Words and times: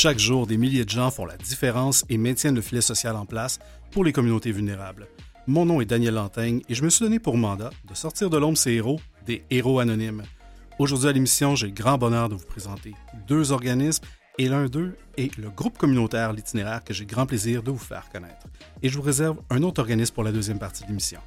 Chaque 0.00 0.20
jour, 0.20 0.46
des 0.46 0.58
milliers 0.58 0.84
de 0.84 0.90
gens 0.90 1.10
font 1.10 1.26
la 1.26 1.36
différence 1.36 2.04
et 2.08 2.18
maintiennent 2.18 2.54
le 2.54 2.60
filet 2.60 2.80
social 2.80 3.16
en 3.16 3.26
place 3.26 3.58
pour 3.90 4.04
les 4.04 4.12
communautés 4.12 4.52
vulnérables. 4.52 5.08
Mon 5.48 5.66
nom 5.66 5.80
est 5.80 5.86
Daniel 5.86 6.14
Lantaigne 6.14 6.62
et 6.68 6.74
je 6.76 6.84
me 6.84 6.88
suis 6.88 7.04
donné 7.04 7.18
pour 7.18 7.36
mandat 7.36 7.70
de 7.90 7.94
sortir 7.96 8.30
de 8.30 8.36
l'ombre 8.36 8.56
ces 8.56 8.74
héros, 8.74 9.00
des 9.26 9.42
héros 9.50 9.80
anonymes. 9.80 10.22
Aujourd'hui 10.78 11.08
à 11.08 11.12
l'émission, 11.12 11.56
j'ai 11.56 11.66
le 11.66 11.72
grand 11.72 11.98
bonheur 11.98 12.28
de 12.28 12.36
vous 12.36 12.46
présenter 12.46 12.94
deux 13.26 13.50
organismes 13.50 14.04
et 14.38 14.48
l'un 14.48 14.66
d'eux 14.66 14.96
est 15.16 15.36
le 15.36 15.50
groupe 15.50 15.76
communautaire 15.76 16.32
L'Itinéraire 16.32 16.84
que 16.84 16.94
j'ai 16.94 17.04
grand 17.04 17.26
plaisir 17.26 17.64
de 17.64 17.72
vous 17.72 17.76
faire 17.76 18.08
connaître. 18.12 18.46
Et 18.84 18.88
je 18.88 18.96
vous 18.96 19.02
réserve 19.02 19.38
un 19.50 19.64
autre 19.64 19.80
organisme 19.80 20.14
pour 20.14 20.22
la 20.22 20.30
deuxième 20.30 20.60
partie 20.60 20.84
de 20.84 20.90
l'émission. 20.90 21.18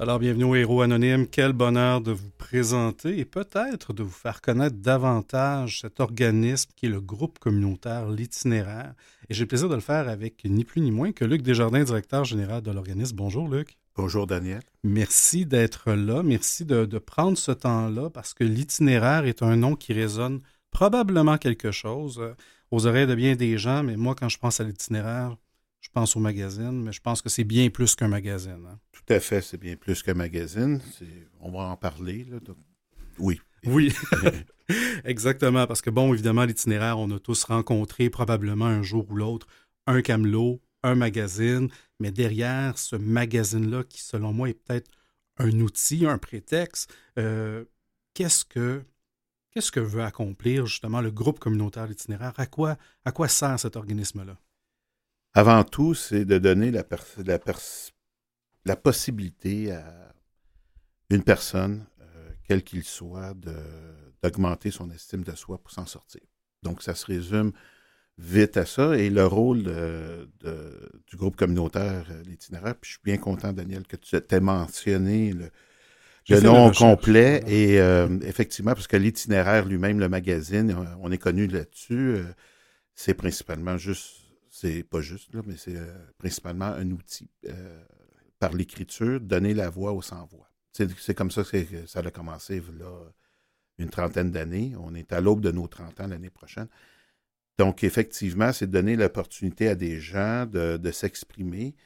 Alors, 0.00 0.20
bienvenue 0.20 0.44
au 0.44 0.54
Héros 0.54 0.82
Anonyme. 0.82 1.26
Quel 1.26 1.52
bonheur 1.52 2.00
de 2.00 2.12
vous 2.12 2.30
présenter 2.38 3.18
et 3.18 3.24
peut-être 3.24 3.92
de 3.92 4.04
vous 4.04 4.12
faire 4.12 4.40
connaître 4.40 4.76
davantage 4.76 5.80
cet 5.80 5.98
organisme 5.98 6.70
qui 6.76 6.86
est 6.86 6.88
le 6.88 7.00
groupe 7.00 7.40
communautaire 7.40 8.08
L'Itinéraire. 8.08 8.94
Et 9.28 9.34
j'ai 9.34 9.42
le 9.42 9.48
plaisir 9.48 9.68
de 9.68 9.74
le 9.74 9.80
faire 9.80 10.08
avec 10.08 10.44
ni 10.44 10.62
plus 10.62 10.82
ni 10.82 10.92
moins 10.92 11.10
que 11.10 11.24
Luc 11.24 11.42
Desjardins, 11.42 11.82
directeur 11.82 12.24
général 12.24 12.62
de 12.62 12.70
l'organisme. 12.70 13.16
Bonjour, 13.16 13.48
Luc. 13.48 13.76
Bonjour, 13.96 14.28
Daniel. 14.28 14.60
Merci 14.84 15.46
d'être 15.46 15.90
là. 15.90 16.22
Merci 16.22 16.64
de, 16.64 16.84
de 16.84 16.98
prendre 16.98 17.36
ce 17.36 17.50
temps-là 17.50 18.08
parce 18.08 18.34
que 18.34 18.44
l'itinéraire 18.44 19.24
est 19.24 19.42
un 19.42 19.56
nom 19.56 19.74
qui 19.74 19.94
résonne 19.94 20.42
probablement 20.70 21.38
quelque 21.38 21.72
chose 21.72 22.20
euh, 22.20 22.34
aux 22.70 22.86
oreilles 22.86 23.08
de 23.08 23.16
bien 23.16 23.34
des 23.34 23.58
gens. 23.58 23.82
Mais 23.82 23.96
moi, 23.96 24.14
quand 24.14 24.28
je 24.28 24.38
pense 24.38 24.60
à 24.60 24.64
l'itinéraire, 24.64 25.34
je 25.80 25.88
pense 25.90 26.16
au 26.16 26.20
magazine, 26.20 26.82
mais 26.82 26.92
je 26.92 27.00
pense 27.00 27.22
que 27.22 27.28
c'est 27.28 27.44
bien 27.44 27.70
plus 27.70 27.94
qu'un 27.94 28.08
magazine. 28.08 28.64
hein. 28.68 28.78
Tout 28.92 29.12
à 29.12 29.20
fait, 29.20 29.40
c'est 29.40 29.58
bien 29.58 29.76
plus 29.76 30.02
qu'un 30.02 30.14
magazine. 30.14 30.80
On 31.40 31.50
va 31.50 31.60
en 31.60 31.76
parler. 31.76 32.24
Là, 32.24 32.40
donc, 32.40 32.56
Oui. 33.18 33.40
Oui, 33.64 33.92
exactement. 35.04 35.66
Parce 35.66 35.82
que, 35.82 35.90
bon, 35.90 36.12
évidemment, 36.12 36.44
l'itinéraire, 36.44 36.98
on 36.98 37.10
a 37.10 37.18
tous 37.18 37.44
rencontré 37.44 38.10
probablement 38.10 38.66
un 38.66 38.82
jour 38.82 39.06
ou 39.10 39.16
l'autre 39.16 39.46
un 39.86 40.02
camelot, 40.02 40.60
un 40.82 40.94
magazine, 40.94 41.68
mais 41.98 42.10
derrière 42.10 42.78
ce 42.78 42.94
magazine-là, 42.94 43.84
qui, 43.84 44.02
selon 44.02 44.32
moi, 44.32 44.50
est 44.50 44.54
peut-être 44.54 44.90
un 45.38 45.60
outil, 45.60 46.06
un 46.06 46.18
prétexte, 46.18 46.92
euh, 47.18 47.64
qu'est-ce 48.14 48.44
que 48.44 48.82
qu'est-ce 49.50 49.72
que 49.72 49.80
veut 49.80 50.02
accomplir 50.02 50.66
justement 50.66 51.00
le 51.00 51.10
groupe 51.10 51.38
communautaire 51.38 51.86
l'itinéraire? 51.86 52.34
À 52.36 52.46
quoi, 52.46 52.76
à 53.04 53.12
quoi 53.12 53.28
sert 53.28 53.58
cet 53.58 53.76
organisme-là? 53.76 54.36
Avant 55.34 55.62
tout, 55.64 55.94
c'est 55.94 56.24
de 56.24 56.38
donner 56.38 56.70
la, 56.70 56.84
pers- 56.84 57.04
la, 57.24 57.38
pers- 57.38 57.92
la 58.64 58.76
possibilité 58.76 59.72
à 59.72 60.12
une 61.10 61.22
personne, 61.22 61.86
euh, 62.00 62.30
quel 62.46 62.62
qu'il 62.62 62.84
soit, 62.84 63.34
d'augmenter 64.22 64.70
son 64.70 64.90
estime 64.90 65.22
de 65.22 65.34
soi 65.34 65.58
pour 65.58 65.70
s'en 65.70 65.86
sortir. 65.86 66.22
Donc, 66.62 66.82
ça 66.82 66.94
se 66.94 67.06
résume 67.06 67.52
vite 68.18 68.56
à 68.56 68.66
ça. 68.66 68.96
Et 68.96 69.10
le 69.10 69.26
rôle 69.26 69.62
de- 69.62 70.28
de- 70.40 70.90
du 71.06 71.16
groupe 71.16 71.36
communautaire, 71.36 72.06
euh, 72.10 72.22
l'itinéraire, 72.24 72.74
puis 72.74 72.88
je 72.88 72.94
suis 72.94 73.02
bien 73.04 73.16
content, 73.18 73.52
Daniel, 73.52 73.86
que 73.86 73.96
tu 73.96 74.16
aies 74.16 74.40
mentionné 74.40 75.32
le, 75.32 75.50
nom 76.40 76.70
complet. 76.72 77.40
voilà. 77.40 77.54
Et 77.54 77.80
euh, 77.80 78.18
effectivement, 78.22 78.74
parce 78.74 78.86
que 78.88 78.96
l'itinéraire 78.96 79.64
lui-même, 79.66 79.98
le 80.00 80.08
magazine, 80.08 80.74
on 81.00 81.10
est 81.12 81.18
connu 81.18 81.46
là-dessus, 81.46 82.16
euh, 82.16 82.24
c'est 82.94 83.14
principalement 83.14 83.78
juste, 83.78 84.16
c'est 84.60 84.82
pas 84.82 85.00
juste, 85.00 85.32
là, 85.34 85.42
mais 85.46 85.56
c'est 85.56 85.76
euh, 85.76 85.94
principalement 86.18 86.66
un 86.66 86.90
outil 86.90 87.30
euh, 87.46 87.84
par 88.40 88.52
l'écriture, 88.52 89.20
donner 89.20 89.54
la 89.54 89.70
voix 89.70 89.92
aux 89.92 90.02
sans-voix. 90.02 90.50
C'est 90.72 91.14
comme 91.14 91.30
ça 91.30 91.44
que 91.44 91.86
ça 91.86 92.00
a 92.00 92.10
commencé 92.10 92.60
là, 92.76 92.90
une 93.78 93.88
trentaine 93.88 94.32
d'années. 94.32 94.74
On 94.78 94.94
est 94.94 95.12
à 95.12 95.20
l'aube 95.20 95.40
de 95.40 95.52
nos 95.52 95.68
30 95.68 96.00
ans 96.00 96.06
l'année 96.08 96.30
prochaine. 96.30 96.66
Donc, 97.58 97.84
effectivement, 97.84 98.52
c'est 98.52 98.68
donner 98.68 98.96
l'opportunité 98.96 99.68
à 99.68 99.74
des 99.76 100.00
gens 100.00 100.46
de, 100.46 100.90
s'exprimer. 100.90 101.76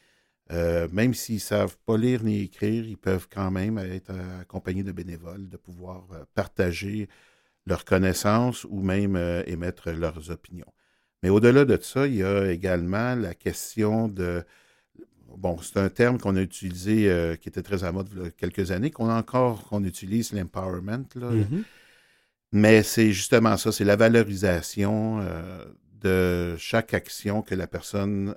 Euh, 0.51 0.89
même 0.93 1.13
s'ils 1.15 1.37
ne 1.37 1.41
savent 1.41 1.77
pas 1.85 1.99
lire 1.99 2.23
ni 2.23 2.41
écrire, 2.41 2.87
ils 2.87 2.99
peuvent 2.99 3.29
quand 3.31 3.51
même 3.51 3.79
être 3.79 4.15
accompagnés 4.41 4.83
de 4.83 4.93
bénévoles, 4.93 5.49
de 5.49 5.57
pouvoir 5.59 6.07
partager 6.35 7.09
leurs 7.67 7.85
connaissances 7.85 8.65
ou 8.65 8.81
même 8.83 9.17
émettre 9.47 9.91
leurs 9.91 10.31
opinions. 10.31 10.73
Mais 11.23 11.29
au-delà 11.31 11.65
de 11.65 11.79
ça, 11.81 12.07
il 12.07 12.17
y 12.17 12.23
a 12.23 12.51
également 12.51 13.15
la 13.15 13.35
question 13.35 14.09
de... 14.09 14.45
Bon, 15.37 15.57
c'est 15.63 15.79
un 15.79 15.89
terme 15.89 16.19
qu'on 16.19 16.37
a 16.37 16.43
utilisé, 16.43 17.11
euh, 17.11 17.37
qui 17.37 17.49
était 17.49 17.63
très 17.63 17.85
à 17.85 17.93
mode 17.93 18.09
il 18.13 18.23
y 18.23 18.27
a 18.27 18.31
quelques 18.31 18.71
années, 18.71 18.91
qu'on 18.91 19.09
a 19.09 19.15
encore, 19.15 19.65
qu'on 19.65 19.83
utilise, 19.85 20.33
l'empowerment. 20.33 21.07
Mhm. 21.15 21.65
Mais 22.53 22.83
c'est 22.83 23.13
justement 23.13 23.57
ça, 23.57 23.73
c'est 23.73 23.85
la 23.85 23.97
valorisation 23.97 25.21
euh, 25.21 25.65
de 26.03 26.57
chaque 26.59 26.93
action 26.93 27.41
que 27.41 27.55
la 27.55 27.67
personne 27.67 28.35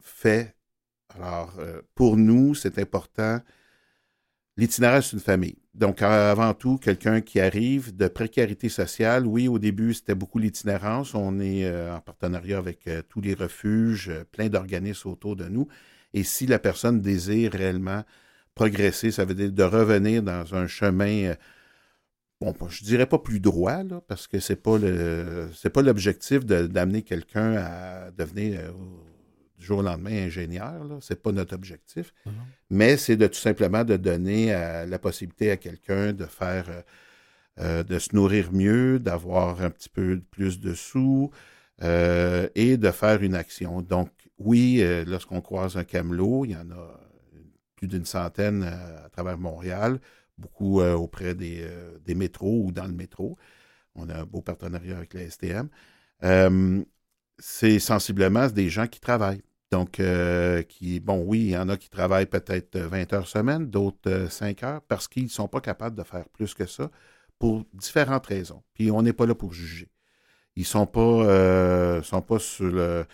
fait. 0.00 0.56
Alors, 1.14 1.54
euh, 1.58 1.82
pour 1.94 2.16
nous, 2.16 2.54
c'est 2.54 2.78
important. 2.78 3.40
L'itinéraire, 4.56 5.04
c'est 5.04 5.12
une 5.12 5.20
famille. 5.20 5.58
Donc, 5.74 6.00
avant 6.00 6.54
tout, 6.54 6.78
quelqu'un 6.78 7.20
qui 7.20 7.40
arrive 7.40 7.94
de 7.94 8.08
précarité 8.08 8.70
sociale. 8.70 9.26
Oui, 9.26 9.48
au 9.48 9.58
début, 9.58 9.92
c'était 9.92 10.14
beaucoup 10.14 10.38
l'itinérance. 10.38 11.14
On 11.14 11.38
est 11.38 11.66
euh, 11.66 11.94
en 11.94 12.00
partenariat 12.00 12.56
avec 12.56 12.88
euh, 12.88 13.02
tous 13.06 13.20
les 13.20 13.34
refuges, 13.34 14.08
euh, 14.08 14.24
plein 14.24 14.48
d'organismes 14.48 15.10
autour 15.10 15.36
de 15.36 15.44
nous. 15.44 15.68
Et 16.14 16.22
si 16.24 16.46
la 16.46 16.58
personne 16.58 17.02
désire 17.02 17.52
réellement 17.52 18.04
progresser, 18.54 19.10
ça 19.10 19.26
veut 19.26 19.34
dire 19.34 19.52
de 19.52 19.62
revenir 19.62 20.22
dans 20.22 20.54
un 20.54 20.66
chemin, 20.66 21.34
bon, 22.40 22.54
je 22.70 22.84
dirais 22.84 23.04
pas 23.04 23.18
plus 23.18 23.40
droit, 23.40 23.82
parce 24.08 24.26
que 24.26 24.40
c'est 24.40 24.56
pas 24.56 24.78
le, 24.78 25.50
c'est 25.54 25.68
pas 25.68 25.82
l'objectif 25.82 26.46
d'amener 26.46 27.02
quelqu'un 27.02 27.56
à 27.58 28.10
devenir 28.12 28.60
du 29.58 29.64
jour 29.64 29.78
au 29.78 29.82
lendemain 29.82 30.26
ingénieur. 30.26 30.84
Là, 30.84 30.98
c'est 31.00 31.22
pas 31.22 31.32
notre 31.32 31.54
objectif. 31.54 32.12
Mais 32.70 32.96
c'est 32.96 33.16
de 33.16 33.26
tout 33.26 33.34
simplement 33.38 33.84
de 33.84 33.96
donner 33.96 34.54
euh, 34.54 34.86
la 34.86 34.98
possibilité 34.98 35.50
à 35.50 35.56
quelqu'un 35.56 36.12
de 36.12 36.24
faire, 36.26 36.66
euh, 36.68 36.82
euh, 37.58 37.82
de 37.82 37.98
se 37.98 38.14
nourrir 38.14 38.52
mieux, 38.52 38.98
d'avoir 38.98 39.62
un 39.62 39.70
petit 39.70 39.88
peu 39.88 40.20
plus 40.30 40.60
de 40.60 40.74
sous 40.74 41.30
euh, 41.82 42.48
et 42.54 42.76
de 42.76 42.90
faire 42.90 43.22
une 43.22 43.34
action. 43.34 43.82
Donc, 43.82 44.10
oui, 44.38 44.78
euh, 44.80 45.04
lorsqu'on 45.06 45.40
croise 45.40 45.76
un 45.76 45.84
camelot, 45.84 46.44
il 46.44 46.50
y 46.52 46.56
en 46.56 46.70
a 46.70 47.00
plus 47.76 47.88
d'une 47.88 48.04
centaine 48.04 48.62
à 48.62 49.08
travers 49.10 49.38
Montréal, 49.38 50.00
beaucoup 50.38 50.80
auprès 50.80 51.34
des, 51.34 51.66
des 52.06 52.14
métros 52.14 52.62
ou 52.64 52.72
dans 52.72 52.86
le 52.86 52.94
métro. 52.94 53.36
On 53.94 54.08
a 54.08 54.20
un 54.20 54.24
beau 54.24 54.40
partenariat 54.40 54.96
avec 54.96 55.12
la 55.12 55.28
STM. 55.28 55.68
Euh, 57.38 57.42
c'est 57.42 57.78
sensiblement 57.78 58.48
des 58.48 58.68
gens 58.68 58.86
qui 58.86 59.00
travaillent. 59.00 59.42
Donc, 59.72 60.00
euh, 60.00 60.62
qui, 60.62 61.00
bon, 61.00 61.22
oui, 61.26 61.40
il 61.40 61.50
y 61.50 61.56
en 61.58 61.68
a 61.68 61.76
qui 61.76 61.90
travaillent 61.90 62.26
peut-être 62.26 62.78
20 62.78 63.12
heures 63.12 63.26
semaine, 63.28 63.66
d'autres 63.68 63.98
euh, 64.10 64.28
5 64.28 64.62
heures, 64.62 64.82
parce 64.82 65.08
qu'ils 65.08 65.24
ne 65.24 65.28
sont 65.28 65.48
pas 65.48 65.60
capables 65.60 65.96
de 65.96 66.04
faire 66.04 66.28
plus 66.30 66.54
que 66.54 66.66
ça 66.66 66.90
pour 67.38 67.64
différentes 67.74 68.26
raisons. 68.26 68.62
Puis, 68.74 68.90
on 68.90 69.02
n'est 69.02 69.12
pas 69.12 69.26
là 69.26 69.34
pour 69.34 69.52
juger. 69.52 69.88
Ils 70.56 70.62
ne 70.62 70.66
sont, 70.66 70.86
pas, 70.86 71.00
euh, 71.00 72.02
sont 72.02 72.22
pas 72.22 72.38
sur 72.40 72.66
le, 72.66 73.06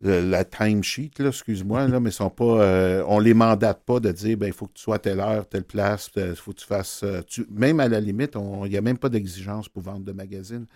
la 0.00 0.44
timesheet, 0.44 1.12
excuse-moi, 1.20 1.88
mais 2.00 2.10
sont 2.10 2.30
pas, 2.30 2.44
euh, 2.62 3.04
on 3.08 3.18
les 3.20 3.34
mandate 3.34 3.84
pas 3.84 4.00
de 4.00 4.12
dire, 4.12 4.36
ben, 4.38 4.46
il 4.48 4.52
faut 4.52 4.66
que 4.66 4.74
tu 4.74 4.82
sois 4.82 4.96
à 4.96 4.98
telle 4.98 5.20
heure, 5.20 5.48
telle 5.48 5.64
place, 5.64 6.10
il 6.16 6.34
faut 6.36 6.52
que 6.52 6.60
tu 6.60 6.66
fasses. 6.66 7.02
euh, 7.04 7.22
même 7.50 7.80
à 7.80 7.88
la 7.88 8.00
limite, 8.00 8.34
il 8.36 8.70
n'y 8.70 8.76
a 8.76 8.82
même 8.82 8.98
pas 8.98 9.08
d'exigence 9.08 9.68
pour 9.68 9.82
vendre 9.82 10.04
de 10.04 10.12
magazines. 10.12 10.66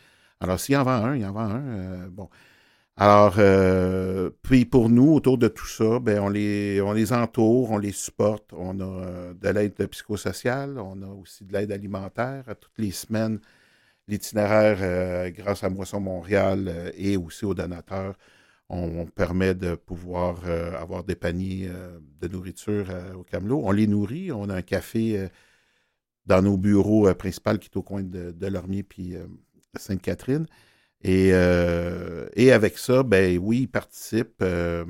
Alors, 0.40 0.60
s'il 0.60 0.76
en 0.76 0.84
vend 0.84 0.92
un, 1.04 1.16
il 1.16 1.24
en 1.26 1.32
vend 1.32 1.40
un. 1.42 1.62
euh, 1.68 2.08
bon. 2.10 2.28
Alors, 3.00 3.36
euh, 3.38 4.30
puis 4.42 4.64
pour 4.64 4.90
nous, 4.90 5.12
autour 5.14 5.38
de 5.38 5.46
tout 5.46 5.66
ça, 5.68 6.00
ben, 6.00 6.18
on, 6.18 6.28
les, 6.28 6.80
on 6.80 6.92
les 6.92 7.12
entoure, 7.12 7.70
on 7.70 7.78
les 7.78 7.92
supporte. 7.92 8.52
On 8.52 8.80
a 8.80 8.84
euh, 8.84 9.34
de 9.34 9.48
l'aide 9.50 9.86
psychosociale, 9.86 10.78
on 10.80 11.00
a 11.02 11.06
aussi 11.06 11.44
de 11.44 11.52
l'aide 11.52 11.70
alimentaire. 11.70 12.44
Toutes 12.60 12.76
les 12.78 12.90
semaines, 12.90 13.38
l'itinéraire, 14.08 14.78
euh, 14.80 15.30
grâce 15.30 15.62
à 15.62 15.70
Moisson 15.70 16.00
Montréal 16.00 16.92
et 16.96 17.16
aussi 17.16 17.44
aux 17.44 17.54
donateurs, 17.54 18.16
on, 18.68 19.06
permet 19.06 19.54
de 19.54 19.76
pouvoir 19.76 20.44
avoir 20.78 21.04
des 21.04 21.14
paniers 21.14 21.70
de 22.20 22.28
nourriture 22.28 22.86
au 23.16 23.22
Camelot. 23.22 23.62
On 23.64 23.72
les 23.72 23.86
nourrit. 23.86 24.32
On 24.32 24.50
a 24.50 24.56
un 24.56 24.62
café 24.62 25.28
dans 26.26 26.42
nos 26.42 26.58
bureaux 26.58 27.12
principaux 27.14 27.58
qui 27.58 27.68
est 27.68 27.76
au 27.76 27.82
coin 27.82 28.02
de, 28.02 28.32
de 28.32 28.46
Lormier 28.46 28.82
puis 28.82 29.14
Sainte-Catherine. 29.74 30.46
Et, 31.02 31.30
euh, 31.32 32.28
et 32.34 32.52
avec 32.52 32.76
ça, 32.78 33.02
ben 33.02 33.38
oui, 33.38 33.60
ils 33.62 33.68
participent. 33.68 34.42
euh, 34.42 34.84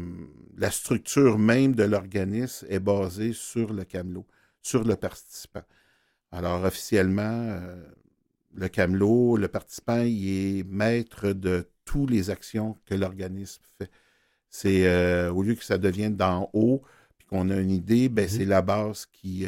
la 0.57 0.71
structure 0.71 1.39
même 1.39 1.75
de 1.75 1.85
l'organisme 1.85 2.67
est 2.69 2.81
basée 2.81 3.33
sur 3.33 3.73
le 3.73 3.85
camelot, 3.85 4.27
sur 4.61 4.83
le 4.85 4.97
participant. 4.97 5.63
Alors, 6.33 6.65
officiellement, 6.65 7.61
le 8.55 8.69
camelot, 8.69 9.37
le 9.37 9.47
participant, 9.47 10.01
il 10.01 10.59
est 10.59 10.65
maître 10.65 11.29
de 11.33 11.69
toutes 11.85 12.11
les 12.11 12.31
actions 12.31 12.77
que 12.87 12.95
l'organisme 12.95 13.63
fait. 13.79 13.91
C'est 14.51 15.29
au 15.29 15.43
lieu 15.43 15.55
que 15.55 15.65
ça 15.65 15.79
devienne 15.79 16.17
d'en 16.17 16.51
haut, 16.53 16.83
puis 17.17 17.27
qu'on 17.29 17.51
a 17.51 17.57
une 17.57 17.71
idée, 17.71 18.09
ben, 18.09 18.29
c'est 18.29 18.43
mhm. 18.43 18.49
la 18.49 18.63
base 18.63 19.07
qui. 19.07 19.47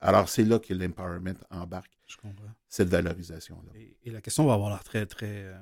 alors, 0.00 0.28
c'est 0.28 0.44
là 0.44 0.60
que 0.60 0.72
l'empowerment 0.72 1.34
embarque. 1.50 1.98
Je 2.06 2.16
comprends. 2.16 2.52
Cette 2.68 2.90
valorisation-là. 2.90 3.72
Et, 4.04 4.10
la 4.10 4.20
question 4.20 4.46
va 4.46 4.54
avoir 4.54 4.70
l'air 4.70 4.84
très, 4.84 5.04
très, 5.04 5.52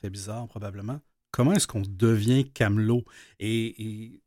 très 0.00 0.10
bizarre, 0.10 0.48
probablement. 0.48 1.00
Comment 1.30 1.52
est-ce 1.52 1.66
qu'on 1.66 1.82
devient 1.86 2.50
camelot? 2.50 3.04
Et, 3.38 4.20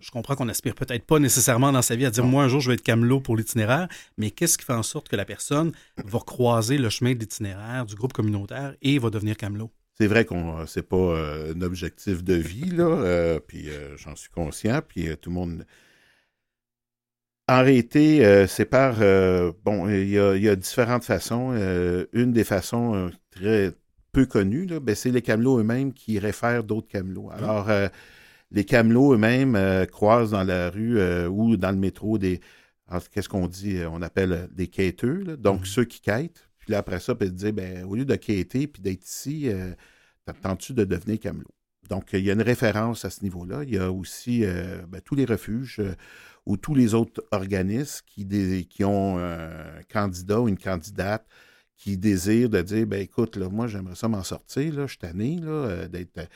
je 0.00 0.10
comprends 0.12 0.36
qu'on 0.36 0.44
n'aspire 0.44 0.74
peut-être 0.74 1.04
pas 1.04 1.18
nécessairement 1.18 1.72
dans 1.72 1.82
sa 1.82 1.96
vie 1.96 2.06
à 2.06 2.10
dire 2.10 2.24
moi 2.24 2.44
un 2.44 2.48
jour 2.48 2.60
je 2.60 2.68
vais 2.68 2.74
être 2.74 2.82
camelot 2.82 3.20
pour 3.20 3.36
l'itinéraire, 3.36 3.88
mais 4.16 4.30
qu'est-ce 4.30 4.56
qui 4.56 4.64
fait 4.64 4.72
en 4.72 4.84
sorte 4.84 5.08
que 5.08 5.16
la 5.16 5.24
personne 5.24 5.72
va 6.04 6.20
croiser 6.20 6.78
le 6.78 6.88
chemin 6.90 7.14
de 7.14 7.18
l'itinéraire 7.18 7.86
du 7.86 7.96
groupe 7.96 8.12
communautaire 8.12 8.76
et 8.82 8.98
va 9.00 9.10
devenir 9.10 9.36
camelot? 9.36 9.72
C'est 9.98 10.06
vrai 10.06 10.24
qu'on 10.24 10.64
c'est 10.66 10.88
pas 10.88 10.96
euh, 10.96 11.54
un 11.54 11.60
objectif 11.62 12.22
de 12.22 12.34
vie 12.34 12.70
là, 12.70 12.84
euh, 12.84 13.40
puis 13.40 13.68
euh, 13.68 13.96
j'en 13.96 14.14
suis 14.14 14.30
conscient, 14.30 14.80
puis 14.86 15.08
tout 15.20 15.30
le 15.30 15.34
monde. 15.34 15.66
En 17.48 17.62
réalité, 17.62 18.46
c'est 18.46 18.66
par 18.66 18.96
bon, 19.64 19.88
il 19.88 20.10
y, 20.10 20.18
a, 20.18 20.54
différentes 20.54 21.04
façons. 21.04 21.52
une 22.12 22.30
des 22.30 22.44
façons 22.44 23.10
très 23.30 23.72
peu 24.12 24.26
connues, 24.26 24.66
ben, 24.80 24.94
c'est 24.94 25.10
les 25.10 25.22
camelots 25.22 25.60
eux-mêmes 25.60 25.92
qui 25.92 26.18
réfèrent 26.18 26.64
d'autres 26.64 26.88
camelots. 26.88 27.28
Mmh. 27.28 27.38
Alors 27.38 27.68
les 28.50 28.64
camelots 28.64 29.14
eux-mêmes 29.14 29.56
euh, 29.56 29.84
croisent 29.84 30.30
dans 30.30 30.44
la 30.44 30.70
rue 30.70 30.98
euh, 30.98 31.28
ou 31.28 31.56
dans 31.56 31.70
le 31.70 31.76
métro 31.76 32.18
des. 32.18 32.40
Qu'est-ce 33.12 33.28
qu'on 33.28 33.48
dit? 33.48 33.80
On 33.86 34.00
appelle 34.00 34.48
des 34.52 34.66
quêteux, 34.66 35.36
donc 35.36 35.60
mhm. 35.60 35.66
ceux 35.66 35.84
qui 35.84 36.00
quêtent. 36.00 36.48
Puis 36.58 36.72
là, 36.72 36.78
après 36.78 37.00
ça, 37.00 37.14
puis 37.14 37.30
dire, 37.30 37.52
ben, 37.52 37.84
au 37.84 37.94
lieu 37.94 38.06
de 38.06 38.14
quêter 38.14 38.66
puis 38.66 38.80
d'être 38.80 39.04
ici, 39.04 39.50
euh, 39.50 39.72
t'attends-tu 40.24 40.72
de 40.72 40.84
devenir 40.84 41.20
camelot? 41.20 41.54
Donc, 41.90 42.10
il 42.14 42.20
y 42.20 42.30
a 42.30 42.32
une 42.32 42.42
référence 42.42 43.04
à 43.04 43.10
ce 43.10 43.22
niveau-là. 43.24 43.62
Il 43.64 43.74
y 43.74 43.78
a 43.78 43.92
aussi 43.92 44.44
ben, 44.88 45.00
tous 45.02 45.14
les 45.14 45.24
refuges 45.24 45.82
ou 46.44 46.58
tous 46.58 46.74
les 46.74 46.92
autres 46.92 47.22
organismes 47.30 48.04
qui, 48.06 48.66
qui 48.68 48.84
ont 48.84 49.18
un 49.18 49.82
candidat 49.90 50.40
ou 50.40 50.48
une 50.48 50.58
candidate 50.58 51.26
qui 51.78 51.96
désirent 51.96 52.50
de 52.50 52.60
dire, 52.60 52.86
ben 52.86 53.00
écoute, 53.00 53.36
là, 53.36 53.48
moi, 53.48 53.68
j'aimerais 53.68 53.94
ça 53.94 54.08
m'en 54.08 54.24
sortir, 54.24 54.74
là, 54.74 54.82
je 54.82 54.90
suis 54.90 54.98
tanné, 54.98 55.38
là, 55.40 55.88
d'être 55.88 56.28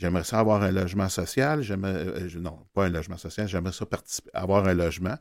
J'aimerais 0.00 0.24
ça 0.24 0.38
avoir 0.38 0.62
un 0.62 0.70
logement 0.70 1.10
social. 1.10 1.60
J'aimerais, 1.60 1.92
euh, 1.92 2.28
non, 2.38 2.58
pas 2.72 2.86
un 2.86 2.88
logement 2.88 3.18
social, 3.18 3.46
j'aimerais 3.46 3.74
ça 3.74 3.84
participer, 3.84 4.30
avoir 4.32 4.66
un 4.66 4.72
logement. 4.72 5.16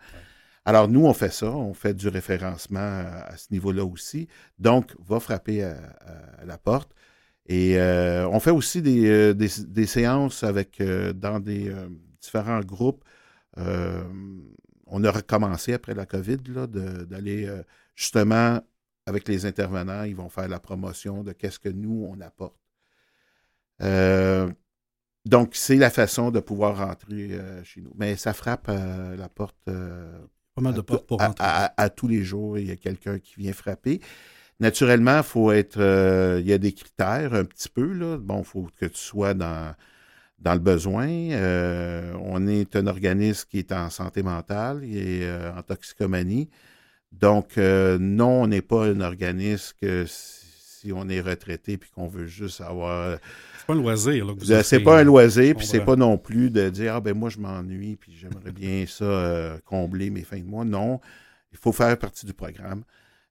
Alors, 0.63 0.87
nous, 0.87 1.05
on 1.05 1.13
fait 1.13 1.33
ça, 1.33 1.51
on 1.51 1.73
fait 1.73 1.93
du 1.93 2.07
référencement 2.07 2.79
à, 2.79 3.35
ce 3.35 3.47
niveau-là 3.51 3.83
aussi. 3.83 4.29
Donc, 4.57 4.95
va 5.05 5.19
frapper 5.19 5.63
à, 5.63 5.75
la 6.45 6.57
porte. 6.57 6.93
Et 7.45 7.77
euh, 7.77 8.25
on 8.29 8.39
fait 8.39 8.51
aussi 8.51 8.81
des, 8.81 9.09
euh, 9.09 9.85
séances 9.85 10.45
avec 10.45 10.81
dans 11.15 11.41
des 11.41 11.73
différents 12.21 12.61
groupes. 12.61 13.03
on 13.57 15.03
a 15.03 15.11
recommencé 15.11 15.73
après 15.73 15.93
la 15.93 16.05
COVID 16.05 16.37
d'aller 16.37 17.51
justement 17.95 18.61
avec 19.09 19.27
les 19.27 19.45
intervenants, 19.45 20.03
ils 20.03 20.15
vont 20.15 20.29
faire 20.29 20.47
la 20.47 20.59
promotion 20.59 21.23
de 21.23 21.33
qu'est-ce 21.33 21.59
que 21.59 21.69
nous, 21.69 22.07
on 22.09 22.21
apporte. 22.21 22.55
Donc, 25.25 25.51
c'est 25.53 25.75
la 25.75 25.89
façon 25.89 26.31
de 26.31 26.39
pouvoir 26.39 26.77
rentrer 26.77 27.33
euh, 27.33 27.63
chez 27.63 27.81
nous. 27.81 27.93
Mais 27.97 28.15
ça 28.15 28.33
frappe 28.33 28.67
euh, 28.69 29.15
la 29.15 29.29
porte. 29.29 29.57
Euh, 29.67 30.17
Pas 30.55 30.61
mal 30.61 30.73
de 30.73 30.81
portes 30.81 31.05
pour 31.07 31.19
rentrer. 31.19 31.45
À, 31.45 31.89
tous 31.89 32.07
les 32.07 32.23
jours, 32.23 32.57
il 32.57 32.67
y 32.67 32.71
a 32.71 32.75
quelqu'un 32.75 33.19
qui 33.19 33.35
vient 33.37 33.53
frapper. 33.53 33.99
Naturellement, 34.59 35.17
il 35.17 35.23
faut 35.23 35.51
être. 35.51 35.79
il 36.39 36.47
y 36.47 36.53
a 36.53 36.57
des 36.57 36.73
critères 36.73 37.33
un 37.33 37.45
petit 37.45 37.69
peu. 37.69 37.93
Là. 37.93 38.17
Bon, 38.17 38.39
il 38.39 38.45
faut 38.45 38.67
que 38.79 38.85
tu 38.87 38.97
sois 38.97 39.33
dans, 39.33 39.73
dans 40.39 40.53
le 40.53 40.59
besoin. 40.59 41.07
on 41.07 42.47
est 42.47 42.75
un 42.75 42.87
organisme 42.87 43.47
qui 43.49 43.59
est 43.59 43.71
en 43.71 43.89
santé 43.89 44.23
mentale 44.23 44.83
et 44.83 45.29
en 45.55 45.61
toxicomanie. 45.61 46.49
Donc, 47.11 47.57
non, 47.57 48.43
on 48.43 48.47
n'est 48.47 48.61
pas 48.61 48.85
un 48.85 49.01
organisme 49.01 49.75
que 49.81 50.05
si 50.07 50.91
on 50.93 51.09
est 51.09 51.21
retraité 51.21 51.77
puis 51.77 51.89
qu'on 51.89 52.07
veut 52.07 52.27
juste 52.27 52.61
avoir 52.61 53.19
pas 53.69 53.75
un 53.75 53.81
loisir. 53.81 54.63
c'est 54.63 54.79
pas 54.79 54.99
un 54.99 55.03
loisir, 55.03 55.55
puis 55.55 55.67
c'est 55.67 55.85
pas 55.85 55.95
non 55.95 56.17
plus 56.17 56.49
de 56.49 56.69
dire 56.69 56.95
Ah 56.95 57.01
ben 57.01 57.15
moi 57.15 57.29
je 57.29 57.37
m'ennuie, 57.37 57.95
puis 57.95 58.13
j'aimerais 58.15 58.51
bien 58.51 58.85
ça 58.87 59.05
euh, 59.05 59.59
combler 59.63 60.09
mes 60.09 60.23
fins 60.23 60.39
de 60.39 60.45
mois. 60.45 60.65
Non, 60.65 60.99
il 61.51 61.57
faut 61.57 61.71
faire 61.71 61.97
partie 61.97 62.25
du 62.25 62.33
programme. 62.33 62.83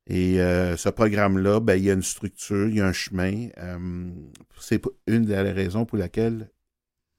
Et 0.07 0.41
euh, 0.41 0.77
ce 0.77 0.89
programme-là, 0.89 1.61
ben, 1.61 1.75
il 1.75 1.85
y 1.85 1.91
a 1.91 1.93
une 1.93 2.03
structure, 2.03 2.69
il 2.69 2.77
y 2.77 2.81
a 2.81 2.87
un 2.87 2.93
chemin. 2.93 3.49
Euh, 3.59 4.11
c'est 4.59 4.81
une 5.07 5.25
des 5.25 5.37
raisons 5.37 5.85
pour 5.85 5.99
laquelle 5.99 6.51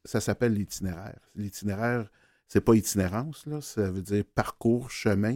ça 0.05 0.21
s'appelle 0.21 0.53
l'itinéraire. 0.53 1.19
L'itinéraire, 1.35 2.09
c'est 2.47 2.61
pas 2.61 2.73
itinérance, 2.73 3.45
là, 3.45 3.61
ça 3.61 3.91
veut 3.91 4.01
dire 4.01 4.23
parcours, 4.33 4.89
chemin. 4.89 5.35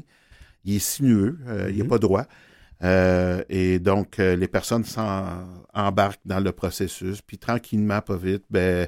Il 0.65 0.75
est 0.75 0.79
sinueux, 0.79 1.37
il 1.67 1.75
n'y 1.75 1.81
a 1.81 1.83
mm-hmm. 1.83 1.87
pas 1.87 1.97
droit. 1.99 2.25
Euh, 2.83 3.43
et 3.49 3.79
donc, 3.79 4.19
euh, 4.19 4.35
les 4.35 4.47
personnes 4.47 4.83
s'embarquent 4.83 6.25
dans 6.25 6.39
le 6.39 6.51
processus, 6.51 7.21
puis 7.21 7.37
tranquillement, 7.37 8.01
pas 8.01 8.17
vite, 8.17 8.43
ben, 8.49 8.87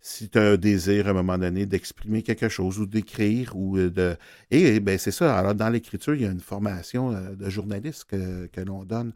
si 0.00 0.28
tu 0.28 0.38
as 0.38 0.52
un 0.52 0.56
désir 0.56 1.08
à 1.08 1.10
un 1.10 1.14
moment 1.14 1.38
donné 1.38 1.66
d'exprimer 1.66 2.22
quelque 2.22 2.48
chose 2.48 2.78
ou 2.78 2.86
d'écrire 2.86 3.52
ou 3.56 3.76
euh, 3.76 3.90
de. 3.90 4.16
Et 4.50 4.80
ben, 4.80 4.98
c'est 4.98 5.10
ça. 5.10 5.38
Alors, 5.38 5.54
dans 5.54 5.68
l'écriture, 5.68 6.14
il 6.14 6.22
y 6.22 6.26
a 6.26 6.30
une 6.30 6.40
formation 6.40 7.12
de 7.12 7.50
journaliste 7.50 8.04
que, 8.04 8.46
que 8.46 8.60
l'on 8.60 8.84
donne 8.84 9.12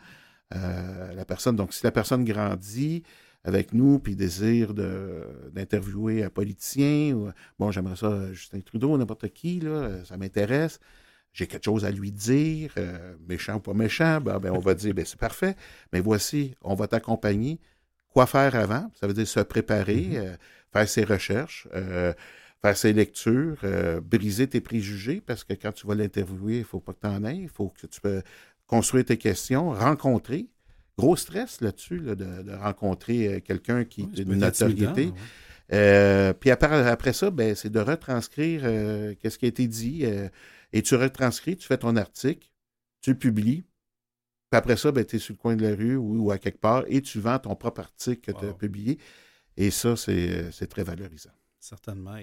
à 0.51 1.13
la 1.15 1.25
personne. 1.25 1.57
Donc, 1.57 1.75
si 1.75 1.85
la 1.85 1.93
personne 1.93 2.25
grandit 2.25 3.03
avec 3.45 3.73
nous, 3.73 3.99
puis 3.99 4.17
désire 4.17 4.75
d'interviewer 4.75 6.25
un 6.25 6.31
politicien, 6.31 7.15
ou, 7.15 7.31
bon, 7.59 7.71
j'aimerais 7.71 7.97
ça, 7.97 8.33
Justin 8.33 8.61
Trudeau, 8.61 8.97
n'importe 8.99 9.29
qui, 9.29 9.61
là, 9.61 10.05
ça 10.05 10.17
m'intéresse 10.17 10.81
j'ai 11.39 11.47
quelque 11.47 11.67
chose 11.67 11.85
à 11.85 11.93
lui 11.93 12.11
dire, 12.11 12.73
euh, 12.79 13.15
méchant 13.29 13.57
ou 13.57 13.61
pas 13.61 13.73
méchant, 13.73 14.21
ben, 14.21 14.41
ben 14.41 14.51
on 14.51 14.59
va 14.59 14.75
dire, 14.75 14.93
ben, 14.93 15.05
c'est 15.07 15.19
parfait, 15.19 15.55
mais 15.93 16.01
voici, 16.01 16.57
on 16.63 16.75
va 16.75 16.89
t'accompagner. 16.89 17.61
Quoi 18.13 18.27
faire 18.27 18.57
avant? 18.57 18.91
Ça 18.99 19.07
veut 19.07 19.13
dire 19.13 19.29
se 19.29 19.39
préparer, 19.39 20.01
mm-hmm. 20.01 20.17
euh, 20.17 20.37
faire 20.73 20.89
ses 20.89 21.05
recherches, 21.05 21.69
euh, 21.77 22.13
faire 22.61 22.77
ses 22.77 22.93
lectures, 22.93 23.59
briser 24.03 24.49
tes 24.49 24.61
préjugés, 24.61 25.23
parce 25.25 25.45
que 25.45 25.53
quand 25.53 25.71
tu 25.71 25.87
vas 25.87 25.95
l'interviewer, 25.95 26.57
il 26.57 26.61
ne 26.61 26.65
faut 26.65 26.81
pas 26.81 26.93
que 26.93 27.01
tu 27.03 27.07
en 27.07 27.25
aies, 27.25 27.37
il 27.37 27.49
faut 27.49 27.69
que 27.69 27.87
tu 27.87 28.01
peux 28.01 28.21
construire 28.67 29.05
tes 29.05 29.17
questions, 29.17 29.71
rencontrer. 29.71 30.47
Gros 30.99 31.15
stress 31.15 31.61
là-dessus, 31.61 32.01
de, 32.01 32.53
rencontrer 32.57 33.41
quelqu'un 33.47 33.85
qui 33.85 34.01
est 34.01 34.19
une 34.19 34.35
notoriété. 34.35 35.13
puis 35.69 36.51
après, 36.51 36.89
après 36.89 37.13
ça, 37.13 37.31
ben, 37.31 37.55
c'est 37.55 37.71
de 37.71 37.79
retranscrire 37.79 38.63
qu'est-ce 39.21 39.39
qui 39.39 39.45
a 39.45 39.49
été 39.49 39.69
dit 39.69 40.05
et 40.73 40.83
tu 40.83 40.95
retranscris, 40.95 41.57
tu 41.57 41.67
fais 41.67 41.79
ton 41.79 41.97
article, 41.97 42.49
tu 43.01 43.11
le 43.13 43.19
publies, 43.19 43.65
puis 44.51 44.57
après 44.57 44.77
ça, 44.77 44.93
ben, 44.93 45.05
tu 45.05 45.17
es 45.17 45.19
sur 45.19 45.35
le 45.35 45.39
coin 45.39 45.57
de 45.57 45.63
la 45.63 45.75
rue 45.75 45.97
ou, 45.97 46.31
à 46.31 46.39
quelque 46.39 46.61
part 46.61 46.85
et 46.89 47.03
tu 47.03 47.21
vends 47.21 47.39
ton 47.39 47.55
propre 47.55 47.81
article 47.81 48.33
que 48.33 48.39
tu 48.39 48.47
as 48.47 48.55
publié. 48.55 48.99
Et 49.57 49.71
ça, 49.71 49.97
c'est 49.97 50.67
très 50.69 50.85
valorisant. 50.85 51.33
Certainement. 51.61 52.17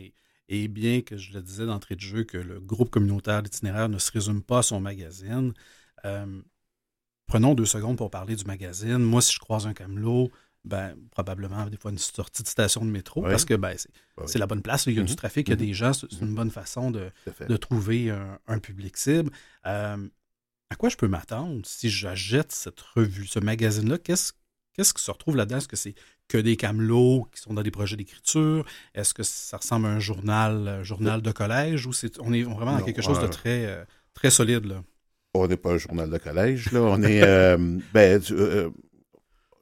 Et, 0.48 0.68
bien 0.68 1.02
que 1.02 1.18
je 1.18 1.34
le 1.34 1.42
disais 1.42 1.66
d'entrée 1.66 1.96
de 1.96 2.02
jeu, 2.02 2.24
que 2.24 2.38
le 2.38 2.60
groupe 2.60 2.90
communautaire 2.90 3.44
d'itinéraire 3.44 3.90
ne 3.90 4.00
se 4.00 4.12
résume 4.12 4.42
pas 4.42 4.60
à 4.60 4.64
son 4.64 4.80
magazine, 4.80 5.54
euh, 6.06 6.42
prenons 7.28 7.54
deux 7.54 7.66
secondes 7.66 7.98
pour 7.98 8.10
parler 8.10 8.36
du 8.36 8.46
magazine. 8.46 8.98
Moi, 8.98 9.22
si 9.22 9.34
je 9.34 9.40
croise 9.40 9.68
un 9.68 9.74
camelot, 9.74 10.32
ben, 10.66 10.96
probablement 11.12 11.66
des 11.68 11.78
fois 11.78 11.92
une 11.92 11.98
sortie 11.98 12.44
de 12.44 12.48
station 12.48 12.84
de 12.84 12.90
métro 12.90 13.22
parce 13.22 13.46
que 13.46 13.54
ben, 13.54 13.76
c'est 14.26 14.40
la 14.40 14.48
bonne 14.48 14.62
place. 14.62 14.86
Il 14.88 14.94
y 14.94 15.00
a 15.00 15.04
du 15.04 15.14
mm-hmm. 15.14 15.16
trafic, 15.16 15.48
il 15.48 15.52
y 15.52 15.54
a 15.54 15.56
des 15.56 15.68
mm-hmm. 15.68 15.74
gens. 15.74 15.94
C'est 15.94 16.12
une 16.12 16.32
mm-hmm. 16.32 16.34
bonne 16.34 16.52
façon 16.52 16.92
de, 16.92 17.12
de 17.48 17.58
trouver 17.58 18.10
un, 18.48 18.60
public 18.60 18.98
cible. 18.98 19.30
Euh, 19.68 19.98
à 20.70 20.76
quoi 20.76 20.90
je 20.90 20.98
peux 20.98 21.08
m'attendre 21.08 21.62
si 21.66 21.90
j'achète 21.90 22.52
cette 22.52 22.82
revue, 22.82 23.28
ce 23.28 23.40
magazine-là? 23.40 24.00
Qu'est-ce 24.00 24.34
qu'est-ce 24.74 24.94
qui 24.94 25.04
se 25.04 25.12
retrouve 25.12 25.36
là-dedans? 25.36 25.58
Est-ce 25.58 25.68
que 25.68 25.76
c'est 25.76 25.96
que 26.28 26.38
des 26.38 26.58
camelots 26.58 27.28
qui 27.32 27.42
sont 27.42 27.54
dans 27.54 27.62
des 27.62 27.72
projets 27.72 27.96
d'écriture? 27.96 28.66
Est-ce 28.94 29.14
que 29.14 29.24
ça 29.24 29.58
ressemble 29.58 29.86
à 29.86 29.90
un 29.90 30.00
journal, 30.00 30.84
journal 30.84 31.22
de 31.22 31.32
collège 31.32 31.86
ou 31.86 31.94
c'est 31.94 32.20
on 32.20 32.34
est 32.34 32.44
vraiment 32.44 32.78
dans 32.78 32.84
quelque 32.84 33.02
chose 33.02 33.22
de 33.22 33.28
très, 33.28 33.66
euh, 33.68 33.86
très 34.14 34.32
solide? 34.32 34.66
Là? 34.66 34.84
On 35.36 35.48
n'est 35.48 35.58
pas 35.58 35.74
un 35.74 35.78
journal 35.78 36.10
de 36.10 36.18
collège, 36.18 36.72
là. 36.72 36.80
On 36.82 37.02
est. 37.04 37.22
Euh, 37.22 37.58
ben, 37.94 38.22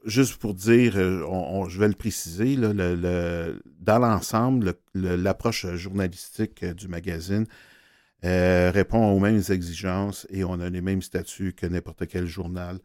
juste 0.06 0.38
pour 0.38 0.54
dire, 0.54 0.94
euh, 0.98 1.70
je 1.70 1.80
vais 1.80 1.88
le 1.88 1.94
préciser, 1.94 2.56
dans 2.58 4.00
l'ensemble, 4.00 4.76
l'approche 4.94 5.66
journalistique 5.76 6.64
euh, 6.64 6.74
du 6.74 6.88
magazine 6.88 7.46
euh, 8.26 8.72
répond 8.74 9.12
aux 9.12 9.20
mêmes 9.20 9.42
exigences 9.50 10.26
et 10.30 10.44
on 10.44 10.60
a 10.60 10.70
les 10.70 10.82
mêmes 10.82 11.02
statuts 11.02 11.54
que 11.54 11.66
n'importe 11.66 12.08
quel 12.08 12.26
journal 12.26 12.80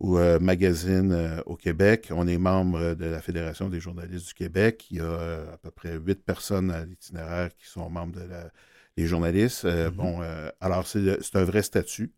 ou 0.00 0.18
magazine 0.40 1.40
au 1.46 1.54
Québec. 1.54 2.08
On 2.10 2.26
est 2.26 2.38
membre 2.38 2.94
de 2.94 3.04
la 3.04 3.20
Fédération 3.20 3.68
des 3.68 3.78
journalistes 3.78 4.26
du 4.26 4.34
Québec. 4.34 4.86
Il 4.90 4.96
y 4.96 5.00
a 5.00 5.52
à 5.52 5.56
peu 5.58 5.70
près 5.70 5.96
huit 5.96 6.24
personnes 6.24 6.72
à 6.72 6.84
l'itinéraire 6.84 7.50
qui 7.56 7.68
sont 7.68 7.88
membres 7.88 8.18
de 8.18 8.26
la, 8.26 8.50
les 8.96 9.06
journalistes. 9.06 9.64
Mm-hmm. 9.64 9.90
Bon, 9.90 10.20
alors 10.60 10.88
c'est 10.88 11.36
un 11.36 11.44
vrai 11.44 11.62
statut. 11.62 12.12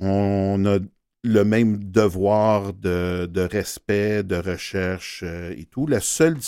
on 0.00 0.64
a 0.64 0.78
le 1.24 1.44
même 1.44 1.84
devoir 1.84 2.72
de, 2.72 3.28
respect, 3.40 4.22
de 4.22 4.36
recherche 4.36 5.22
euh, 5.24 5.54
et 5.56 5.64
tout. 5.66 5.86
La 5.86 6.00
seule 6.00 6.38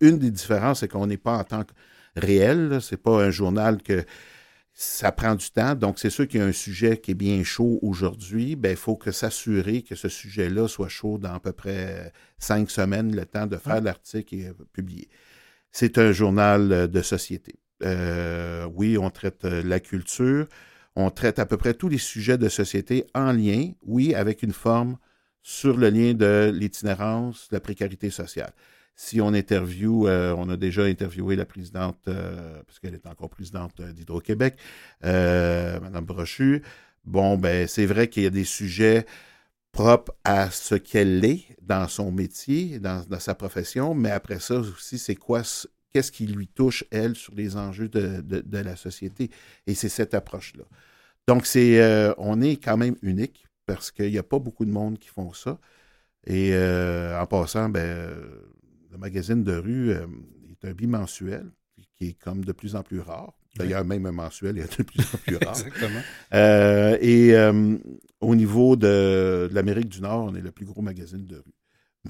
une 0.00 0.18
des 0.18 0.30
différences, 0.30 0.80
c'est 0.80 0.88
qu'on 0.88 1.06
n'est 1.06 1.16
pas 1.16 1.38
en 1.38 1.44
tant 1.44 1.64
que 1.64 1.72
réel. 2.16 2.78
C'est 2.80 2.96
pas 2.96 3.22
un 3.24 3.30
journal 3.30 3.80
que 3.80 4.04
ça 4.72 5.12
prend 5.12 5.36
du 5.36 5.50
temps. 5.50 5.76
Donc, 5.76 6.00
c'est 6.00 6.10
sûr 6.10 6.26
qu'il 6.26 6.40
y 6.40 6.42
a 6.42 6.46
un 6.46 6.52
sujet 6.52 6.98
qui 6.98 7.12
est 7.12 7.14
bien 7.14 7.44
chaud 7.44 7.78
aujourd'hui. 7.82 8.56
Ben, 8.56 8.70
il 8.70 8.76
faut 8.76 8.96
que 8.96 9.12
s'assurer 9.12 9.82
que 9.82 9.94
ce 9.94 10.08
sujet-là 10.08 10.66
soit 10.66 10.88
chaud 10.88 11.16
dans 11.18 11.34
à 11.34 11.40
peu 11.40 11.52
près 11.52 12.12
cinq 12.38 12.70
semaines, 12.70 13.14
le 13.14 13.26
temps 13.26 13.46
de 13.46 13.56
faire 13.56 13.80
l'article 13.80 14.34
et 14.34 14.52
publier. 14.72 15.08
C'est 15.70 15.98
un 15.98 16.10
journal 16.10 16.88
de 16.88 17.02
société. 17.02 17.54
Euh, 17.84 18.66
oui, 18.74 18.98
on 18.98 19.10
traite 19.10 19.44
la 19.44 19.78
culture, 19.78 20.48
on 20.96 21.10
traite 21.10 21.38
à 21.38 21.46
peu 21.46 21.56
près 21.56 21.74
tous 21.74 21.88
les 21.88 21.98
sujets 21.98 22.38
de 22.38 22.48
société 22.48 23.06
en 23.14 23.32
lien, 23.32 23.72
oui, 23.82 24.14
avec 24.14 24.42
une 24.42 24.52
forme 24.52 24.96
sur 25.42 25.76
le 25.76 25.90
lien 25.90 26.14
de 26.14 26.52
l'itinérance, 26.54 27.48
la 27.50 27.60
précarité 27.60 28.10
sociale. 28.10 28.52
Si 28.96 29.20
on 29.20 29.34
interviewe, 29.34 30.06
euh, 30.06 30.34
on 30.36 30.48
a 30.48 30.56
déjà 30.56 30.84
interviewé 30.84 31.34
la 31.34 31.44
présidente, 31.44 31.98
euh, 32.06 32.62
parce 32.64 32.78
qu'elle 32.78 32.94
est 32.94 33.06
encore 33.06 33.28
présidente 33.28 33.80
euh, 33.80 33.92
d'Hydro-Québec, 33.92 34.56
Mme 35.02 36.04
Brochu. 36.04 36.62
Bon, 37.04 37.36
ben, 37.36 37.66
c'est 37.66 37.86
vrai 37.86 38.08
qu'il 38.08 38.22
y 38.22 38.26
a 38.26 38.30
des 38.30 38.44
sujets 38.44 39.04
propres 39.72 40.14
à 40.22 40.50
ce 40.50 40.76
qu'elle 40.76 41.24
est 41.24 41.44
dans 41.60 41.88
son 41.88 42.12
métier, 42.12 42.78
dans, 42.78 43.04
dans, 43.06 43.18
sa 43.18 43.34
profession, 43.34 43.94
mais 43.94 44.10
après 44.10 44.38
ça 44.38 44.54
aussi, 44.60 44.98
c'est 44.98 45.16
quoi 45.16 45.42
qu'est-ce 45.94 46.10
qui 46.10 46.26
lui 46.26 46.48
touche, 46.48 46.84
elle, 46.90 47.14
sur 47.14 47.34
les 47.36 47.56
enjeux 47.56 47.88
de, 47.88 48.20
de, 48.20 48.58
la 48.58 48.74
société. 48.74 49.30
Et 49.68 49.74
c'est 49.74 49.88
cette 49.88 50.12
approche-là. 50.12 50.64
Donc, 51.28 51.46
c'est, 51.46 51.80
euh, 51.80 52.12
on 52.18 52.42
est 52.42 52.56
quand 52.56 52.76
même 52.76 52.96
unique 53.00 53.46
parce 53.64 53.92
qu'il 53.92 54.10
n'y 54.10 54.18
a 54.18 54.24
pas 54.24 54.40
beaucoup 54.40 54.64
de 54.64 54.72
monde 54.72 54.98
qui 54.98 55.08
font 55.08 55.32
ça. 55.32 55.58
Et 56.26 56.50
euh, 56.52 57.18
en 57.20 57.26
passant, 57.26 57.68
ben, 57.68 58.10
le 58.90 58.98
magazine 58.98 59.44
de 59.44 59.54
rue 59.54 59.90
euh, 59.90 60.06
est 60.50 60.68
un 60.68 60.72
bimensuel 60.72 61.46
qui 61.96 62.08
est 62.08 62.18
comme 62.18 62.44
de 62.44 62.52
plus 62.52 62.74
en 62.74 62.82
plus 62.82 63.00
rare. 63.00 63.32
D'ailleurs, 63.56 63.84
même 63.84 64.04
un 64.04 64.12
mensuel 64.12 64.58
est 64.58 64.78
de 64.78 64.82
plus 64.82 65.14
en 65.14 65.18
plus 65.18 65.36
rare. 65.36 65.56
Exactement. 65.66 66.00
et 67.00 67.36
au 68.20 68.34
niveau 68.34 68.74
de 68.74 69.48
l'Amérique 69.52 69.90
du 69.90 70.00
Nord, 70.00 70.24
on 70.24 70.34
est 70.34 70.40
le 70.40 70.50
plus 70.50 70.66
gros 70.66 70.82
magazine 70.82 71.24
de 71.24 71.36
rue. 71.36 71.52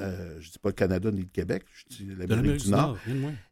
Euh, 0.00 0.40
je 0.40 0.48
ne 0.48 0.52
dis 0.52 0.58
pas 0.58 0.70
le 0.70 0.74
Canada 0.74 1.10
ni 1.12 1.20
le 1.20 1.28
Québec, 1.28 1.64
je 1.72 1.96
dis 1.96 2.14
l'Amérique 2.16 2.64
du 2.64 2.70
Nord. 2.70 2.98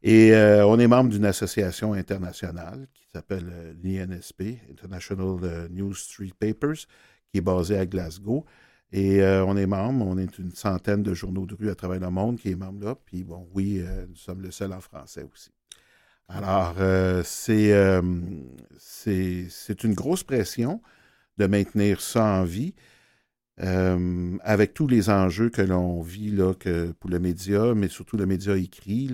Et 0.03 0.35
euh, 0.35 0.67
on 0.67 0.79
est 0.79 0.89
membre 0.89 1.11
d'une 1.11 1.25
association 1.25 1.93
internationale 1.93 2.89
qui 2.95 3.05
s'appelle 3.13 3.49
euh, 3.53 3.73
l'INSP, 3.83 4.59
International 4.71 5.69
News 5.71 5.95
Street 5.95 6.33
Papers, 6.39 6.87
qui 7.31 7.39
est 7.39 7.43
basée 7.43 7.79
à 7.79 7.87
Glasgow. 7.87 8.45
Et 8.95 9.23
on 9.23 9.57
est 9.57 9.67
membre, 9.67 10.05
on 10.07 10.19
est 10.19 10.39
une 10.39 10.51
centaine 10.51 11.03
de 11.03 11.15
journaux 11.15 11.47
de 11.47 11.55
rue 11.55 11.71
à 11.71 11.75
travers 11.75 11.99
le 11.99 12.11
monde 12.11 12.39
qui 12.39 12.51
est 12.51 12.55
membre 12.55 12.85
là. 12.85 12.95
Puis 13.07 13.25
bon, 13.25 13.49
oui, 13.55 13.83
nous 14.07 14.17
sommes 14.17 14.43
le 14.43 14.51
seul 14.51 14.71
en 14.75 14.83
français 14.83 15.25
aussi. 15.33 15.51
Alors, 16.29 16.75
c'est 17.25 18.03
c'est 18.79 19.85
une 19.85 19.95
grosse 19.95 20.23
pression 20.23 20.83
de 21.39 21.47
maintenir 21.47 22.03
ça 22.03 22.23
en 22.23 22.45
vie. 22.45 22.75
Euh, 23.61 24.39
avec 24.43 24.73
tous 24.73 24.87
les 24.87 25.11
enjeux 25.11 25.51
que 25.51 25.61
l'on 25.61 26.01
vit 26.01 26.31
là, 26.31 26.55
que 26.55 26.93
pour 26.93 27.11
le 27.11 27.19
média, 27.19 27.75
mais 27.75 27.89
surtout 27.89 28.17
le 28.17 28.25
média 28.25 28.57
écrit, 28.57 29.11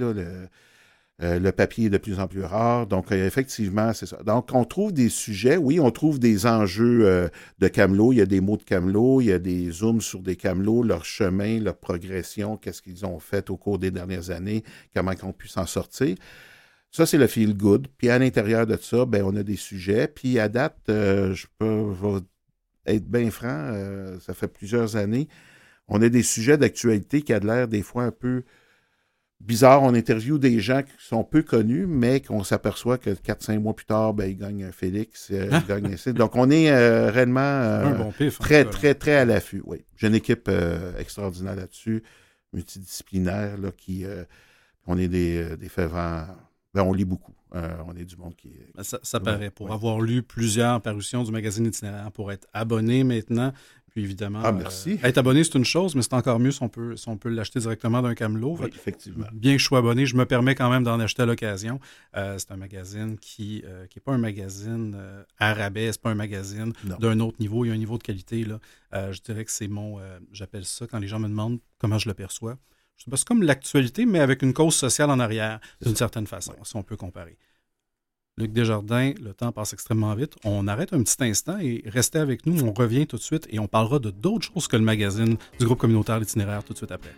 euh, 1.20 1.40
le, 1.40 1.50
papier 1.50 1.86
est 1.86 1.90
de 1.90 1.98
plus 1.98 2.20
en 2.20 2.28
plus 2.28 2.44
rare. 2.44 2.86
Donc, 2.86 3.10
euh, 3.10 3.26
effectivement, 3.26 3.92
c'est 3.92 4.06
ça. 4.06 4.22
Donc, 4.22 4.50
on 4.54 4.64
trouve 4.64 4.92
des 4.92 5.08
sujets, 5.08 5.56
oui, 5.56 5.80
on 5.80 5.90
trouve 5.90 6.20
des 6.20 6.46
enjeux 6.46 7.30
de 7.58 7.68
camelot. 7.68 8.12
Il 8.12 8.18
y 8.18 8.20
a 8.20 8.26
des 8.26 8.40
mots 8.40 8.56
de 8.56 8.62
camelot, 8.62 9.20
il 9.20 9.26
y 9.26 9.32
a 9.32 9.40
des 9.40 9.70
zooms 9.72 10.00
sur 10.00 10.20
des 10.20 10.36
camelots, 10.36 10.84
leur 10.84 11.04
chemin, 11.04 11.58
leur 11.60 11.76
progression, 11.76 12.56
qu'est-ce 12.56 12.80
qu'ils 12.82 13.04
ont 13.04 13.18
fait 13.18 13.50
au 13.50 13.56
cours 13.56 13.78
des 13.80 13.90
dernières 13.90 14.30
années, 14.30 14.62
comment 14.94 15.12
ils 15.12 15.24
ont 15.24 15.32
pu 15.32 15.48
s'en 15.48 15.66
sortir. 15.66 16.16
Ça, 16.92 17.06
c'est 17.06 17.18
le 17.18 17.26
feel 17.26 17.54
good. 17.56 17.88
Puis 17.98 18.08
à 18.08 18.18
l'intérieur 18.18 18.66
de 18.66 18.76
ça, 18.76 19.04
ben, 19.04 19.22
on 19.24 19.34
a 19.36 19.42
des 19.42 19.56
sujets. 19.56 20.08
Puis 20.08 20.38
à 20.38 20.48
date, 20.48 20.78
je 20.86 21.46
peux 21.58 21.92
être 22.88 23.08
bien 23.08 23.30
franc, 23.30 23.48
euh, 23.48 24.18
ça 24.20 24.34
fait 24.34 24.48
plusieurs 24.48 24.96
années. 24.96 25.28
On 25.88 26.02
a 26.02 26.08
des 26.08 26.22
sujets 26.22 26.58
d'actualité 26.58 27.22
qui 27.22 27.32
a 27.32 27.38
l'air 27.38 27.68
des 27.68 27.82
fois 27.82 28.04
un 28.04 28.10
peu 28.10 28.44
bizarre. 29.40 29.82
On 29.82 29.94
interviewe 29.94 30.38
des 30.38 30.60
gens 30.60 30.82
qui 30.82 30.92
sont 30.98 31.24
peu 31.24 31.42
connus, 31.42 31.86
mais 31.86 32.20
qu'on 32.20 32.44
s'aperçoit 32.44 32.98
que 32.98 33.10
4-5 33.10 33.58
mois 33.60 33.74
plus 33.74 33.86
tard, 33.86 34.12
ben, 34.14 34.26
ils 34.26 34.36
gagnent 34.36 34.64
un 34.64 34.72
Félix, 34.72 35.28
euh, 35.30 35.48
ils 35.50 35.66
gagnent 35.68 35.96
un 36.06 36.12
Donc, 36.12 36.36
on 36.36 36.50
est 36.50 36.70
euh, 36.70 37.10
réellement 37.10 38.12
très, 38.38 38.64
très, 38.64 38.94
très 38.94 39.14
à 39.14 39.24
l'affût. 39.24 39.62
Oui. 39.64 39.84
J'ai 39.96 40.08
une 40.08 40.14
équipe 40.14 40.50
extraordinaire 40.98 41.56
là-dessus, 41.56 42.02
multidisciplinaire, 42.52 43.58
là, 43.58 43.70
qui... 43.76 44.04
on 44.86 44.98
est 44.98 45.08
des, 45.08 45.56
des 45.56 45.68
fervents... 45.68 46.26
Ben, 46.74 46.82
on 46.82 46.92
lit 46.92 47.04
beaucoup. 47.04 47.34
Euh, 47.54 47.76
on 47.86 47.96
est 47.96 48.04
du 48.04 48.16
monde 48.16 48.34
qui. 48.36 48.52
Ben, 48.74 48.82
ça, 48.82 49.20
paraît. 49.20 49.50
Pour 49.50 49.72
avoir 49.72 50.00
lu 50.00 50.22
plusieurs 50.22 50.80
parutions 50.82 51.24
du 51.24 51.32
magazine 51.32 51.64
itinéraire, 51.66 52.12
pour 52.12 52.30
être 52.30 52.46
abonné 52.52 53.04
maintenant, 53.04 53.54
puis 53.88 54.02
évidemment. 54.02 54.42
Ah, 54.44 54.52
merci. 54.52 54.98
Euh, 55.02 55.08
être 55.08 55.16
abonné, 55.16 55.44
c'est 55.44 55.54
une 55.54 55.64
chose, 55.64 55.94
mais 55.94 56.02
c'est 56.02 56.12
encore 56.12 56.38
mieux 56.38 56.50
si 56.50 56.62
on 56.62 56.68
peut, 56.68 56.94
si 56.94 57.08
on 57.08 57.16
peut 57.16 57.30
l'acheter 57.30 57.58
directement 57.60 58.02
d'un 58.02 58.14
camelot. 58.14 58.58
Oui, 58.60 58.68
effectivement. 58.68 59.26
Bien 59.32 59.54
que 59.54 59.60
je 59.60 59.64
sois 59.64 59.78
abonné, 59.78 60.04
je 60.04 60.14
me 60.14 60.26
permets 60.26 60.54
quand 60.54 60.68
même 60.68 60.84
d'en 60.84 61.00
acheter 61.00 61.22
à 61.22 61.26
l'occasion. 61.26 61.80
Euh, 62.16 62.36
c'est 62.36 62.52
un 62.52 62.58
magazine 62.58 63.16
qui 63.18 63.64
n'est 63.64 64.02
pas 64.02 64.12
un 64.12 64.18
magazine 64.18 64.96
arabais, 65.38 65.90
c'est 65.92 66.02
pas 66.02 66.10
un 66.10 66.16
magazine 66.16 66.74
d'un 67.00 67.18
autre 67.20 67.38
niveau. 67.40 67.64
Il 67.64 67.68
y 67.68 67.70
a 67.70 67.74
un 67.74 67.78
niveau 67.78 67.96
de 67.96 68.02
qualité. 68.02 68.44
Là. 68.44 68.60
je 69.10 69.20
dirais 69.22 69.46
que 69.46 69.52
c'est 69.52 69.68
mon. 69.68 69.98
J'appelle 70.32 70.66
ça, 70.66 70.86
quand 70.86 70.98
les 70.98 71.08
gens 71.08 71.18
me 71.18 71.28
demandent 71.28 71.60
comment 71.78 71.98
je 71.98 72.08
le 72.10 72.14
perçois, 72.14 72.58
c'est 72.98 73.24
comme 73.24 73.42
l'actualité, 73.42 74.06
mais 74.06 74.20
avec 74.20 74.42
une 74.42 74.52
cause 74.52 74.74
sociale 74.74 75.10
en 75.10 75.18
arrière, 75.18 75.60
d'une 75.82 75.96
certaine 75.96 76.26
façon, 76.26 76.54
si 76.62 76.76
on 76.76 76.82
peut 76.82 76.96
comparer. 76.96 77.38
Luc 78.36 78.52
Desjardins, 78.52 79.14
le 79.20 79.34
temps 79.34 79.50
passe 79.50 79.72
extrêmement 79.72 80.14
vite. 80.14 80.36
On 80.44 80.68
arrête 80.68 80.92
un 80.92 81.02
petit 81.02 81.24
instant 81.24 81.58
et 81.58 81.82
restez 81.86 82.20
avec 82.20 82.46
nous. 82.46 82.62
On 82.62 82.72
revient 82.72 83.04
tout 83.06 83.16
de 83.16 83.22
suite 83.22 83.48
et 83.50 83.58
on 83.58 83.66
parlera 83.66 83.98
de 83.98 84.10
d'autres 84.10 84.48
choses 84.52 84.68
que 84.68 84.76
le 84.76 84.84
magazine 84.84 85.36
du 85.58 85.66
groupe 85.66 85.80
communautaire 85.80 86.20
L'Itinéraire 86.20 86.62
tout 86.62 86.72
de 86.72 86.78
suite 86.78 86.92
après. 86.92 87.14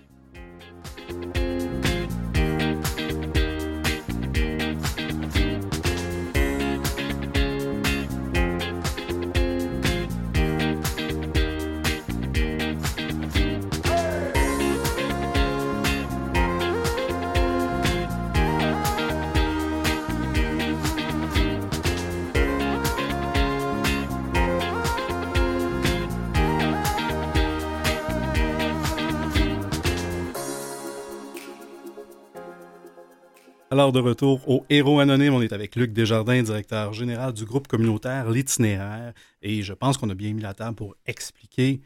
De 33.80 33.98
retour 33.98 34.46
au 34.46 34.66
Héros 34.68 35.00
Anonyme, 35.00 35.32
on 35.32 35.40
est 35.40 35.54
avec 35.54 35.74
Luc 35.74 35.94
Desjardins, 35.94 36.42
directeur 36.42 36.92
général 36.92 37.32
du 37.32 37.46
groupe 37.46 37.66
communautaire 37.66 38.30
L'Itinéraire. 38.30 39.14
Et 39.40 39.62
je 39.62 39.72
pense 39.72 39.96
qu'on 39.96 40.10
a 40.10 40.14
bien 40.14 40.34
mis 40.34 40.42
la 40.42 40.52
table 40.52 40.76
pour 40.76 40.96
expliquer 41.06 41.80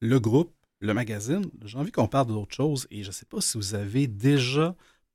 le 0.00 0.18
groupe, 0.18 0.52
le 0.80 0.92
magazine. 0.92 1.48
J'ai 1.64 1.78
envie 1.78 1.92
qu'on 1.92 2.08
parle 2.08 2.26
d'autre 2.26 2.52
chose 2.52 2.88
et 2.90 3.04
je 3.04 3.08
ne 3.08 3.12
sais 3.12 3.26
pas 3.26 3.40
si 3.40 3.56
vous 3.56 3.76
avez 3.76 4.08
déjà 4.08 4.74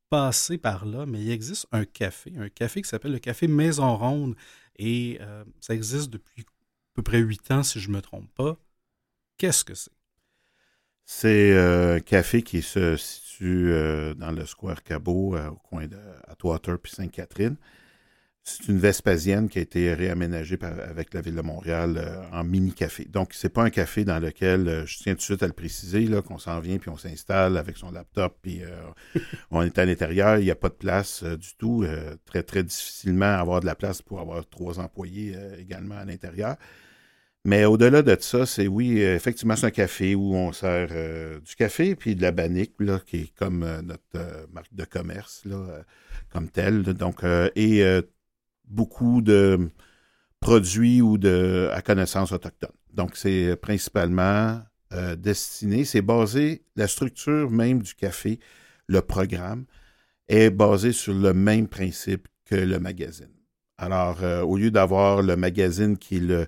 passé 0.09 0.57
par 0.57 0.85
là, 0.85 1.05
mais 1.05 1.19
il 1.19 1.31
existe 1.31 1.67
un 1.73 1.83
café, 1.83 2.31
un 2.37 2.47
café 2.47 2.81
qui 2.81 2.87
s'appelle 2.87 3.11
le 3.11 3.19
Café 3.19 3.47
Maison 3.47 3.97
Ronde. 3.97 4.35
Et 4.77 5.17
euh, 5.19 5.43
ça 5.59 5.73
existe 5.73 6.11
depuis 6.11 6.43
à 6.43 6.93
peu 6.93 7.01
près 7.03 7.19
huit 7.19 7.51
ans, 7.51 7.61
si 7.61 7.81
je 7.81 7.89
ne 7.89 7.95
me 7.95 8.01
trompe 8.01 8.31
pas. 8.35 8.57
Qu'est-ce 9.37 9.65
que 9.65 9.75
c'est? 9.75 9.91
C'est 11.03 11.51
euh, 11.51 11.97
un 11.97 11.99
café 11.99 12.41
qui 12.41 12.61
se 12.61 12.95
situe 12.95 13.30
euh, 13.43 14.13
dans 14.13 14.31
le 14.31 14.45
Square 14.45 14.83
Cabot, 14.83 15.35
euh, 15.35 15.49
au 15.49 15.55
coin 15.55 15.87
de 15.87 15.97
Atwater 16.27 16.77
puis 16.79 16.91
Sainte-Catherine. 16.91 17.55
C'est 18.43 18.69
une 18.69 18.79
Vespasienne 18.79 19.49
qui 19.49 19.59
a 19.59 19.61
été 19.61 19.93
réaménagée 19.93 20.57
avec 20.63 21.13
la 21.13 21.21
Ville 21.21 21.35
de 21.35 21.41
Montréal 21.41 22.27
en 22.31 22.43
mini-café. 22.43 23.05
Donc, 23.05 23.35
c'est 23.35 23.49
pas 23.49 23.61
un 23.61 23.69
café 23.69 24.03
dans 24.03 24.17
lequel, 24.17 24.83
je 24.87 24.97
tiens 24.97 25.13
tout 25.13 25.19
de 25.19 25.23
suite 25.23 25.43
à 25.43 25.47
le 25.47 25.53
préciser, 25.53 26.09
qu'on 26.25 26.39
s'en 26.39 26.59
vient 26.59 26.79
puis 26.79 26.89
on 26.89 26.97
s'installe 26.97 27.55
avec 27.55 27.77
son 27.77 27.91
laptop 27.91 28.39
puis 28.41 28.63
on 29.51 29.61
est 29.61 29.77
à 29.77 29.85
l'intérieur. 29.85 30.39
Il 30.39 30.45
n'y 30.45 30.49
a 30.49 30.55
pas 30.55 30.69
de 30.69 30.73
place 30.73 31.23
du 31.23 31.55
tout. 31.59 31.85
très, 32.25 32.41
très 32.41 32.63
difficilement 32.63 33.27
avoir 33.27 33.59
de 33.59 33.67
la 33.67 33.75
place 33.75 34.01
pour 34.01 34.19
avoir 34.19 34.49
trois 34.49 34.79
employés 34.79 35.37
également 35.59 35.99
à 35.99 36.05
l'intérieur. 36.05 36.55
Mais 37.43 37.65
au-delà 37.65 38.03
de 38.03 38.15
ça, 38.19 38.45
c'est 38.45 38.67
oui, 38.67 38.99
effectivement, 39.01 39.55
c'est 39.55 39.65
un 39.65 39.71
café 39.71 40.13
où 40.13 40.35
on 40.35 40.51
sert 40.51 40.89
euh, 40.91 41.39
du 41.39 41.55
café 41.55 41.95
puis 41.95 42.15
de 42.15 42.21
la 42.21 42.31
banique, 42.31 42.73
là, 42.79 42.99
qui 43.03 43.17
est 43.17 43.35
comme 43.35 43.63
euh, 43.63 43.81
notre 43.81 44.03
euh, 44.15 44.45
marque 44.53 44.73
de 44.73 44.85
commerce, 44.85 45.41
là, 45.45 45.83
comme 46.29 46.49
telle. 46.49 46.83
Donc, 46.83 47.23
et 47.55 47.83
beaucoup 48.65 49.21
de 49.21 49.71
produits 50.39 51.01
ou 51.01 51.17
de 51.17 51.69
à 51.73 51.81
connaissance 51.81 52.31
autochtone. 52.31 52.71
Donc, 52.93 53.15
c'est 53.15 53.55
principalement 53.55 54.61
destiné, 55.17 55.85
c'est 55.85 56.01
basé, 56.01 56.63
la 56.75 56.87
structure 56.87 57.49
même 57.49 57.81
du 57.81 57.95
café, 57.95 58.39
le 58.87 59.01
programme, 59.01 59.65
est 60.27 60.49
basé 60.49 60.91
sur 60.91 61.13
le 61.13 61.33
même 61.33 61.67
principe 61.67 62.27
que 62.45 62.55
le 62.55 62.79
magazine. 62.79 63.31
Alors, 63.77 64.21
au 64.23 64.57
lieu 64.57 64.71
d'avoir 64.71 65.21
le 65.21 65.35
magazine 65.35 65.97
qui 65.97 66.17
est 66.17 66.19
le, 66.19 66.47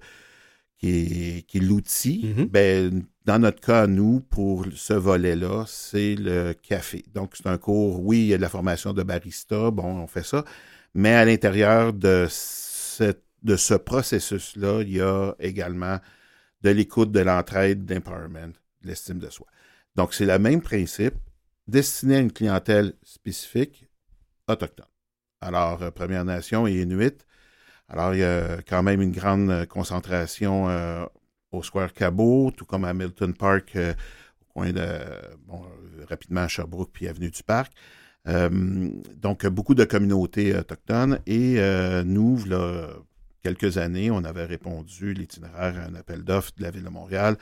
qui 0.83 1.57
est, 1.57 1.61
l'outil, 1.61 2.25
mm-hmm. 2.25 2.49
ben, 2.49 3.03
dans 3.25 3.39
notre 3.39 3.61
cas, 3.61 3.87
nous, 3.87 4.19
pour 4.19 4.65
ce 4.75 4.93
volet-là, 4.93 5.65
c'est 5.67 6.15
le 6.15 6.53
café. 6.53 7.05
Donc, 7.13 7.35
c'est 7.35 7.47
un 7.47 7.57
cours, 7.57 8.01
oui, 8.03 8.19
il 8.19 8.25
y 8.27 8.33
a 8.33 8.37
de 8.37 8.41
la 8.41 8.49
formation 8.49 8.93
de 8.93 9.03
barista, 9.03 9.71
bon, 9.71 10.01
on 10.01 10.07
fait 10.07 10.25
ça, 10.25 10.43
mais 10.93 11.13
à 11.13 11.25
l'intérieur 11.25 11.93
de, 11.93 12.27
de 13.43 13.55
ce 13.55 13.73
processus-là, 13.75 14.81
il 14.81 14.93
y 14.93 15.01
a 15.01 15.33
également 15.39 15.99
de 16.61 16.69
l'écoute, 16.69 17.11
de 17.11 17.21
l'entraide, 17.21 17.85
d'empowerment, 17.85 18.53
de 18.81 18.87
l'estime 18.87 19.19
de 19.19 19.29
soi. 19.29 19.47
Donc, 19.95 20.13
c'est 20.13 20.25
le 20.25 20.37
même 20.39 20.61
principe, 20.61 21.15
destiné 21.67 22.17
à 22.17 22.19
une 22.19 22.31
clientèle 22.31 22.93
spécifique, 23.03 23.85
autochtone. 24.47 24.85
Alors, 25.39 25.81
euh, 25.81 25.91
Première 25.91 26.25
Nation 26.25 26.67
et 26.67 26.81
Inuit, 26.81 27.25
alors, 27.93 28.15
il 28.15 28.21
y 28.21 28.23
a 28.23 28.57
quand 28.67 28.81
même 28.81 29.01
une 29.01 29.11
grande 29.11 29.51
euh, 29.51 29.65
concentration 29.67 30.67
euh, 30.67 31.05
au 31.51 31.61
Square 31.61 31.93
Cabot, 31.93 32.49
tout 32.49 32.65
comme 32.65 32.85
à 32.85 32.93
Milton 32.95 33.35
Park, 33.35 33.75
euh, 33.75 33.93
au 34.41 34.45
coin 34.51 34.71
de, 34.71 34.83
bon, 35.45 35.61
rapidement 36.09 36.41
à 36.41 36.47
Sherbrooke, 36.47 36.89
puis 36.91 37.07
Avenue 37.07 37.29
du 37.29 37.43
Parc. 37.43 37.71
donc, 38.25 39.45
beaucoup 39.45 39.75
de 39.75 39.83
communautés 39.83 40.57
autochtones. 40.57 41.19
Et 41.27 41.59
nous, 42.03 42.43
là, 42.45 42.87
quelques 43.43 43.77
années, 43.77 44.09
on 44.09 44.23
avait 44.23 44.45
répondu 44.45 45.13
l'itinéraire 45.13 45.77
à 45.77 45.83
un 45.83 45.95
appel 45.95 46.23
d'offres 46.23 46.51
de 46.57 46.63
la 46.63 46.71
Ville 46.71 46.83
de 46.83 46.89
Montréal 46.89 47.37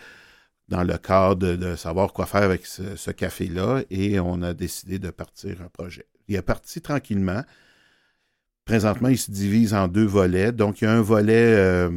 dans 0.68 0.84
le 0.84 0.98
cadre 0.98 1.56
de, 1.56 1.76
savoir 1.78 2.12
quoi 2.12 2.26
faire 2.26 2.44
avec 2.44 2.66
ce, 2.66 2.98
ce 2.98 3.12
café-là. 3.12 3.84
Et 3.90 4.20
on 4.20 4.42
a 4.42 4.54
décidé 4.54 5.00
de 5.00 5.12
partir 5.12 5.62
un 5.62 5.70
projet. 5.70 6.08
Il 6.28 6.36
est 6.36 6.42
parti 6.42 6.82
tranquillement. 6.82 7.44
Présentement, 8.66 9.10
il 9.10 9.18
se 9.18 9.32
divise 9.32 9.74
en 9.74 9.88
deux 9.88 10.06
volets. 10.06 10.52
Donc, 10.52 10.82
il 10.82 10.86
y 10.86 10.88
a 10.88 10.94
un 10.94 11.02
volet, 11.02 11.56
euh, 11.58 11.90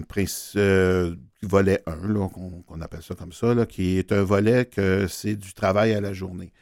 euh, 0.56 1.14
volet 1.42 1.83
1, 1.87 2.28
qu'on 2.66 2.80
appelle 2.80 3.02
ça 3.02 3.14
comme 3.14 3.33
ça, 3.33 3.54
là, 3.54 3.66
qui 3.66 3.99
est 3.99 4.12
un 4.12 4.23
volet 4.23 4.64
que 4.64 5.06
c'est 5.06 5.37
du 5.37 5.52
travail 5.54 5.92
à 5.92 6.00
la 6.00 6.12
journée. 6.12 6.52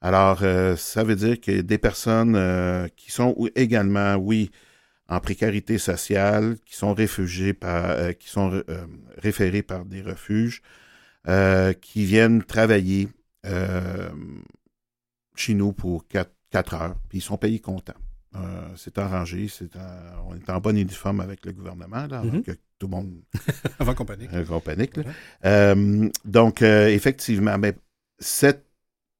Alors, 0.00 0.40
euh, 0.42 0.76
ça 0.76 1.04
veut 1.04 1.16
dire 1.16 1.40
que 1.40 1.60
des 1.60 1.78
personnes 1.78 2.34
qui 2.96 3.12
sont 3.12 3.36
également, 3.54 4.16
oui, 4.16 4.50
en 5.08 5.20
précarité 5.20 5.78
sociale, 5.78 6.56
qui 6.66 6.76
sont 6.76 6.94
réfugiées 6.94 7.54
par, 7.54 8.16
qui 8.18 8.28
sont 8.28 8.62
référées 9.18 9.62
par 9.62 9.84
des 9.84 10.02
refuges, 10.02 10.62
qui 11.80 12.04
viennent 12.04 12.42
travailler 12.42 13.08
chez 15.36 15.54
nous 15.54 15.72
pour 15.72 16.06
quatre 16.08 16.74
heures, 16.74 16.96
puis 17.08 17.18
ils 17.18 17.22
sont 17.22 17.38
payés 17.38 17.60
contents. 17.60 17.94
Euh, 18.36 18.68
c'est 18.76 18.98
arrangé, 18.98 19.48
c'est 19.48 19.70
on 20.26 20.34
est 20.34 20.50
en 20.50 20.60
bonne 20.60 20.78
uniforme 20.78 21.20
avec 21.20 21.44
le 21.46 21.52
gouvernement, 21.52 22.06
là, 22.06 22.18
avant 22.18 22.24
mm-hmm. 22.24 22.42
que 22.42 22.52
tout 22.78 22.86
le 22.86 22.88
monde... 22.88 23.12
avant 23.78 23.94
qu'on 23.94 24.04
panique. 24.60 24.98
Euh, 25.44 26.08
donc, 26.24 26.62
euh, 26.62 26.88
effectivement, 26.88 27.56
mais 27.58 27.74
cette, 28.18 28.66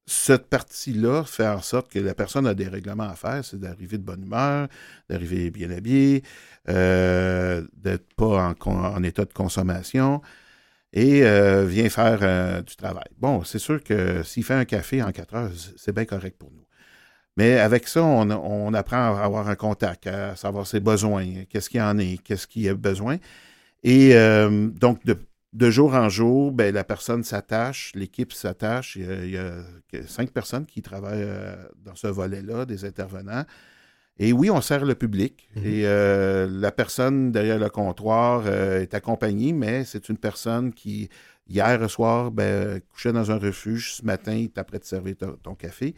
cette 0.06 0.48
partie-là 0.48 1.24
fait 1.24 1.46
en 1.46 1.62
sorte 1.62 1.92
que 1.92 2.00
la 2.00 2.14
personne 2.14 2.46
a 2.46 2.54
des 2.54 2.66
règlements 2.66 3.08
à 3.08 3.14
faire, 3.14 3.44
c'est 3.44 3.58
d'arriver 3.58 3.98
de 3.98 4.02
bonne 4.02 4.24
humeur, 4.24 4.68
d'arriver 5.08 5.50
bien 5.50 5.70
habillé, 5.70 6.22
d'être 6.66 8.14
pas 8.16 8.54
en, 8.64 8.70
en, 8.70 9.02
état 9.02 9.24
de 9.24 9.32
consommation 9.32 10.22
et 10.92 11.20
vient 11.66 11.88
faire 11.88 12.62
du 12.64 12.76
travail. 12.76 13.08
Bon, 13.18 13.44
c'est 13.44 13.58
sûr 13.58 13.82
que 13.82 14.22
s'il 14.24 14.44
fait 14.44 14.54
un 14.54 14.64
café 14.64 15.02
en 15.02 15.12
quatre 15.12 15.34
heures, 15.34 15.50
c'est 15.76 15.94
bien 15.94 16.04
correct 16.04 16.36
pour 16.38 16.50
nous. 16.50 16.63
Mais 17.36 17.58
avec 17.58 17.88
ça, 17.88 18.02
on, 18.02 18.74
apprend 18.74 19.16
à 19.16 19.24
avoir 19.24 19.48
un 19.48 19.56
contact, 19.56 20.06
à 20.06 20.36
savoir 20.36 20.66
ses 20.66 20.80
besoins, 20.80 21.26
qu'est-ce 21.48 21.68
qu'il 21.68 21.80
y 21.80 21.82
en 21.82 21.98
est, 21.98 22.22
qu'est-ce 22.22 22.46
qu'il 22.46 22.68
a 22.68 22.74
besoin. 22.74 23.16
Et 23.82 24.14
euh, 24.14 24.68
donc, 24.68 25.00
de, 25.04 25.70
jour 25.70 25.94
en 25.94 26.08
jour, 26.08 26.52
ben, 26.52 26.72
la 26.72 26.84
personne 26.84 27.24
s'attache, 27.24 27.90
l'équipe 27.96 28.32
s'attache. 28.32 28.96
Il, 28.96 29.30
y, 29.30 29.36
a, 29.36 29.52
cinq 30.06 30.30
personnes 30.30 30.64
qui 30.64 30.80
travaillent 30.80 31.24
euh, 31.24 31.56
dans 31.84 31.96
ce 31.96 32.06
volet-là, 32.06 32.66
des 32.66 32.84
intervenants. 32.84 33.44
Et 34.16 34.32
oui, 34.32 34.48
on 34.48 34.60
sert 34.60 34.84
le 34.84 34.94
public. 34.94 35.48
Mm-hmm. 35.56 35.66
Et 35.66 35.86
euh, 35.86 36.46
la 36.48 36.70
personne 36.70 37.32
derrière 37.32 37.58
le 37.58 37.68
comptoir 37.68 38.46
est 38.46 38.94
accompagnée, 38.94 39.52
mais 39.52 39.84
c'est 39.84 40.08
une 40.08 40.18
personne 40.18 40.72
qui, 40.72 41.08
hier 41.48 41.90
soir, 41.90 42.30
ben, 42.30 42.80
couchait 42.92 43.12
dans 43.12 43.32
un 43.32 43.38
refuge. 43.38 43.94
Ce 43.94 44.04
matin, 44.04 44.34
il 44.34 44.50
prêt 44.50 44.78
de 44.78 44.84
servir 44.84 45.16
ton 45.42 45.56
café. 45.56 45.96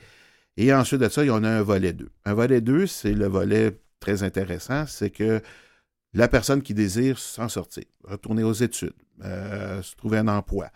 Et 0.56 0.72
ensuite 0.72 1.00
de 1.00 1.08
ça, 1.08 1.22
il 1.22 1.28
y 1.28 1.30
en 1.30 1.44
a 1.44 1.50
un 1.50 1.62
volet 1.62 1.92
2. 1.92 2.08
Un 2.24 2.34
volet 2.34 2.60
2, 2.60 2.86
c'est 2.86 3.12
le 3.12 3.26
volet 3.26 3.78
très 4.00 4.22
intéressant, 4.22 4.86
c'est 4.86 5.10
que 5.10 5.42
la 6.14 6.28
personne 6.28 6.62
qui 6.62 6.74
désire 6.74 7.18
s'en 7.18 7.48
sortir, 7.48 7.84
retourner 8.04 8.42
aux 8.42 8.52
études, 8.52 8.94
euh, 9.22 9.82
se 9.82 9.94
trouver 9.96 10.18
un 10.18 10.28
emploi, 10.28 10.70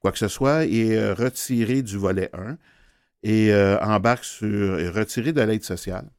quoi 0.00 0.12
que 0.12 0.18
ce 0.18 0.28
soit, 0.28 0.66
est 0.66 0.96
euh, 0.96 1.14
retiré 1.14 1.82
du 1.82 1.96
volet 1.96 2.28
1 2.34 2.58
et 3.22 3.52
euh, 3.52 3.78
embarque 3.80 4.24
sur, 4.24 4.78
est 4.78 4.90
retiré 4.90 5.32
de 5.32 5.40
l'aide 5.40 5.64
sociale, 5.64 6.10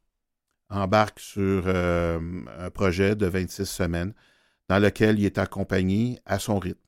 embarque 0.70 1.20
sur 1.20 1.68
un 1.68 2.70
projet 2.74 3.16
de 3.16 3.28
26 3.28 3.66
semaines 3.66 4.14
dans 4.70 4.80
lequel 4.80 5.20
il 5.20 5.26
est 5.26 5.38
accompagné 5.38 6.20
à 6.26 6.40
son 6.40 6.58
rythme. 6.58 6.80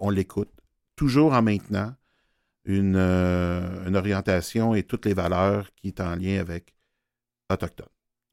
on 0.00 0.10
l'écoute, 0.10 0.50
toujours 0.96 1.34
en 1.34 1.42
maintenant 1.42 1.94
euh, 2.68 3.86
une, 3.86 3.96
orientation 3.96 4.74
et 4.74 4.82
toutes 4.82 5.06
les 5.06 5.14
valeurs 5.14 5.70
qui 5.76 5.94
sont 5.96 6.04
en 6.04 6.16
lien 6.16 6.38
avec 6.40 6.74
autochtone. 7.50 7.88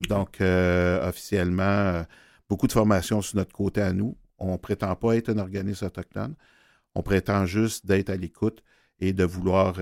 Donc, 0.09 0.41
euh, 0.41 1.07
officiellement, 1.07 1.63
euh, 1.63 2.03
beaucoup 2.49 2.67
de 2.67 2.73
formations 2.73 3.21
sur 3.21 3.37
notre 3.37 3.53
côté 3.53 3.81
à 3.81 3.93
nous. 3.93 4.17
On 4.37 4.53
ne 4.53 4.57
prétend 4.57 4.95
pas 4.95 5.15
être 5.15 5.29
un 5.29 5.37
organisme 5.37 5.85
autochtone. 5.85 6.35
On 6.93 7.03
prétend 7.03 7.45
juste 7.45 7.85
d'être 7.85 8.09
à 8.09 8.17
l'écoute 8.17 8.63
et 8.99 9.13
de 9.13 9.23
vouloir 9.23 9.75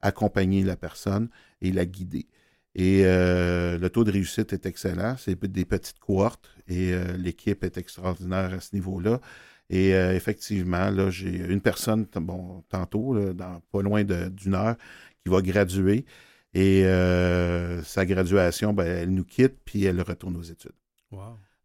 accompagner 0.00 0.62
la 0.64 0.76
personne 0.76 1.28
et 1.60 1.72
la 1.72 1.84
guider. 1.84 2.26
Et 2.74 3.02
le 3.04 3.88
taux 3.88 4.04
de 4.04 4.12
réussite 4.12 4.52
est 4.54 4.64
excellent. 4.64 5.16
C'est 5.18 5.42
des 5.44 5.64
petites 5.66 5.98
cohortes 5.98 6.48
et 6.66 6.94
l'équipe 7.18 7.62
est 7.64 7.76
extraordinaire 7.76 8.54
à 8.54 8.60
ce 8.60 8.74
niveau-là. 8.74 9.20
Et 9.68 9.94
euh, 9.94 10.14
effectivement, 10.14 10.90
là, 10.90 11.10
j'ai 11.10 11.36
une 11.36 11.60
personne, 11.60 12.06
bon, 12.14 12.62
tantôt, 12.68 13.32
dans 13.32 13.60
pas 13.72 13.82
loin 13.82 14.04
d'une 14.04 14.54
heure, 14.54 14.76
qui 15.24 15.30
va 15.30 15.42
graduer. 15.42 16.04
Et 16.54 16.84
euh, 16.86 17.82
sa 17.82 18.06
graduation, 18.06 18.72
ben, 18.72 18.86
elle 18.86 19.10
nous 19.10 19.24
quitte, 19.24 19.56
puis 19.64 19.84
elle 19.84 20.00
retourne 20.00 20.36
aux 20.36 20.42
études. 20.42 20.72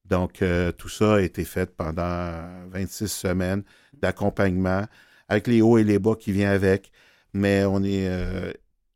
Donc, 0.06 0.42
euh, 0.42 0.72
tout 0.72 0.90
ça 0.90 1.16
a 1.16 1.22
été 1.22 1.46
fait 1.46 1.74
pendant 1.76 2.68
26 2.70 3.08
semaines 3.08 3.64
d'accompagnement, 3.94 4.86
avec 5.30 5.48
les 5.48 5.62
hauts 5.62 5.78
et 5.78 5.84
les 5.84 6.00
bas 6.00 6.16
qui 6.16 6.32
viennent 6.32 6.50
avec. 6.50 6.92
Mais 7.34 7.64
on 7.64 7.82
est 7.84 8.10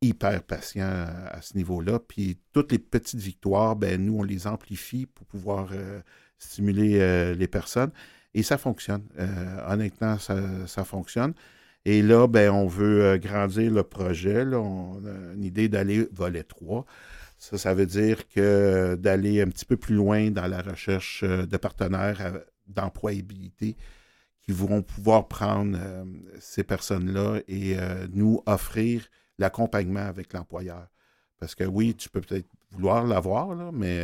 hyper 0.01 0.43
patient 0.43 0.89
à, 1.31 1.41
ce 1.41 1.55
niveau-là. 1.55 1.99
Puis 1.99 2.37
toutes 2.51 2.71
les 2.73 2.79
petites 2.79 3.19
victoires, 3.19 3.75
ben, 3.77 4.03
nous, 4.03 4.17
on 4.19 4.23
les 4.23 4.47
amplifie 4.47 5.05
pour 5.05 5.25
pouvoir 5.27 5.69
stimuler 6.37 7.35
les 7.35 7.47
personnes. 7.47 7.91
Et 8.35 8.43
ça 8.43 8.57
fonctionne. 8.57 9.07
Euh, 9.17 9.25
honnêtement, 9.65 10.17
ça, 10.19 10.83
fonctionne. 10.83 11.33
Et 11.85 12.01
là, 12.01 12.27
ben, 12.27 12.51
on 12.51 12.67
veut 12.67 13.05
euh, 13.05 13.17
grandir 13.17 13.71
le 13.71 13.81
projet. 13.81 14.45
On 14.53 15.01
a 15.05 15.33
une 15.33 15.43
idée 15.45 15.69
d'aller 15.69 16.09
volet 16.11 16.43
3. 16.43 16.85
Ça, 17.37 17.57
ça 17.57 17.73
veut 17.73 17.85
dire 17.85 18.27
que 18.27 18.95
d'aller 18.99 19.41
un 19.41 19.47
petit 19.47 19.63
peu 19.63 19.77
plus 19.77 19.95
loin 19.95 20.31
dans 20.31 20.47
la 20.47 20.61
recherche 20.61 21.23
euh, 21.23 21.45
de 21.45 21.55
partenaires 21.55 22.41
d'employabilité 22.67 23.77
qui 24.41 24.51
vont 24.51 24.81
pouvoir 24.81 25.27
prendre 25.27 25.77
ces 26.39 26.63
personnes-là 26.63 27.39
et 27.47 27.77
nous 28.13 28.43
offrir 28.45 29.07
l'accompagnement 29.39 30.05
avec 30.05 30.33
l'employeur. 30.33 30.87
Parce 31.39 31.55
que 31.55 31.63
oui, 31.63 31.95
tu 31.95 32.09
peux 32.09 32.21
peut-être 32.21 32.47
vouloir 32.71 33.05
l'avoir, 33.05 33.71
mais 33.71 34.03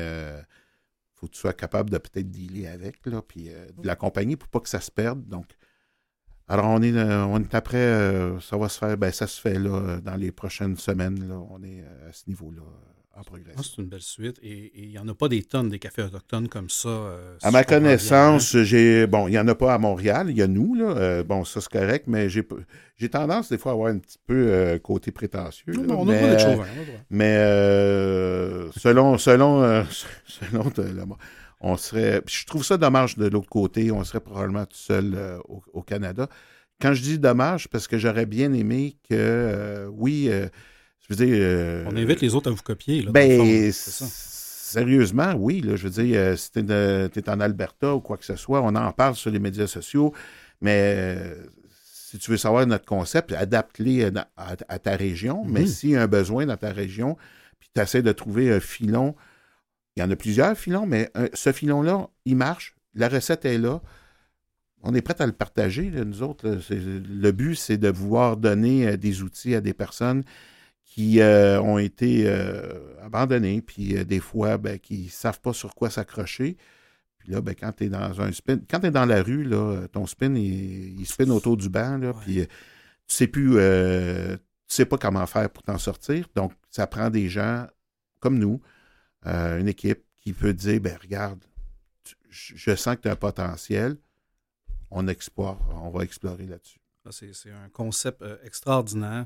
faut 1.21 1.27
que 1.27 1.33
tu 1.33 1.39
sois 1.39 1.53
capable 1.53 1.91
de 1.91 1.99
peut-être 1.99 2.31
dealer 2.31 2.67
avec, 2.67 3.05
là, 3.05 3.21
puis 3.21 3.49
euh, 3.49 3.67
de 3.77 3.85
l'accompagner 3.85 4.35
pour 4.35 4.49
pas 4.49 4.59
que 4.59 4.69
ça 4.69 4.81
se 4.81 4.89
perde. 4.89 5.23
Donc, 5.27 5.45
alors 6.47 6.65
on 6.65 6.81
est, 6.81 6.95
euh, 6.97 7.23
on 7.25 7.39
est 7.39 7.53
après, 7.53 7.77
euh, 7.77 8.39
ça 8.39 8.57
va 8.57 8.67
se 8.67 8.79
faire, 8.79 8.97
ben 8.97 9.11
ça 9.11 9.27
se 9.27 9.39
fait 9.39 9.59
là, 9.59 10.01
dans 10.01 10.15
les 10.15 10.31
prochaines 10.31 10.75
semaines, 10.77 11.31
on 11.31 11.61
est 11.63 11.83
à 12.09 12.11
ce 12.11 12.23
niveau-là 12.27 12.63
en 13.15 13.23
progression. 13.23 13.61
c'est 13.61 13.81
une 13.81 13.87
belle 13.87 14.01
suite. 14.01 14.37
Et 14.41 14.71
il 14.75 14.89
n'y 14.89 14.99
en 14.99 15.07
a 15.07 15.13
pas 15.13 15.27
des 15.27 15.43
tonnes 15.43 15.69
des 15.69 15.79
cafés 15.79 16.03
autochtones 16.03 16.47
comme 16.47 16.69
ça. 16.69 16.89
Euh, 16.89 17.37
à 17.41 17.51
ma 17.51 17.63
connaissance, 17.63 18.57
j'ai. 18.57 19.07
Bon, 19.07 19.27
il 19.27 19.31
n'y 19.31 19.39
en 19.39 19.47
a 19.47 19.55
pas 19.55 19.73
à 19.73 19.77
Montréal, 19.77 20.27
il 20.29 20.37
y 20.37 20.41
a 20.41 20.47
nous, 20.47 20.75
là. 20.75 20.95
Euh, 20.97 21.23
bon, 21.23 21.43
ça 21.43 21.61
c'est 21.61 21.71
correct, 21.71 22.05
mais 22.07 22.29
j'ai 22.29 22.47
j'ai 22.97 23.09
tendance 23.09 23.49
des 23.49 23.57
fois 23.57 23.73
à 23.73 23.75
avoir 23.75 23.91
un 23.91 23.97
petit 23.97 24.19
peu 24.25 24.47
euh, 24.49 24.79
côté 24.79 25.11
prétentieux. 25.11 25.73
Non, 25.73 26.01
on 26.01 26.05
mais, 26.05 26.19
a 26.19 26.57
mais 27.09 28.71
selon 28.77 29.17
selon 29.17 29.85
selon 30.25 30.71
on 31.59 31.77
serait. 31.77 32.21
Je 32.27 32.45
trouve 32.45 32.63
ça 32.63 32.77
dommage 32.77 33.17
de 33.17 33.27
l'autre 33.27 33.49
côté. 33.49 33.91
On 33.91 34.03
serait 34.03 34.21
probablement 34.21 34.65
tout 34.65 34.77
seul 34.77 35.17
au, 35.73 35.81
Canada. 35.81 36.27
Quand 36.79 36.93
je 36.93 37.01
dis 37.03 37.19
dommage, 37.19 37.67
parce 37.67 37.87
que 37.87 37.99
j'aurais 37.99 38.25
bien 38.25 38.53
aimé 38.53 38.95
que, 39.07 39.87
oui, 39.91 40.31
je 41.11 41.15
veux 41.15 41.25
dire. 41.25 41.87
on 41.91 41.95
invite 41.95 42.21
les 42.21 42.35
autres 42.35 42.49
à 42.49 42.53
vous 42.53 42.63
copier. 42.63 43.01
Là, 43.01 43.11
ben, 43.11 43.71
sérieusement, 43.71 45.33
oui. 45.37 45.61
Là, 45.61 45.75
je 45.75 45.87
veux 45.87 46.03
dire, 46.03 46.37
si 46.37 46.51
tu 46.51 46.59
es, 46.59 47.29
en 47.29 47.39
Alberta 47.39 47.95
ou 47.95 47.99
quoi 47.99 48.17
que 48.17 48.25
ce 48.25 48.35
soit, 48.35 48.61
on 48.61 48.75
en 48.75 48.91
parle 48.91 49.15
sur 49.15 49.31
les 49.31 49.39
médias 49.39 49.67
sociaux, 49.67 50.13
mais 50.61 51.17
si 52.11 52.17
tu 52.17 52.31
veux 52.31 52.37
savoir 52.37 52.67
notre 52.67 52.85
concept, 52.85 53.31
adapte-les 53.31 54.11
à, 54.35 54.79
ta 54.79 54.95
région. 54.95 55.45
Mais 55.45 55.61
mhm. 55.61 55.67
s'il 55.67 55.89
y 55.91 55.95
a 55.95 56.03
un 56.03 56.07
besoin 56.07 56.45
dans 56.45 56.57
ta 56.57 56.71
région, 56.71 57.17
puis 57.59 57.69
tu 57.73 57.81
essaies 57.81 58.01
de 58.01 58.11
trouver 58.11 58.51
un 58.51 58.59
filon, 58.59 59.15
il 59.95 60.01
y 60.01 60.03
en 60.03 60.11
a 60.11 60.15
plusieurs 60.15 60.57
filons, 60.57 60.85
mais 60.85 61.11
ce 61.33 61.51
filon-là, 61.51 62.09
il 62.25 62.35
marche, 62.35 62.75
la 62.95 63.07
recette 63.07 63.45
est 63.45 63.57
là. 63.57 63.81
On 64.83 64.93
est 64.93 65.01
prêt 65.01 65.15
à 65.19 65.25
le 65.25 65.31
partager, 65.31 65.91
nous 65.91 66.23
autres. 66.23 66.59
le 66.69 67.31
but, 67.31 67.55
c'est 67.55 67.77
de 67.77 67.91
pouvoir 67.91 68.35
donner 68.35 68.87
euh, 68.87 68.97
des 68.97 69.21
outils 69.21 69.53
à 69.53 69.61
des 69.61 69.73
personnes 69.73 70.23
qui 70.91 71.21
euh, 71.21 71.61
ont 71.61 71.77
été 71.77 72.23
euh, 72.25 73.01
abandonnées, 73.01 73.61
puis 73.61 74.03
des 74.03 74.19
fois, 74.19 74.57
ben, 74.57 74.77
qui 74.77 75.05
ne 75.05 75.09
savent 75.09 75.39
pas 75.39 75.53
sur 75.53 75.73
quoi 75.73 75.89
s'accrocher. 75.89 76.57
Puis 77.17 77.31
là, 77.31 77.39
ben, 77.39 77.55
quand 77.55 77.71
tu 77.71 77.85
es 77.85 77.89
dans 77.89 78.19
un 78.19 78.33
spin, 78.33 78.59
quand 78.69 78.81
tu 78.81 78.87
es 78.87 78.91
dans 78.91 79.05
la 79.05 79.23
rue, 79.23 79.45
là, 79.45 79.87
ton 79.87 80.05
spin, 80.05 80.35
il, 80.35 80.99
il 80.99 81.05
spin 81.05 81.29
autour 81.29 81.55
du 81.55 81.69
banc, 81.69 81.97
là, 81.97 82.13
puis 82.13 82.41
euh, 82.41 82.45
tu 83.07 83.15
sais 83.15 83.27
plus, 83.27 83.53
euh, 83.55 84.35
tu 84.35 84.75
sais 84.75 84.85
pas 84.85 84.97
comment 84.97 85.25
faire 85.27 85.49
pour 85.49 85.63
t'en 85.63 85.77
sortir. 85.77 86.27
Donc, 86.35 86.51
ça 86.69 86.87
prend 86.87 87.09
des 87.09 87.29
gens 87.29 87.67
comme 88.19 88.37
nous, 88.37 88.59
euh, 89.27 89.61
une 89.61 89.69
équipe 89.69 90.03
qui 90.19 90.33
peut 90.33 90.53
dire, 90.53 90.81
ben 90.81 90.97
regarde, 91.01 91.39
je 92.29 92.75
sens 92.75 92.97
que 92.97 93.03
tu 93.03 93.07
as 93.07 93.13
un 93.13 93.15
potentiel, 93.15 93.95
on 94.89 95.07
explore, 95.07 95.57
on 95.81 95.89
va 95.89 96.03
explorer 96.03 96.47
là-dessus. 96.47 96.81
C'est 97.11 97.51
un 97.51 97.69
concept 97.69 98.21
extraordinaire, 98.43 99.25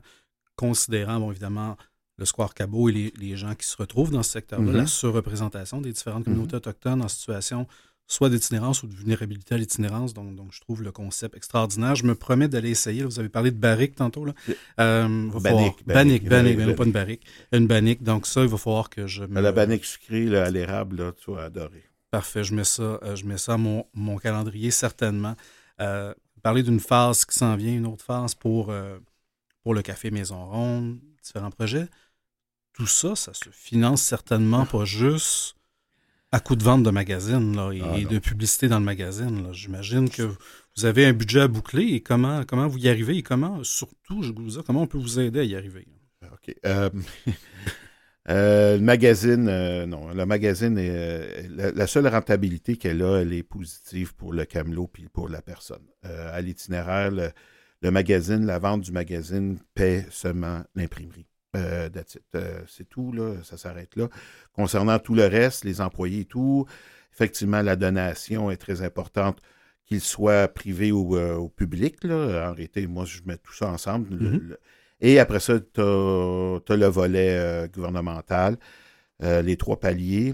considérant, 0.56 1.20
bon, 1.20 1.32
évidemment, 1.32 1.78
le 2.18 2.26
Square 2.26 2.54
Cabot 2.54 2.89
et 2.89 3.13
les, 3.18 3.36
gens 3.36 3.56
qui 3.56 3.68
se 3.68 3.76
retrouvent 3.76 4.12
dans 4.12 4.24
ce 4.24 4.32
secteur-là, 4.32 4.72
la 4.72 4.82
mhm. 4.82 4.88
surreprésentation 4.88 5.82
des 5.82 5.91
différentes 5.91 6.24
communautés 6.24 6.54
mhm. 6.54 6.58
autochtones 6.58 7.02
en 7.02 7.08
situation 7.08 7.68
soit 8.08 8.30
d'itinérance 8.30 8.84
ou 8.84 8.88
de 8.88 8.94
vulnérabilité 8.94 9.56
à 9.56 9.58
l'itinérance. 9.58 10.13
Donc, 10.13 10.36
donc, 10.36 10.50
je 10.52 10.62
trouve 10.62 10.84
le 10.84 10.91
concept 10.91 11.36
extraordinaire. 11.36 11.96
Je 11.96 12.06
me 12.06 12.15
promets 12.15 12.48
d'aller 12.48 12.70
essayer. 12.70 13.04
vous 13.04 13.20
avez 13.20 13.30
parlé 13.30 13.52
de 13.52 13.58
barrique 13.58 13.96
tantôt. 13.96 14.26
Là. 14.26 14.34
Euh, 14.80 15.30
banique, 15.39 15.86
banique, 15.86 16.28
banique, 16.28 16.76
pas 16.76 16.86
une 16.86 16.91
barrique. 16.91 17.24
Une 17.52 17.68
banique. 17.68 18.04
Donc, 18.04 18.28
ça, 18.28 18.41
il 18.41 18.48
va 18.48 18.58
falloir 18.58 18.89
que 18.89 19.08
je 19.08 19.24
me... 19.24 19.41
La 19.41 19.52
banique 19.52 19.86
sucrée 19.86 20.26
là, 20.26 20.46
à 20.46 20.52
l'érable, 20.52 21.13
tu 21.18 21.32
vas 21.32 21.46
adorer. 21.46 21.84
Parfait. 22.12 22.44
Je 22.44 22.54
mets 22.54 22.63
ça, 22.63 22.84
euh, 22.84 23.15
je 23.15 23.26
mets 23.26 23.38
ça 23.38 23.54
à 23.54 23.58
mon, 23.58 23.86
mon 23.94 24.18
calendrier, 24.18 24.72
certainement. 24.72 25.36
Euh, 25.82 26.13
parler 26.44 26.62
d'une 26.62 26.80
phase 26.80 27.26
qui 27.26 27.38
s'en 27.38 27.56
vient, 27.56 27.74
une 27.74 27.88
autre 27.88 28.06
phase 28.06 28.36
pour, 28.36 28.70
euh, 28.70 29.00
pour 29.65 29.73
le 29.73 29.82
Café 29.82 30.12
Maison 30.12 30.45
Ronde, 30.45 30.99
différents 31.21 31.49
projets 31.49 31.88
tout 32.75 32.88
ça, 32.88 33.15
ça 33.15 33.34
se 33.34 33.49
finance 33.51 34.01
certainement 34.01 34.65
pas 34.65 34.86
juste 34.86 35.56
à 36.32 36.39
coup 36.39 36.56
de 36.56 36.63
vente 36.63 36.84
de 36.84 36.91
magazines 36.91 37.56
là, 37.56 37.71
et, 37.71 37.82
ah, 37.82 38.10
de 38.10 38.19
publicité 38.19 38.67
dans 38.67 38.80
le 38.80 38.86
magazine. 38.86 39.47
J'imagine 39.54 40.10
que 40.10 40.23
vous 40.23 40.86
avez 40.86 41.06
un 41.06 41.13
budget 41.13 41.41
à 41.41 41.47
boucler 41.47 41.93
et 41.93 42.01
comment, 42.01 42.43
comment 42.43 42.67
vous 42.67 42.78
y 42.78 42.89
arrivez 42.89 43.17
et 43.17 43.23
comment, 43.23 43.63
surtout, 43.63 44.21
je 44.21 44.32
vous 44.34 44.47
dis, 44.47 44.58
comment 44.67 44.84
on 44.84 44.88
peut 44.88 44.97
vous 44.97 45.19
aider 45.19 45.39
à 45.39 45.43
y 45.43 45.56
arriver? 45.56 45.88
OK. 46.23 46.54
Euh, 46.65 46.89
euh, 48.30 48.75
le 48.75 48.84
magazine, 48.84 49.47
euh, 49.47 49.86
non, 49.88 50.13
le 50.13 50.25
magazine, 50.28 50.78
est, 50.78 51.47
la, 51.49 51.88
seule 51.88 52.08
rentabilité 52.08 52.75
qu'elle 52.75 53.01
a, 53.01 53.21
elle 53.21 53.32
est 53.32 53.43
positive 53.43 54.13
pour 54.15 54.32
le 54.32 54.43
camelot 54.45 54.88
puis 54.88 55.08
pour 55.08 55.28
la 55.28 55.41
personne. 55.41 55.88
à 56.04 56.41
l'itinéraire, 56.41 57.32
le, 57.81 57.91
magazine, 57.91 58.45
la 58.45 58.59
vente 58.59 58.81
du 58.81 58.91
magazine 58.91 59.59
paie 59.73 60.05
seulement 60.09 60.63
l'imprimerie. 60.75 61.27
Euh, 61.55 61.89
euh, 62.35 62.61
c'est 62.67 62.88
tout, 62.89 63.11
là, 63.11 63.35
ça 63.43 63.57
s'arrête 63.57 63.95
là. 63.95 64.09
Concernant 64.53 64.99
tout 64.99 65.15
le 65.15 65.25
reste, 65.25 65.63
les 65.63 65.81
employés 65.81 66.21
et 66.21 66.25
tout, 66.25 66.65
effectivement, 67.13 67.61
la 67.61 67.75
donation 67.75 68.51
est 68.51 68.57
très 68.57 68.81
importante, 68.81 69.39
qu'il 69.85 70.01
soit 70.01 70.47
privé 70.47 70.91
ou 70.91 71.15
euh, 71.15 71.35
au 71.35 71.49
public. 71.49 72.03
Là. 72.03 72.49
En 72.49 72.53
réalité, 72.53 72.88
moi, 72.88 73.05
je 73.05 73.21
mets 73.25 73.38
tout 73.38 73.53
ça 73.53 73.67
ensemble. 73.67 74.15
Mm-hmm. 74.15 74.57
et 75.01 75.19
après 75.19 75.39
ça, 75.39 75.59
tu 75.59 75.81
as, 75.81 76.77
le 76.77 76.88
volet 76.88 77.69
gouvernemental, 77.73 78.57
les 79.21 79.57
trois 79.57 79.79
paliers. 79.79 80.33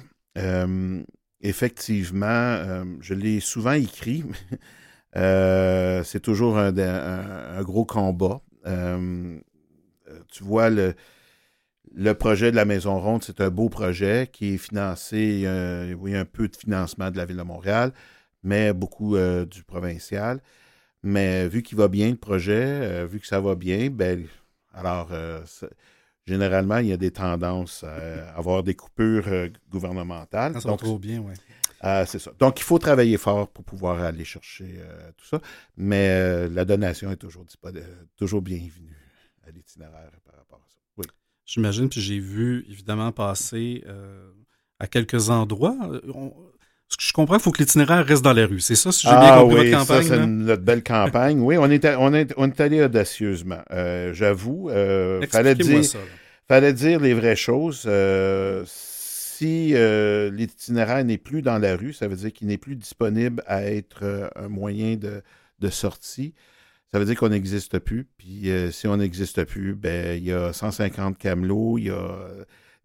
effectivement, 1.41 2.83
je 2.99 3.13
l'ai 3.13 3.39
souvent 3.39 3.73
écrit. 3.73 4.23
c'est 5.13 6.21
toujours 6.21 6.57
un, 6.57 7.61
gros 7.63 7.85
combat 7.85 8.41
tu 10.31 10.43
vois, 10.43 10.69
le, 10.69 10.93
le 11.93 12.13
projet 12.13 12.51
de 12.51 12.55
la 12.55 12.65
Maison 12.65 12.99
Ronde, 12.99 13.23
c'est 13.23 13.41
un 13.41 13.49
beau 13.49 13.69
projet 13.69 14.29
qui 14.31 14.53
est 14.53 14.57
financé, 14.57 15.43
euh, 15.45 15.93
oui, 15.93 16.15
un 16.15 16.25
peu 16.25 16.47
de 16.47 16.55
financement 16.55 17.11
de 17.11 17.17
la 17.17 17.25
Ville 17.25 17.37
de 17.37 17.43
Montréal, 17.43 17.91
mais 18.43 18.73
beaucoup 18.73 19.15
euh, 19.15 19.45
du 19.45 19.63
provincial. 19.63 20.41
Mais 21.03 21.47
vu 21.47 21.63
qu'il 21.63 21.77
va 21.77 21.87
bien, 21.87 22.09
le 22.09 22.15
projet, 22.15 22.63
euh, 22.63 23.07
vu 23.09 23.19
que 23.19 23.27
ça 23.27 23.39
va 23.39 23.55
bien, 23.55 23.89
ben, 23.89 24.25
alors, 24.73 25.11
généralement, 26.25 26.77
il 26.77 26.87
y 26.87 26.93
a 26.93 26.97
des 26.97 27.11
tendances 27.11 27.83
à 27.83 28.37
avoir 28.37 28.63
des 28.63 28.73
coupures 28.73 29.49
gouvernementales. 29.69 30.53
Ça 30.61 30.69
va 30.69 30.77
trop 30.77 30.97
bien, 30.97 31.19
oui. 31.19 31.33
C'est 32.05 32.19
ça. 32.19 32.31
Donc, 32.39 32.59
il 32.59 32.63
faut 32.63 32.79
travailler 32.79 33.17
fort 33.17 33.47
pour 33.47 33.63
pouvoir 33.63 34.01
aller 34.01 34.25
chercher 34.25 34.79
tout 35.17 35.25
ça. 35.25 35.41
Mais 35.77 36.47
la 36.49 36.65
donation 36.65 37.11
est 37.11 37.17
toujours, 37.17 37.45
toujours 38.17 38.41
bienvenue 38.41 39.01
à 39.47 39.51
l'itinéraire 39.51 40.11
par 40.25 40.35
rapport 40.35 40.59
à 40.59 40.69
ça. 40.69 40.77
Oui. 40.97 41.05
J'imagine, 41.45 41.89
puis 41.89 42.01
j'ai 42.01 42.19
vu 42.19 42.65
évidemment 42.69 43.11
passer 43.11 43.83
euh, 43.87 44.31
à 44.79 44.87
quelques 44.87 45.29
endroits. 45.29 45.77
Euh, 45.91 46.01
ce 46.87 46.97
que 46.97 47.03
je 47.03 47.13
comprends, 47.13 47.35
il 47.35 47.41
faut 47.41 47.51
que 47.51 47.59
l'itinéraire 47.59 48.05
reste 48.05 48.23
dans 48.23 48.33
la 48.33 48.45
rue. 48.45 48.59
C'est 48.59 48.75
ça, 48.75 48.91
si 48.91 49.07
j'ai 49.07 49.13
bien 49.13 49.33
ah 49.33 49.39
compris 49.41 49.59
oui, 49.59 49.71
votre 49.71 49.79
campagne? 49.79 50.03
Ça, 50.03 50.15
c'est 50.15 50.27
notre 50.27 50.63
belle 50.63 50.83
campagne. 50.83 51.39
oui, 51.39 51.57
on 51.57 51.69
est, 51.69 51.85
on 51.95 52.13
est, 52.13 52.33
on 52.37 52.47
est 52.47 52.59
allé 52.59 52.83
audacieusement. 52.83 53.61
Euh, 53.71 54.13
j'avoue, 54.13 54.69
il 54.69 55.27
fallait 55.27 55.55
dire, 55.55 55.81
fallait 56.47 56.73
dire 56.73 56.99
les 56.99 57.13
vraies 57.13 57.35
choses. 57.35 57.87
Si 59.41 59.73
l'itinéraire 60.31 61.03
n'est 61.03 61.17
plus 61.17 61.41
dans 61.41 61.57
la 61.57 61.75
rue, 61.75 61.93
ça 61.93 62.07
veut 62.07 62.15
dire 62.15 62.31
qu'il 62.31 62.47
n'est 62.47 62.57
plus 62.57 62.75
disponible 62.75 63.43
à 63.47 63.63
être 63.63 64.31
un 64.35 64.47
moyen 64.47 64.95
de, 64.95 65.21
de 65.59 65.69
sortie 65.69 66.33
ça 66.91 66.99
veut 66.99 67.05
dire 67.05 67.15
qu'on 67.15 67.29
n'existe 67.29 67.79
plus. 67.79 68.05
Puis 68.17 68.49
euh, 68.49 68.71
si 68.71 68.87
on 68.87 68.97
n'existe 68.97 69.43
plus, 69.45 69.75
ben 69.75 70.17
il 70.17 70.25
y 70.25 70.33
a 70.33 70.51
150 70.51 71.17
camelots, 71.17 71.77
il 71.77 71.85
y 71.85 71.89
a 71.89 72.29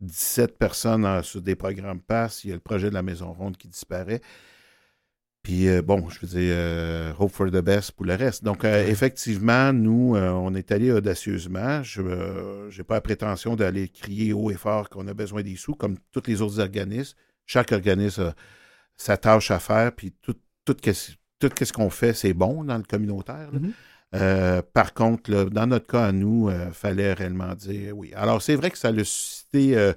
17 0.00 0.58
personnes 0.58 1.22
sur 1.22 1.42
des 1.42 1.56
programmes 1.56 2.00
PASS, 2.00 2.44
il 2.44 2.50
y 2.50 2.52
a 2.52 2.54
le 2.54 2.60
projet 2.60 2.88
de 2.88 2.94
la 2.94 3.02
Maison 3.02 3.32
Ronde 3.32 3.56
qui 3.56 3.68
disparaît. 3.68 4.20
Puis 5.46 5.68
euh, 5.68 5.80
bon, 5.80 6.08
je 6.08 6.18
veux 6.18 6.26
dire, 6.26 6.56
euh, 6.56 7.12
hope 7.20 7.30
for 7.30 7.46
the 7.46 7.62
best 7.62 7.92
pour 7.92 8.04
le 8.04 8.16
reste. 8.16 8.42
Donc, 8.42 8.64
effectivement, 8.64 9.72
nous, 9.72 10.16
on 10.16 10.52
est 10.56 10.72
allé 10.72 10.90
audacieusement. 10.90 11.84
Je 11.84 12.02
n'ai 12.76 12.82
pas 12.82 12.94
la 12.94 13.00
prétention 13.00 13.54
d'aller 13.54 13.88
crier 13.88 14.32
haut 14.32 14.50
et 14.50 14.56
fort 14.56 14.88
qu'on 14.88 15.06
a 15.06 15.14
besoin 15.14 15.44
des 15.44 15.54
sous, 15.54 15.76
comme 15.76 15.98
tous 16.10 16.24
les 16.26 16.42
autres 16.42 16.58
organismes. 16.58 17.16
Chaque 17.46 17.70
organisme 17.70 18.22
a 18.22 18.34
sa 18.96 19.16
tâche 19.16 19.52
à 19.52 19.60
faire, 19.60 19.92
puis 19.92 20.12
tout, 20.20 20.34
tout, 20.64 20.74
ce 20.84 21.72
qu'on 21.72 21.90
fait, 21.90 22.12
c'est 22.12 22.34
bon 22.34 22.64
dans 22.64 22.78
le 22.78 22.82
communautaire. 22.82 23.50
Mm-hmm. 23.54 23.70
Euh, 24.16 24.62
par 24.72 24.94
contre, 24.94 25.30
dans 25.44 25.68
notre 25.68 25.86
cas 25.86 26.06
à 26.06 26.12
nous, 26.12 26.50
il 26.50 26.54
euh, 26.54 26.72
fallait 26.72 27.12
réellement 27.12 27.54
dire 27.54 27.96
oui. 27.96 28.12
Alors, 28.16 28.42
c'est 28.42 28.56
vrai 28.56 28.72
que 28.72 28.78
ça 28.78 28.88
a 28.88 29.04
suscité 29.04 29.78
euh, 29.78 29.92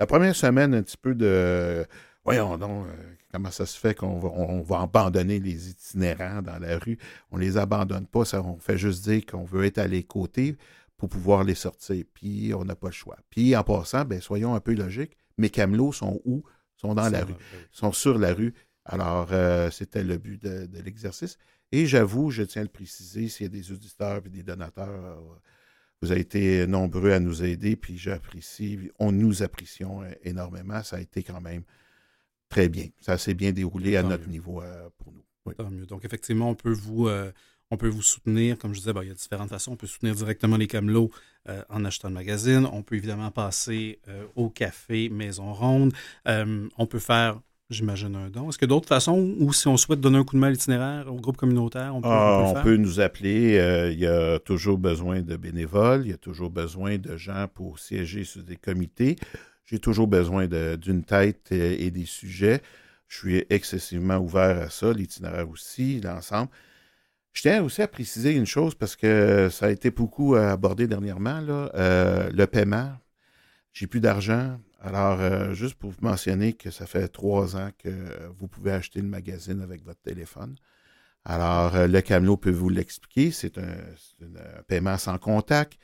la 0.00 0.06
première 0.06 0.34
semaine 0.34 0.74
un 0.74 0.82
petit 0.82 0.96
peu 0.96 1.14
de 1.14 1.86
voyons 2.34 2.58
donc, 2.58 2.86
comment 3.32 3.50
ça 3.50 3.66
se 3.66 3.78
fait 3.78 3.94
qu'on 3.94 4.18
va, 4.18 4.28
on 4.28 4.62
va 4.62 4.82
abandonner 4.82 5.40
les 5.40 5.70
itinérants 5.70 6.42
dans 6.42 6.58
la 6.58 6.78
rue? 6.78 6.98
On 7.30 7.36
les 7.36 7.56
abandonne 7.56 8.06
pas, 8.06 8.24
ça, 8.24 8.42
on 8.42 8.58
fait 8.58 8.78
juste 8.78 9.04
dire 9.04 9.24
qu'on 9.26 9.44
veut 9.44 9.64
être 9.64 9.78
à 9.78 9.86
les 9.86 10.02
côtés 10.02 10.56
pour 10.96 11.08
pouvoir 11.08 11.44
les 11.44 11.54
sortir. 11.54 12.04
Puis 12.14 12.52
on 12.54 12.64
n'a 12.64 12.76
pas 12.76 12.88
le 12.88 12.92
choix. 12.92 13.16
Puis 13.30 13.56
en 13.56 13.64
passant, 13.64 14.04
ben, 14.04 14.20
soyons 14.20 14.54
un 14.54 14.60
peu 14.60 14.74
logiques, 14.74 15.16
mes 15.36 15.50
camelots 15.50 15.92
sont 15.92 16.20
où? 16.24 16.42
sont 16.78 16.94
dans 16.94 17.08
la 17.08 17.24
rue, 17.24 17.34
sont 17.72 17.92
sur 17.92 18.18
la 18.18 18.32
rue. 18.32 18.54
Alors, 18.84 19.28
c'était 19.72 20.04
le 20.04 20.16
but 20.16 20.40
de 20.42 20.80
l'exercice. 20.82 21.38
Et 21.72 21.86
j'avoue, 21.86 22.30
je 22.30 22.42
tiens 22.42 22.62
à 22.62 22.64
le 22.64 22.70
préciser, 22.70 23.28
s'il 23.28 23.44
y 23.44 23.46
a 23.46 23.52
des 23.52 23.72
auditeurs 23.72 24.22
et 24.24 24.30
des 24.30 24.42
donateurs, 24.42 24.88
euh, 24.88 25.16
vous 26.00 26.12
avez 26.12 26.22
été 26.22 26.66
nombreux 26.66 27.12
à 27.12 27.20
nous 27.20 27.44
aider, 27.44 27.76
puis 27.76 27.98
j'apprécie, 27.98 28.90
on 28.98 29.12
nous 29.12 29.42
apprécions 29.42 30.02
énormément. 30.22 30.82
Ça 30.82 30.96
a 30.96 31.00
été 31.00 31.22
quand 31.22 31.40
même 31.40 31.64
très 32.48 32.68
bien. 32.68 32.86
Ça 33.00 33.18
s'est 33.18 33.34
bien 33.34 33.52
déroulé 33.52 33.96
à 33.96 34.02
notre 34.02 34.28
niveau 34.28 34.62
euh, 34.62 34.88
pour 34.98 35.12
nous. 35.12 35.52
Tant 35.54 35.70
mieux. 35.70 35.86
Donc, 35.86 36.04
effectivement, 36.04 36.50
on 36.50 36.54
peut 36.54 36.72
vous, 36.72 37.08
euh, 37.08 37.32
on 37.70 37.76
peut 37.78 37.88
vous 37.88 38.02
soutenir. 38.02 38.58
Comme 38.58 38.74
je 38.74 38.80
disais, 38.80 38.92
il 39.02 39.08
y 39.08 39.10
a 39.10 39.14
différentes 39.14 39.48
façons. 39.48 39.72
On 39.72 39.76
peut 39.76 39.86
soutenir 39.86 40.14
directement 40.14 40.56
les 40.56 40.66
Camelots 40.66 41.10
en 41.70 41.86
achetant 41.86 42.08
le 42.08 42.14
magazine. 42.14 42.68
On 42.70 42.82
peut 42.82 42.96
évidemment 42.96 43.30
passer 43.30 43.98
au 44.36 44.50
café 44.50 45.08
Maison 45.08 45.54
Ronde. 45.54 45.94
on 46.26 46.86
peut 46.86 46.98
faire 46.98 47.40
j'imagine, 47.70 48.16
un 48.16 48.30
don. 48.30 48.48
Est-ce 48.48 48.58
qu'il 48.58 48.68
y 48.68 48.70
a 48.70 48.74
d'autres 48.74 48.88
façons 48.88 49.34
ou 49.38 49.52
si 49.52 49.68
on 49.68 49.76
souhaite 49.76 50.00
donner 50.00 50.18
un 50.18 50.24
coup 50.24 50.36
de 50.36 50.40
main 50.40 50.48
à 50.48 50.50
l'itinéraire, 50.50 51.12
au 51.12 51.16
groupe 51.16 51.36
communautaire, 51.36 51.94
on 51.94 52.00
peut, 52.00 52.08
ah, 52.10 52.54
on 52.56 52.62
peut, 52.62 52.76
nous 52.76 53.00
appeler. 53.00 53.58
Euh, 53.58 53.92
il 53.92 53.98
y 53.98 54.06
a 54.06 54.38
toujours 54.38 54.78
besoin 54.78 55.20
de 55.20 55.36
bénévoles, 55.36 56.02
il 56.04 56.10
y 56.10 56.14
a 56.14 56.18
toujours 56.18 56.50
besoin 56.50 56.96
de 56.98 57.16
gens 57.16 57.46
pour 57.52 57.78
siéger 57.78 58.24
sur 58.24 58.42
des 58.42 58.56
comités. 58.56 59.16
J'ai 59.68 59.78
toujours 59.78 60.06
besoin 60.06 60.46
d'une 60.46 61.04
tête 61.04 61.52
et, 61.52 61.90
des 61.90 62.06
sujets. 62.06 62.62
Je 63.06 63.16
suis 63.18 63.46
excessivement 63.50 64.16
ouvert 64.16 64.58
à 64.58 64.70
ça, 64.70 64.92
l'itinéraire 64.92 65.48
aussi, 65.48 66.00
l'ensemble. 66.00 66.50
Je 67.32 67.42
tiens 67.42 67.62
aussi 67.62 67.82
à 67.82 67.88
préciser 67.88 68.34
une 68.34 68.46
chose 68.46 68.74
parce 68.74 68.96
que 68.96 69.48
ça 69.50 69.66
a 69.66 69.70
été 69.70 69.90
beaucoup 69.90 70.34
abordé 70.34 70.86
dernièrement, 70.86 71.40
là, 71.40 71.70
euh, 71.74 72.30
le 72.32 72.46
paiement. 72.46 72.92
J'ai 73.72 73.86
plus 73.86 74.00
d'argent, 74.00 74.58
alors, 74.80 75.20
euh, 75.20 75.54
juste 75.54 75.74
pour 75.74 75.90
vous 75.90 76.00
mentionner 76.00 76.52
que 76.52 76.70
ça 76.70 76.86
fait 76.86 77.08
trois 77.08 77.56
ans 77.56 77.70
que 77.78 77.90
vous 78.38 78.48
pouvez 78.48 78.72
acheter 78.72 79.00
le 79.00 79.08
magazine 79.08 79.60
avec 79.60 79.84
votre 79.84 80.00
téléphone. 80.00 80.56
Alors, 81.24 81.74
euh, 81.74 81.86
le 81.86 82.00
camelot 82.00 82.36
peut 82.36 82.50
vous 82.50 82.68
l'expliquer. 82.70 83.32
C'est 83.32 83.58
un, 83.58 83.74
paiement 84.66 84.96
sans 84.96 85.18
contact. 85.18 85.78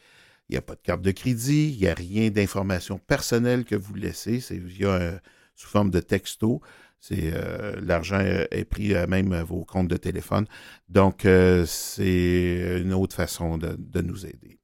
Il 0.49 0.53
n'y 0.53 0.59
a 0.59 0.63
pas 0.63 0.75
de 0.75 0.81
carte 0.81 1.03
de 1.03 1.11
crédit. 1.11 1.73
Il 1.73 1.81
n'y 1.81 1.89
a 1.89 1.95
rien 1.95 2.31
d'information 2.31 2.99
personnelle 2.99 3.65
que 3.65 3.75
vous 3.75 3.95
laissez. 3.95 4.41
C'est 4.41 4.59
via 4.59 5.21
sous 5.55 5.69
forme 5.69 5.91
de 5.91 6.01
texto. 6.01 6.61
C'est 7.01 7.33
euh, 7.35 7.79
l'argent 7.83 8.21
est 8.21 8.65
pris 8.65 8.95
à 8.95 9.07
même 9.07 9.35
vos 9.43 9.65
comptes 9.65 9.89
de 9.89 9.97
téléphone. 9.97 10.47
Donc, 10.89 11.27
c'est 11.67 12.81
une 12.81 12.95
autre 12.95 13.15
façon 13.15 13.59
de, 13.59 13.77
de 13.79 14.01
nous 14.01 14.27
aider. 14.27 14.59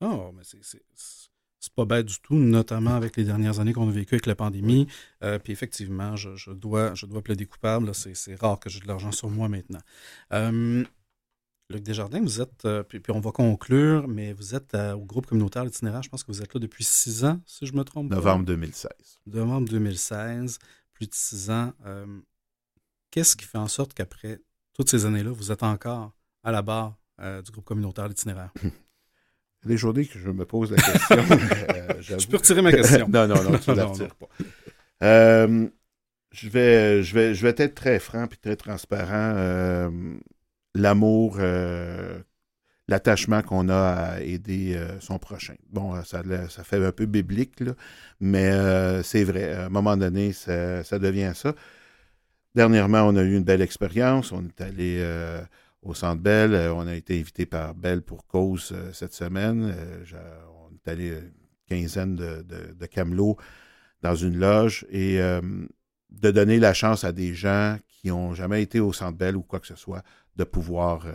Oh, 0.00 0.32
mais 0.34 0.42
c'est 0.44 1.72
pas 1.74 1.84
bête 1.84 2.06
du 2.06 2.20
tout, 2.20 2.36
notamment 2.36 2.94
avec 2.94 3.16
les 3.16 3.24
dernières 3.24 3.60
années 3.60 3.72
qu'on 3.72 3.88
a 3.88 3.92
vécues 3.92 4.14
avec 4.14 4.26
la 4.26 4.34
pandémie. 4.34 4.86
Euh, 5.22 5.38
puis 5.38 5.52
effectivement, 5.52 6.16
je, 6.16 6.52
dois, 6.52 6.94
je 6.94 7.06
dois 7.06 7.22
plaider 7.22 7.46
coupable. 7.46 7.94
C'est 7.94 8.34
rare 8.40 8.60
que 8.60 8.68
j'ai 8.68 8.80
de 8.80 8.86
l'argent 8.86 9.12
sur 9.12 9.30
moi 9.30 9.48
maintenant. 9.48 9.80
Euh, 11.70 11.74
Luc 11.74 11.82
Desjardins, 11.82 12.20
vous 12.20 12.40
êtes, 12.40 12.64
euh, 12.64 12.82
puis, 12.82 13.00
on 13.08 13.20
va 13.20 13.32
conclure, 13.32 14.08
mais 14.08 14.32
vous 14.32 14.54
êtes 14.54 14.74
au 14.74 15.04
groupe 15.04 15.26
communautaire 15.26 15.64
l'itinéraire. 15.64 16.02
Je 16.02 16.08
pense 16.08 16.22
que 16.22 16.32
vous 16.32 16.42
êtes 16.42 16.52
là 16.54 16.60
depuis 16.60 16.84
six 16.84 17.24
ans, 17.24 17.40
si 17.46 17.66
je 17.66 17.74
me 17.74 17.84
trompe 17.84 18.10
Novembre 18.10 18.44
2016. 18.44 18.90
Novembre 19.26 19.68
2016, 19.68 20.58
plus 20.92 21.06
de 21.06 21.14
six 21.14 21.50
ans. 21.50 21.72
Qu'est-ce 23.10 23.36
qui 23.36 23.44
fait 23.44 23.58
en 23.58 23.68
sorte 23.68 23.94
qu'après 23.94 24.40
toutes 24.72 24.90
ces 24.90 25.06
années-là, 25.06 25.30
vous 25.30 25.52
êtes 25.52 25.62
encore 25.62 26.12
à 26.42 26.50
la 26.52 26.62
barre 26.62 26.98
du 27.18 27.50
groupe 27.50 27.64
communautaire 27.64 28.08
l'itinéraire? 28.08 28.52
les 29.64 29.76
journées 29.76 30.06
que 30.06 30.18
je 30.18 30.30
me 30.30 30.44
pose 30.44 30.72
la 30.72 30.76
question. 30.76 31.16
euh, 31.74 31.94
je 32.00 32.26
peux 32.26 32.36
retirer 32.36 32.62
ma 32.62 32.72
question. 32.72 33.08
non, 33.12 33.26
non, 33.26 33.42
non, 33.42 33.58
tu 33.58 33.70
ne 33.70 33.76
la 33.76 33.86
retires 33.86 34.14
pas. 34.14 34.28
Euh, 35.02 35.68
je, 36.32 36.48
vais, 36.48 37.02
je, 37.02 37.14
vais, 37.14 37.34
je 37.34 37.42
vais 37.42 37.54
être 37.56 37.74
très 37.74 37.98
franc 37.98 38.24
et 38.24 38.36
très 38.36 38.56
transparent. 38.56 39.90
Euh, 40.76 40.80
l'amour, 40.80 41.36
euh, 41.38 42.18
l'attachement 42.88 43.42
qu'on 43.42 43.68
a 43.68 43.74
à 43.76 44.20
aider 44.20 44.78
son 45.00 45.18
prochain. 45.18 45.54
Bon, 45.70 46.02
ça, 46.04 46.22
ça 46.48 46.64
fait 46.64 46.84
un 46.84 46.92
peu 46.92 47.06
biblique, 47.06 47.60
là, 47.60 47.72
mais 48.20 48.52
c'est 49.02 49.24
vrai. 49.24 49.52
À 49.52 49.66
un 49.66 49.68
moment 49.70 49.96
donné, 49.96 50.32
ça, 50.32 50.98
devient 50.98 51.32
ça. 51.34 51.54
Dernièrement, 52.54 53.02
on 53.02 53.16
a 53.16 53.22
eu 53.22 53.36
une 53.36 53.44
belle 53.44 53.62
expérience. 53.62 54.32
On 54.32 54.44
est 54.44 54.60
allé 54.60 55.02
au 55.84 55.94
Centre 55.94 56.20
Bell. 56.20 56.54
Euh, 56.54 56.74
on 56.74 56.86
a 56.86 56.94
été 56.94 57.18
invité 57.18 57.46
par 57.46 57.74
Bell 57.74 58.02
pour 58.02 58.26
cause 58.26 58.72
euh, 58.72 58.92
cette 58.92 59.14
semaine. 59.14 59.72
Euh, 59.76 60.04
on 60.62 60.74
est 60.74 60.90
allé 60.90 61.08
une 61.08 61.32
quinzaine 61.68 62.16
de, 62.16 62.42
de, 62.42 62.86
camelots 62.86 63.36
dans 64.02 64.14
une 64.14 64.38
loge 64.38 64.86
et 64.90 65.18
de 65.18 66.30
donner 66.30 66.58
la 66.58 66.74
chance 66.74 67.04
à 67.04 67.12
des 67.12 67.32
gens 67.32 67.78
qui 67.88 68.08
n'ont 68.08 68.34
jamais 68.34 68.62
été 68.62 68.80
au 68.80 68.92
Centre 68.92 69.16
Bell 69.16 69.34
ou 69.34 69.42
quoi 69.42 69.60
que 69.60 69.66
ce 69.66 69.76
soit 69.76 70.02
de 70.36 70.44
pouvoir 70.44 71.06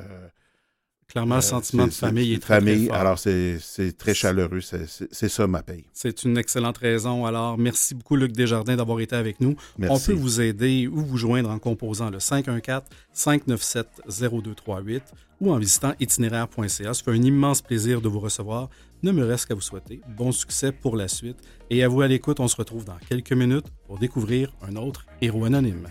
Clairement, 1.10 1.36
le 1.36 1.40
euh, 1.40 1.42
sentiment 1.42 1.86
de 1.88 1.92
famille 1.92 2.34
est 2.34 2.40
très, 2.40 2.60
famille, 2.60 2.90
Alors, 2.92 3.18
c'est 3.18 3.58
très 3.98 4.14
chaleureux. 4.14 4.62
C'est 4.62 5.30
ça 5.30 5.48
ma 5.48 5.64
paye. 5.64 5.86
C'est 5.92 6.24
une 6.24 6.38
excellente 6.38 6.78
raison. 6.78 7.26
Alors, 7.26 7.58
merci 7.58 7.96
beaucoup, 7.96 8.16
Luc 8.16 8.32
Desjardins, 8.32 8.76
d'avoir 8.76 9.00
été 9.00 9.16
avec 9.16 9.42
nous. 9.42 9.56
On 9.82 10.00
peut 10.00 10.14
vous 10.14 10.40
aider 10.40 10.88
ou 10.88 11.02
vous 11.02 11.18
joindre 11.18 11.50
en 11.50 11.58
composant 11.58 12.12
le 12.12 12.20
514-597-0238 12.20 15.02
ou 15.42 15.52
en 15.52 15.58
visitant 15.58 15.96
itinéraire.ca. 16.00 16.94
Ça 16.94 17.04
fait 17.04 17.12
un 17.12 17.24
immense 17.24 17.64
plaisir 17.64 18.02
de 18.02 18.08
vous 18.08 18.20
recevoir. 18.20 18.70
Ne 19.02 19.12
me 19.12 19.26
reste 19.26 19.48
qu'à 19.48 19.56
vous 19.56 19.62
souhaiter 19.62 20.02
bon 20.16 20.32
succès 20.32 20.72
pour 20.72 20.96
la 20.96 21.08
suite. 21.08 21.38
Et 21.72 21.84
à 21.84 21.88
vous 21.88 22.02
à 22.02 22.08
l'écoute, 22.08 22.40
on 22.40 22.48
se 22.48 22.56
retrouve 22.56 22.86
dans 22.86 23.00
quelques 23.10 23.34
minutes 23.34 23.66
pour 23.88 23.98
découvrir 23.98 24.54
un 24.62 24.76
autre 24.76 25.08
héros 25.22 25.46
anonyme. 25.46 25.88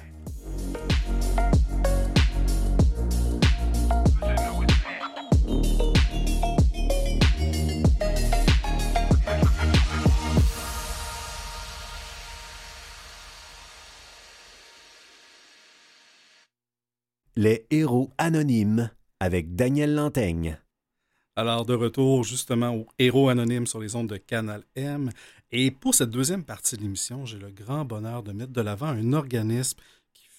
Les 17.40 17.68
héros 17.70 18.10
anonymes 18.18 18.90
avec 19.20 19.54
Daniel 19.54 19.94
Lantaigne. 19.94 20.58
Alors, 21.36 21.64
de 21.64 21.72
retour 21.72 22.24
justement 22.24 22.74
aux 22.74 22.88
héros 22.98 23.28
anonymes 23.28 23.68
sur 23.68 23.78
les 23.78 23.94
ondes 23.94 24.08
de 24.08 24.16
Canal 24.16 24.64
M. 24.74 25.12
Et 25.52 25.70
pour 25.70 25.94
cette 25.94 26.10
deuxième 26.10 26.42
partie 26.42 26.76
de 26.76 26.82
l'émission, 26.82 27.26
j'ai 27.26 27.38
le 27.38 27.52
grand 27.52 27.84
bonheur 27.84 28.24
de 28.24 28.32
mettre 28.32 28.52
de 28.52 28.60
l'avant 28.60 28.88
un 28.88 29.12
organisme 29.12 29.78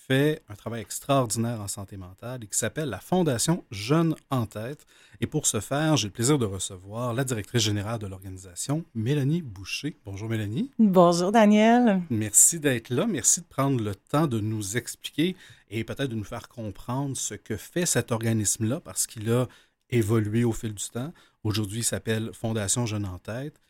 fait 0.09 0.41
un 0.49 0.55
travail 0.55 0.81
extraordinaire 0.81 1.61
en 1.61 1.67
santé 1.67 1.95
mentale 1.95 2.43
et 2.43 2.47
qui 2.47 2.57
s'appelle 2.57 2.89
la 2.89 2.99
Fondation 2.99 3.63
Jeunes 3.69 4.15
en 4.31 4.47
tête. 4.47 4.87
Et 5.21 5.27
pour 5.27 5.45
ce 5.45 5.59
faire, 5.59 5.97
j'ai 5.97 6.07
le 6.07 6.13
plaisir 6.13 6.39
de 6.39 6.45
recevoir 6.45 7.13
la 7.13 7.23
directrice 7.23 7.61
générale 7.61 7.99
de 7.99 8.07
l'organisation, 8.07 8.83
Mélanie 8.95 9.43
Boucher. 9.43 9.97
Bonjour 10.05 10.27
Mélanie. 10.27 10.71
Bonjour 10.79 11.31
Daniel. 11.31 12.01
Merci 12.09 12.59
d'être 12.59 12.89
là. 12.89 13.05
Merci 13.05 13.41
de 13.41 13.45
prendre 13.45 13.83
le 13.83 13.93
temps 13.93 14.25
de 14.25 14.39
nous 14.39 14.77
expliquer 14.77 15.35
et 15.69 15.83
peut-être 15.83 16.09
de 16.09 16.15
nous 16.15 16.23
faire 16.23 16.49
comprendre 16.49 17.15
ce 17.15 17.35
que 17.35 17.55
fait 17.55 17.85
cet 17.85 18.11
organisme-là 18.11 18.79
parce 18.79 19.05
qu'il 19.05 19.31
a 19.31 19.47
évolué 19.91 20.43
au 20.43 20.53
fil 20.53 20.73
du 20.73 20.89
temps. 20.89 21.13
Aujourd'hui, 21.43 21.81
il 21.81 21.83
s'appelle 21.83 22.31
Fondation 22.33 22.87
Jeune 22.87 23.05
en 23.05 23.19
Tête. 23.19 23.61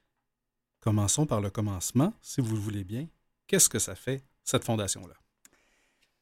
Commençons 0.80 1.25
par 1.25 1.41
le 1.41 1.49
commencement, 1.49 2.13
si 2.21 2.39
vous 2.39 2.56
le 2.56 2.62
voulez 2.62 2.86
bien. 2.86 3.08
Qu'est-ce 3.47 3.67
que 3.67 3.80
ça 3.80 3.95
fait, 3.95 4.23
cette 4.45 4.63
fondation-là? 4.63 5.15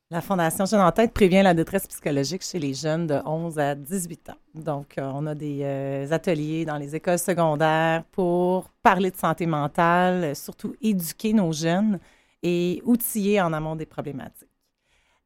La 0.10 0.22
Fondation 0.22 0.66
Jeune 0.66 0.80
en 0.80 0.92
Tête 0.92 1.14
prévient 1.14 1.42
la 1.44 1.54
détresse 1.54 1.86
psychologique 1.86 2.42
chez 2.42 2.60
les 2.60 2.74
jeunes 2.74 3.08
de 3.08 3.16
11 3.26 3.60
à 3.60 3.76
18 3.76 4.30
ans. 4.30 4.38
Donc, 4.56 4.98
euh, 4.98 5.12
on 5.14 5.26
a 5.28 5.36
des 5.36 5.60
euh, 5.64 6.12
ateliers 6.12 6.64
dans 6.64 6.78
les 6.78 6.96
écoles 6.96 7.20
secondaires 7.20 8.06
pour 8.14 8.70
parler 8.82 9.12
de 9.12 9.18
santé 9.18 9.46
mentale, 9.46 10.34
surtout 10.34 10.76
éduquer 10.82 11.34
nos 11.34 11.52
jeunes 11.52 12.00
et 12.42 12.82
outiller 12.86 13.42
en 13.42 13.52
amont 13.52 13.76
des 13.76 13.86
problématiques. 13.86 14.48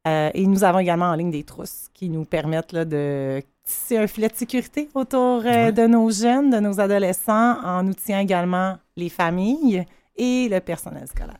Euh, 0.08 0.30
et 0.34 0.46
nous 0.46 0.64
avons 0.64 0.80
également 0.80 1.06
en 1.06 1.14
ligne 1.14 1.30
des 1.30 1.44
trousses 1.44 1.88
qui 1.94 2.08
nous 2.08 2.24
permettent 2.24 2.72
là, 2.72 2.84
de 2.84 3.40
tisser 3.64 3.98
un 3.98 4.08
filet 4.08 4.28
de 4.28 4.34
sécurité 4.34 4.88
autour 4.94 5.42
euh, 5.46 5.70
de 5.70 5.86
nos 5.86 6.10
jeunes, 6.10 6.50
de 6.50 6.58
nos 6.58 6.80
adolescents, 6.80 7.64
en 7.64 7.86
outillant 7.86 8.18
également 8.18 8.76
les 8.96 9.08
familles 9.08 9.84
et 10.16 10.48
le 10.48 10.58
personnel 10.58 11.06
scolaire. 11.06 11.38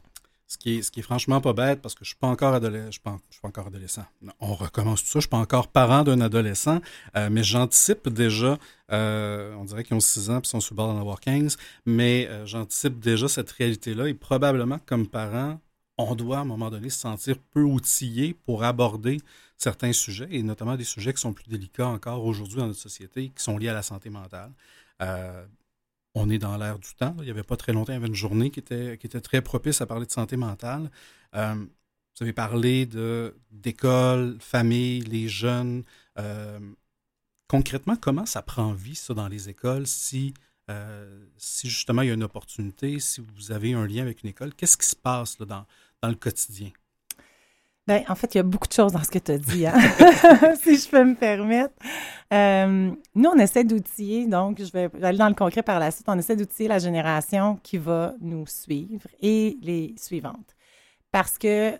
Ce 0.53 0.59
qui, 0.59 0.79
est, 0.79 1.03
franchement 1.03 1.41
pas 1.41 1.53
bête 1.55 1.81
parce 1.81 1.95
que 1.95 2.05
je 2.05 2.11
ne 2.11 2.13
suis 2.13 2.19
pas 2.19 2.27
encore 2.27 2.55
adolescent. 2.55 2.91
Je 3.31 3.37
suis 3.37 3.47
encore 3.47 3.69
adolescent. 3.69 4.05
on 4.41 4.55
recommence 4.55 5.03
tout 5.03 5.09
ça. 5.09 5.13
Je 5.15 5.19
ne 5.19 5.23
suis 5.23 5.31
pas 5.31 5.39
encore 5.39 5.69
parent 5.69 6.03
d'un 6.03 6.21
adolescent, 6.21 6.81
euh, 7.17 7.29
mais 7.31 7.43
j'anticipe 7.43 8.09
déjà. 8.09 8.59
on 8.91 9.65
dirait 9.65 9.85
qu'ils 9.85 9.97
ont 9.97 10.01
6 10.01 10.31
ans 10.31 10.41
et 10.41 10.47
sont 10.47 10.59
le 10.71 10.77
bord 10.77 10.93
d'en 10.93 11.01
avoir 11.01 11.21
15, 11.21 11.57
mais 11.87 12.29
j'anticipe 12.45 13.01
déjà 13.01 13.29
cette 13.29 13.51
réalité-là 13.51 14.09
et 14.09 14.15
probablement 14.15 14.79
comme 14.85 15.07
parent, 15.07 15.59
on 15.97 16.15
doit 16.15 16.39
à 16.39 16.41
un 16.41 16.45
moment 16.45 16.71
donné 16.71 16.91
se 16.91 16.99
sentir 16.99 17.37
peu 17.53 17.63
outillé 17.63 18.35
pour 18.45 18.65
aborder 18.65 19.21
certains 19.57 19.93
sujets, 19.93 20.29
et 20.31 20.43
notamment 20.43 20.77
des 20.77 20.85
sujets 20.85 21.15
qui 21.15 21.21
sont 21.21 21.33
plus 21.33 21.49
délicats 21.49 21.87
encore 21.87 22.25
aujourd'hui 22.25 22.59
dans 22.59 22.67
notre 22.67 22.81
société, 22.81 23.31
qui 23.35 23.43
sont 23.43 23.57
liés 23.57 23.69
à 23.69 23.75
la 23.75 23.83
santé 23.83 24.11
mentale. 24.11 24.51
Euh, 25.01 25.45
on 26.15 26.31
est 26.31 26.39
dans 26.39 26.57
l'ère 26.57 26.79
du 26.79 26.95
temps. 26.95 27.15
Il 27.19 27.25
n'y 27.25 27.31
avait 27.31 27.43
pas 27.43 27.57
très 27.57 27.73
longtemps, 27.73 27.93
il 27.93 27.97
y 27.97 27.99
avait 27.99 28.09
une 28.09 28.15
journée 28.15 28.51
qui 28.51 28.61
était, 28.61 28.97
très 29.21 29.43
propice 29.43 29.81
à 29.81 29.87
parler 29.87 30.07
de 30.07 30.13
santé 30.13 30.37
mentale. 30.37 30.91
Euh, 31.35 31.55
vous 31.55 32.23
avez 32.23 32.33
parlé 32.33 32.89
d'école, 33.51 34.37
famille, 34.41 35.01
les 35.01 35.29
jeunes. 35.29 35.85
Euh, 36.19 36.59
concrètement, 37.49 37.97
comment 37.97 38.27
ça 38.27 38.43
prend 38.43 38.73
vie, 38.73 38.95
ça, 38.95 39.15
dans 39.15 39.29
les 39.29 39.49
écoles, 39.49 39.87
si 39.87 40.35
euh, 40.71 41.27
si 41.37 41.69
justement 41.69 42.03
il 42.03 42.09
y 42.09 42.11
a 42.11 42.15
une 42.15 42.23
opportunité, 42.23 43.01
si 43.01 43.21
vous 43.21 43.53
avez 43.53 43.73
un 43.75 43.87
lien 43.87 44.03
avec 44.03 44.23
une 44.23 44.31
école, 44.31 44.55
qu'est-ce 44.55 44.77
qui 44.77 44.87
se 44.87 44.97
passe 44.97 45.37
dans 45.39 45.67
le 46.03 46.15
quotidien? 46.15 46.71
Bien, 47.87 48.05
en 48.09 48.15
fait, 48.15 48.33
il 48.35 48.39
y 48.39 48.41
a 48.41 48.45
beaucoup 48.45 48.69
de 48.69 48.73
choses 48.73 48.93
dans 48.93 49.03
ce 49.03 49.11
que 49.11 49.19
tu 49.19 49.33
as 49.33 49.39
dit, 49.39 49.67
hein? 49.67 49.75
si 50.63 50.77
je 50.77 50.89
peux 50.89 51.03
me 51.03 51.17
permettre. 51.17 51.75
Euh, 52.33 52.93
nous, 53.15 53.29
on 53.31 53.39
essaie 53.39 53.65
d'outiller, 53.65 54.27
donc 54.27 54.63
je 54.63 54.71
vais 54.71 54.89
aller 55.03 55.19
dans 55.19 55.29
le 55.29 55.35
concret 55.35 55.65
par 55.65 55.81
la 55.81 55.91
suite, 55.91 56.07
on 56.09 56.17
essaie 56.17 56.37
d'outiller 56.37 56.69
la 56.69 56.79
génération 56.79 57.59
qui 57.61 57.79
va 57.79 58.15
nous 58.21 58.47
suivre 58.47 59.09
et 59.21 59.57
les 59.63 59.95
suivantes. 59.99 60.55
Parce 61.11 61.39
que 61.39 61.73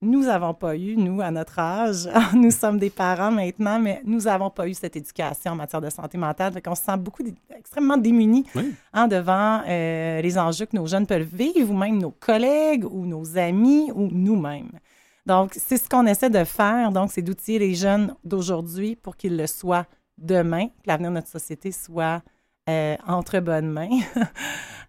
nous 0.00 0.24
n'avons 0.26 0.54
pas 0.54 0.76
eu, 0.76 0.96
nous, 0.96 1.20
à 1.20 1.32
notre 1.32 1.58
âge, 1.58 2.08
nous 2.34 2.52
sommes 2.52 2.78
des 2.78 2.90
parents 2.90 3.32
maintenant, 3.32 3.80
mais 3.80 4.02
nous 4.04 4.20
n'avons 4.20 4.50
pas 4.50 4.68
eu 4.68 4.74
cette 4.74 4.94
éducation 4.94 5.52
en 5.52 5.56
matière 5.56 5.80
de 5.80 5.90
santé 5.90 6.16
mentale. 6.18 6.52
Fait 6.52 6.62
qu'on 6.62 6.76
se 6.76 6.84
sent 6.84 6.96
beaucoup, 6.98 7.24
extrêmement 7.50 7.96
démunis 7.96 8.46
Oui. 8.54 8.74
hein, 8.92 9.08
devant 9.08 9.62
euh, 9.66 10.20
les 10.20 10.38
enjeux 10.38 10.66
que 10.66 10.76
nos 10.76 10.86
jeunes 10.86 11.06
peuvent 11.06 11.26
vivre, 11.32 11.72
ou 11.72 11.76
même 11.76 11.98
nos 11.98 12.12
collègues, 12.12 12.84
ou 12.84 13.04
nos 13.06 13.36
amis, 13.36 13.90
ou 13.92 14.08
nous-mêmes. 14.12 14.70
Donc, 15.26 15.54
c'est 15.56 15.76
ce 15.76 15.88
qu'on 15.88 16.06
essaie 16.06 16.30
de 16.30 16.44
faire. 16.44 16.92
Donc, 16.92 17.10
c'est 17.12 17.22
d'outiller 17.22 17.58
les 17.58 17.74
jeunes 17.74 18.14
d'aujourd'hui 18.24 18.94
pour 18.94 19.16
qu'ils 19.16 19.36
le 19.36 19.48
soient 19.48 19.86
demain, 20.16 20.68
que 20.68 20.86
l'avenir 20.86 21.10
de 21.10 21.16
notre 21.16 21.28
société 21.28 21.72
soit 21.72 22.22
euh, 22.68 22.96
entre 23.06 23.40
bonnes 23.40 23.70
mains. 23.70 24.00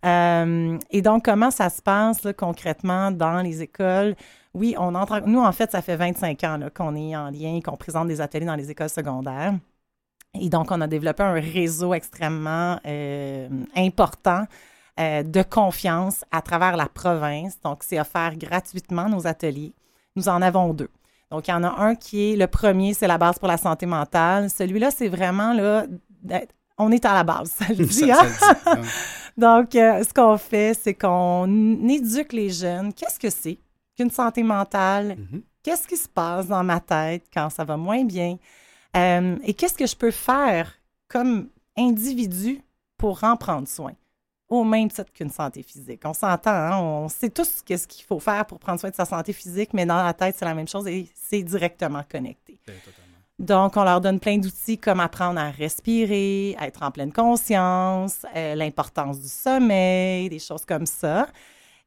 Euh, 0.06 0.78
et 0.92 1.02
donc, 1.02 1.26
comment 1.26 1.50
ça 1.50 1.72
se 1.72 1.82
passe 1.82 2.22
concrètement 2.38 3.10
dans 3.10 3.42
les 3.42 3.64
écoles? 3.64 4.16
Oui, 4.54 4.76
on 4.78 4.94
entre. 4.94 5.24
Nous, 5.26 5.40
en 5.40 5.52
fait, 5.52 5.72
ça 5.72 5.82
fait 5.82 5.96
25 5.96 6.44
ans 6.44 6.60
qu'on 6.72 6.96
est 6.96 7.16
en 7.16 7.32
lien, 7.32 7.60
qu'on 7.66 7.78
présente 7.78 8.08
des 8.08 8.22
ateliers 8.22 8.46
dans 8.46 8.56
les 8.56 8.70
écoles 8.70 8.92
secondaires. 8.92 9.56
Et 10.40 10.50
donc, 10.50 10.70
on 10.70 10.82
a 10.82 10.88
développé 10.88 11.24
un 11.24 11.34
réseau 11.34 11.96
extrêmement 11.96 12.80
euh, 12.86 13.50
important 13.76 14.46
de 15.00 15.42
confiance 15.42 16.24
à 16.32 16.44
travers 16.44 16.78
la 16.78 16.88
province. 16.88 17.60
Donc, 17.62 17.84
c'est 17.84 18.00
offert 18.00 18.38
gratuitement 18.38 19.10
nos 19.10 19.26
ateliers. 19.26 19.74
Nous 20.18 20.28
en 20.28 20.42
avons 20.42 20.74
deux. 20.74 20.90
Donc, 21.32 21.48
il 21.48 21.52
y 21.52 21.54
en 21.54 21.64
a 21.64 21.70
un 21.80 21.96
qui 21.96 22.34
est 22.34 22.36
le 22.36 22.48
premier, 22.48 22.94
c'est 22.94 23.08
la 23.08 23.18
base 23.18 23.38
pour 23.38 23.48
la 23.48 23.58
santé 23.58 23.86
mentale. 23.86 24.50
Celui-là, 24.50 24.90
c'est 24.92 25.10
vraiment 25.10 25.54
là, 25.54 25.86
on 26.78 26.92
est 26.92 27.06
à 27.06 27.14
la 27.14 27.24
base, 27.24 27.52
ça 27.52 27.66
le 27.70 27.76
dit, 27.86 28.12
hein? 28.12 28.26
ça 28.40 28.76
le 28.76 28.82
dit. 28.82 28.88
Donc, 29.38 29.76
euh, 29.76 30.04
ce 30.04 30.14
qu'on 30.14 30.38
fait, 30.38 30.74
c'est 30.74 30.96
qu'on 30.96 31.88
éduque 31.88 32.34
les 32.34 32.50
jeunes. 32.50 32.92
Qu'est-ce 32.94 33.20
que 33.20 33.30
c'est 33.30 33.60
qu'une 33.96 34.10
santé 34.10 34.42
mentale? 34.42 35.18
Mhm. 35.18 35.44
Qu'est-ce 35.62 35.88
qui 35.88 35.98
se 35.98 36.10
passe 36.10 36.48
dans 36.48 36.64
ma 36.64 36.80
tête 36.80 37.26
quand 37.32 37.50
ça 37.52 37.64
va 37.64 37.78
moins 37.78 38.04
bien? 38.04 38.38
Euh, 38.96 39.36
et 39.44 39.54
qu'est-ce 39.54 39.78
que 39.78 39.86
je 39.86 39.96
peux 39.96 40.12
faire 40.12 40.74
comme 41.08 41.50
individu 41.78 42.62
pour 42.98 43.24
en 43.24 43.38
prendre 43.38 43.68
soin? 43.68 43.92
Au 44.50 44.64
même 44.64 44.90
titre 44.90 45.12
qu'une 45.12 45.30
santé 45.30 45.62
physique. 45.62 46.02
On 46.06 46.14
s'entend, 46.14 46.52
hein? 46.52 46.78
on 46.80 47.10
sait 47.10 47.30
tous 47.30 47.62
qu'est-ce 47.66 47.88
qu'il 47.88 48.06
faut 48.06 48.20
faire 48.20 48.46
pour 48.46 48.60
prendre 48.60 48.80
soin 48.80 48.90
de 48.90 48.96
sa 48.96 49.04
santé 49.04 49.34
physique, 49.34 49.74
mais 49.74 49.86
dans 49.86 50.02
la 50.02 50.14
tête, 50.14 50.36
c'est 50.38 50.46
la 50.46 50.54
même 50.54 50.68
chose 50.68 50.88
et 50.88 51.10
c'est 51.14 51.44
directement 51.44 52.02
connecté. 52.10 52.60
Totalement. 52.66 53.08
Donc, 53.40 53.78
on 53.78 53.84
leur 53.84 54.02
donne 54.02 54.20
plein 54.20 54.38
d'outils 54.38 54.80
comme 54.80 55.00
apprendre 55.00 55.40
à 55.40 55.52
respirer, 55.52 56.56
à 56.58 56.68
être 56.68 56.82
en 56.82 56.90
pleine 56.90 57.12
conscience, 57.12 58.26
euh, 58.36 58.56
l'importance 58.56 59.20
du 59.20 59.28
sommeil, 59.28 60.30
des 60.30 60.40
choses 60.40 60.66
comme 60.66 60.88
ça. 60.88 61.28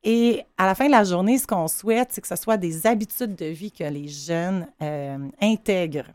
Et 0.04 0.44
à 0.56 0.66
la 0.66 0.74
fin 0.74 0.86
de 0.86 0.92
la 0.92 1.04
journée, 1.04 1.38
ce 1.38 1.46
qu'on 1.46 1.66
souhaite, 1.66 2.12
c'est 2.12 2.20
que 2.20 2.28
ce 2.28 2.36
soit 2.36 2.56
des 2.56 2.86
habitudes 2.86 3.34
de 3.34 3.46
vie 3.46 3.72
que 3.72 3.84
les 3.84 4.06
jeunes 4.06 4.66
euh, 4.80 5.18
intègrent. 5.42 6.12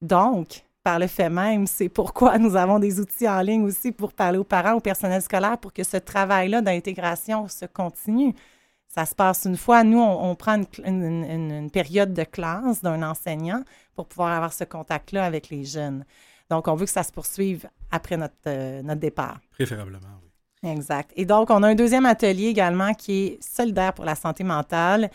Donc, 0.00 0.64
par 0.82 0.98
le 0.98 1.06
fait 1.06 1.30
même, 1.30 1.66
c'est 1.66 1.88
pourquoi 1.88 2.38
nous 2.44 2.56
avons 2.56 2.78
des 2.78 3.00
outils 3.00 3.28
en 3.28 3.40
ligne 3.40 3.62
aussi 3.64 3.92
pour 3.92 4.12
parler 4.12 4.38
aux 4.38 4.44
parents, 4.44 4.74
au 4.74 4.80
personnel 4.80 5.22
scolaire, 5.22 5.58
pour 5.58 5.72
que 5.72 5.84
ce 5.84 5.96
travail-là 5.96 6.60
d'intégration 6.62 7.48
se 7.48 7.66
continue. 7.66 8.34
Ça 8.88 9.06
se 9.06 9.14
passe 9.14 9.46
une 9.46 9.56
fois. 9.56 9.84
Nous, 9.84 9.98
on, 9.98 10.30
on 10.30 10.34
prend 10.34 10.54
une, 10.56 10.64
cl- 10.64 10.86
une- 10.86 11.24
une- 11.24 11.50
une 11.52 11.70
période 11.70 12.12
de 12.12 12.24
classe 12.24 12.82
d'un 12.82 13.02
enseignant 13.02 13.62
pour 13.94 14.06
pouvoir 14.06 14.32
avoir 14.32 14.52
ce 14.52 14.64
contact-là 14.64 15.24
avec 15.24 15.48
les 15.48 15.64
jeunes. 15.64 16.04
Donc, 16.50 16.68
on 16.68 16.74
veut 16.74 16.84
que 16.84 16.90
ça 16.92 17.02
se 17.02 17.12
poursuive 17.12 17.66
après 17.90 18.16
notre, 18.18 18.34
euh, 18.46 18.82
notre 18.82 19.00
départ. 19.00 19.38
Préférablement, 19.52 20.08
oui. 20.22 20.70
Exact. 20.70 21.10
Et 21.16 21.24
donc, 21.24 21.48
on 21.50 21.62
a 21.62 21.68
un 21.68 21.74
deuxième 21.74 22.06
atelier 22.06 22.46
également 22.48 22.92
qui 22.94 23.12
est 23.24 23.42
solidaire 23.42 23.94
pour 23.94 24.04
la 24.04 24.14
santé 24.14 24.44
mentale. 24.44 25.10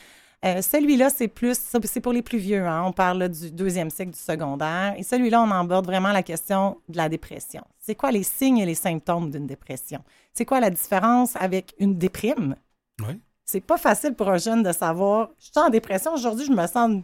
Euh, 0.45 0.61
celui-là, 0.61 1.09
c'est 1.09 1.27
plus, 1.27 1.57
c'est 1.83 1.99
pour 1.99 2.13
les 2.13 2.21
plus 2.21 2.37
vieux. 2.37 2.65
hein. 2.65 2.83
On 2.85 2.91
parle 2.91 3.27
du 3.29 3.51
deuxième 3.51 3.89
cycle 3.89 4.11
du 4.11 4.19
secondaire. 4.19 4.93
Et 4.97 5.03
celui-là, 5.03 5.41
on 5.41 5.49
aborde 5.51 5.85
vraiment 5.87 6.11
la 6.11 6.21
question 6.23 6.77
de 6.89 6.97
la 6.97 7.09
dépression. 7.09 7.63
C'est 7.79 7.95
quoi 7.95 8.11
les 8.11 8.23
signes 8.23 8.59
et 8.59 8.65
les 8.65 8.75
symptômes 8.75 9.31
d'une 9.31 9.47
dépression? 9.47 9.99
C'est 10.33 10.45
quoi 10.45 10.59
la 10.59 10.69
différence 10.69 11.35
avec 11.35 11.73
une 11.79 11.97
déprime? 11.97 12.55
Oui. 13.01 13.19
C'est 13.45 13.61
pas 13.61 13.77
facile 13.77 14.13
pour 14.13 14.29
un 14.29 14.37
jeune 14.37 14.61
de 14.61 14.71
savoir, 14.73 15.29
je 15.39 15.45
suis 15.45 15.53
en 15.55 15.69
dépression, 15.69 16.13
aujourd'hui, 16.13 16.45
je 16.45 16.51
me 16.51 16.67
sens 16.67 17.01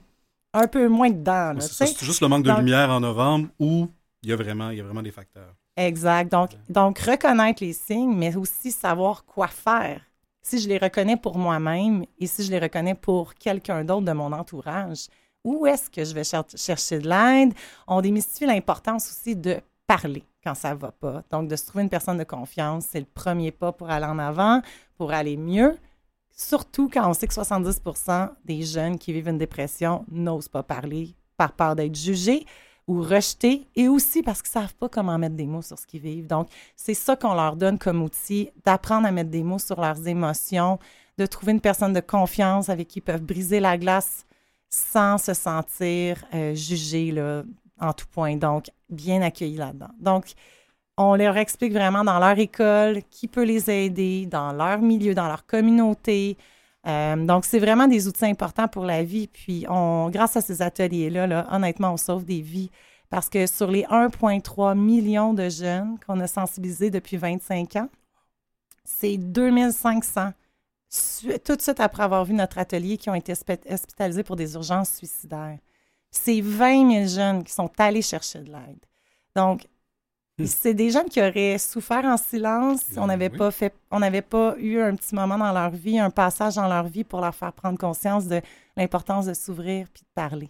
un 0.53 0.67
peu 0.67 0.87
moins 0.87 1.09
dedans. 1.09 1.55
C'est 1.59 1.97
juste 2.03 2.21
le 2.21 2.27
manque 2.27 2.43
de 2.43 2.49
Donc- 2.49 2.59
lumière 2.59 2.89
en 2.91 2.99
novembre 2.99 3.47
où 3.59 3.87
il 4.21 4.29
y 4.29 4.33
a 4.33 4.35
vraiment, 4.35 4.69
il 4.69 4.77
y 4.77 4.81
a 4.81 4.83
vraiment 4.83 5.01
des 5.01 5.11
facteurs. 5.11 5.55
Exact. 5.75 6.31
Donc, 6.31 6.51
donc, 6.69 6.99
reconnaître 6.99 7.63
les 7.63 7.73
signes, 7.73 8.13
mais 8.15 8.35
aussi 8.35 8.71
savoir 8.71 9.25
quoi 9.25 9.47
faire. 9.47 10.01
Si 10.45 10.59
je 10.59 10.67
les 10.67 10.77
reconnais 10.77 11.15
pour 11.15 11.37
moi-même 11.37 12.03
et 12.19 12.27
si 12.27 12.43
je 12.43 12.51
les 12.51 12.59
reconnais 12.59 12.95
pour 12.95 13.33
quelqu'un 13.33 13.85
d'autre 13.85 14.05
de 14.05 14.11
mon 14.11 14.31
entourage, 14.33 15.07
où 15.43 15.65
est-ce 15.65 15.89
que 15.89 16.03
je 16.03 16.13
vais 16.13 16.25
cher- 16.25 16.43
chercher 16.53 16.99
de 16.99 17.07
l'aide? 17.09 17.53
On 17.87 18.01
démystifie 18.01 18.45
l'importance 18.45 19.09
aussi 19.09 19.37
de 19.37 19.61
parler 19.87 20.23
quand 20.43 20.53
ça 20.53 20.75
va 20.75 20.91
pas. 20.91 21.23
Donc, 21.31 21.47
de 21.47 21.55
se 21.55 21.65
trouver 21.65 21.85
une 21.85 21.89
personne 21.89 22.17
de 22.17 22.25
confiance, 22.25 22.87
c'est 22.89 22.99
le 22.99 23.05
premier 23.05 23.51
pas 23.51 23.71
pour 23.71 23.89
aller 23.89 24.05
en 24.05 24.19
avant, 24.19 24.61
pour 24.97 25.13
aller 25.13 25.37
mieux. 25.37 25.77
Surtout 26.35 26.89
quand 26.91 27.09
on 27.09 27.13
sait 27.13 27.27
que 27.27 27.33
70% 27.33 28.29
des 28.43 28.63
jeunes 28.63 28.97
qui 28.97 29.13
vivent 29.13 29.29
une 29.29 29.37
dépression 29.37 30.03
n'osent 30.11 30.49
pas 30.49 30.63
parler 30.63 31.15
par 31.37 31.53
peur 31.53 31.75
d'être 31.75 31.95
jugés 31.95 32.45
ou 32.87 33.01
rejetés 33.01 33.67
et 33.75 33.87
aussi 33.87 34.23
parce 34.23 34.41
qu'ils 34.41 34.59
ne 34.59 34.63
savent 34.65 34.75
pas 34.75 34.89
comment 34.89 35.17
mettre 35.17 35.35
des 35.35 35.45
mots 35.45 35.61
sur 35.61 35.79
ce 35.79 35.85
qu'ils 35.85 36.01
vivent. 36.01 36.27
Donc, 36.27 36.49
c'est 36.75 36.93
ça 36.93 37.15
qu'on 37.15 37.33
leur 37.33 37.55
donne 37.55 37.79
comme 37.79 38.01
outil, 38.01 38.49
d'apprendre 38.65 39.07
à 39.07 39.11
mettre 39.11 39.29
des 39.29 39.43
mots 39.43 39.59
sur 39.59 39.79
leurs 39.79 40.07
émotions, 40.07 40.79
de 41.17 41.25
trouver 41.25 41.53
une 41.53 41.61
personne 41.61 41.93
de 41.93 41.99
confiance 41.99 42.69
avec 42.69 42.87
qui 42.87 42.99
ils 42.99 43.03
peuvent 43.03 43.23
briser 43.23 43.59
la 43.59 43.77
glace 43.77 44.25
sans 44.69 45.17
se 45.17 45.33
sentir 45.33 46.25
euh, 46.33 46.55
jugés 46.55 47.11
là, 47.11 47.43
en 47.79 47.93
tout 47.93 48.07
point. 48.11 48.35
Donc, 48.35 48.69
bien 48.89 49.21
accueillis 49.21 49.57
là-dedans. 49.57 49.91
Donc, 49.99 50.33
on 50.97 51.15
leur 51.15 51.37
explique 51.37 51.73
vraiment 51.73 52.03
dans 52.03 52.19
leur 52.19 52.37
école 52.37 53.01
qui 53.09 53.27
peut 53.27 53.43
les 53.43 53.69
aider, 53.69 54.25
dans 54.25 54.51
leur 54.51 54.79
milieu, 54.79 55.15
dans 55.15 55.27
leur 55.27 55.45
communauté. 55.45 56.37
Euh, 56.85 57.15
donc, 57.15 57.45
c'est 57.45 57.59
vraiment 57.59 57.87
des 57.87 58.07
outils 58.07 58.25
importants 58.25 58.67
pour 58.67 58.83
la 58.85 59.03
vie. 59.03 59.27
Puis, 59.27 59.65
grâce 60.09 60.35
à 60.35 60.41
ces 60.41 60.61
ateliers-là, 60.61 61.27
là, 61.27 61.47
honnêtement, 61.51 61.93
on 61.93 61.97
sauve 61.97 62.25
des 62.25 62.41
vies. 62.41 62.69
Parce 63.09 63.29
que 63.29 63.45
sur 63.47 63.69
les 63.69 63.83
1,3 63.89 64.75
millions 64.75 65.33
de 65.33 65.47
jeunes 65.47 65.97
qu'on 66.05 66.19
a 66.19 66.27
sensibilisés 66.27 66.89
depuis 66.89 67.17
25 67.17 67.75
ans, 67.75 67.89
c'est 68.83 69.17
2500 69.17 70.33
su- 70.89 71.39
tout 71.45 71.55
de 71.55 71.61
suite 71.61 71.79
après 71.79 72.03
avoir 72.03 72.25
vu 72.25 72.33
notre 72.33 72.57
atelier 72.57 72.97
qui 72.97 73.09
ont 73.09 73.15
été 73.15 73.31
hospi- 73.33 73.71
hospitalisés 73.71 74.23
pour 74.23 74.35
des 74.35 74.55
urgences 74.55 74.91
suicidaires. 74.93 75.59
C'est 76.11 76.41
20 76.41 76.91
000 76.91 77.07
jeunes 77.07 77.43
qui 77.43 77.53
sont 77.53 77.71
allés 77.77 78.01
chercher 78.01 78.39
de 78.39 78.51
l'aide. 78.51 78.83
Donc. 79.35 79.67
C'est 80.45 80.73
des 80.73 80.89
jeunes 80.89 81.09
qui 81.09 81.21
auraient 81.21 81.57
souffert 81.57 82.03
en 82.05 82.17
silence 82.17 82.81
si 82.81 82.97
on 82.97 83.01
Ben 83.01 83.07
n'avait 83.07 83.29
oui. 83.31 83.37
pas 83.37 83.51
fait, 83.51 83.73
on 83.91 83.99
n'avait 83.99 84.21
pas 84.23 84.55
eu 84.57 84.79
un 84.79 84.95
petit 84.95 85.13
moment 85.15 85.37
dans 85.37 85.51
leur 85.53 85.69
vie, 85.71 85.99
un 85.99 86.09
passage 86.09 86.55
dans 86.55 86.67
leur 86.67 86.87
vie 86.87 87.03
pour 87.03 87.21
leur 87.21 87.35
faire 87.35 87.53
prendre 87.53 87.77
conscience 87.77 88.27
de 88.27 88.41
l'importance 88.75 89.25
de 89.27 89.33
s'ouvrir 89.33 89.87
puis 89.93 90.01
de 90.01 90.07
parler. 90.15 90.49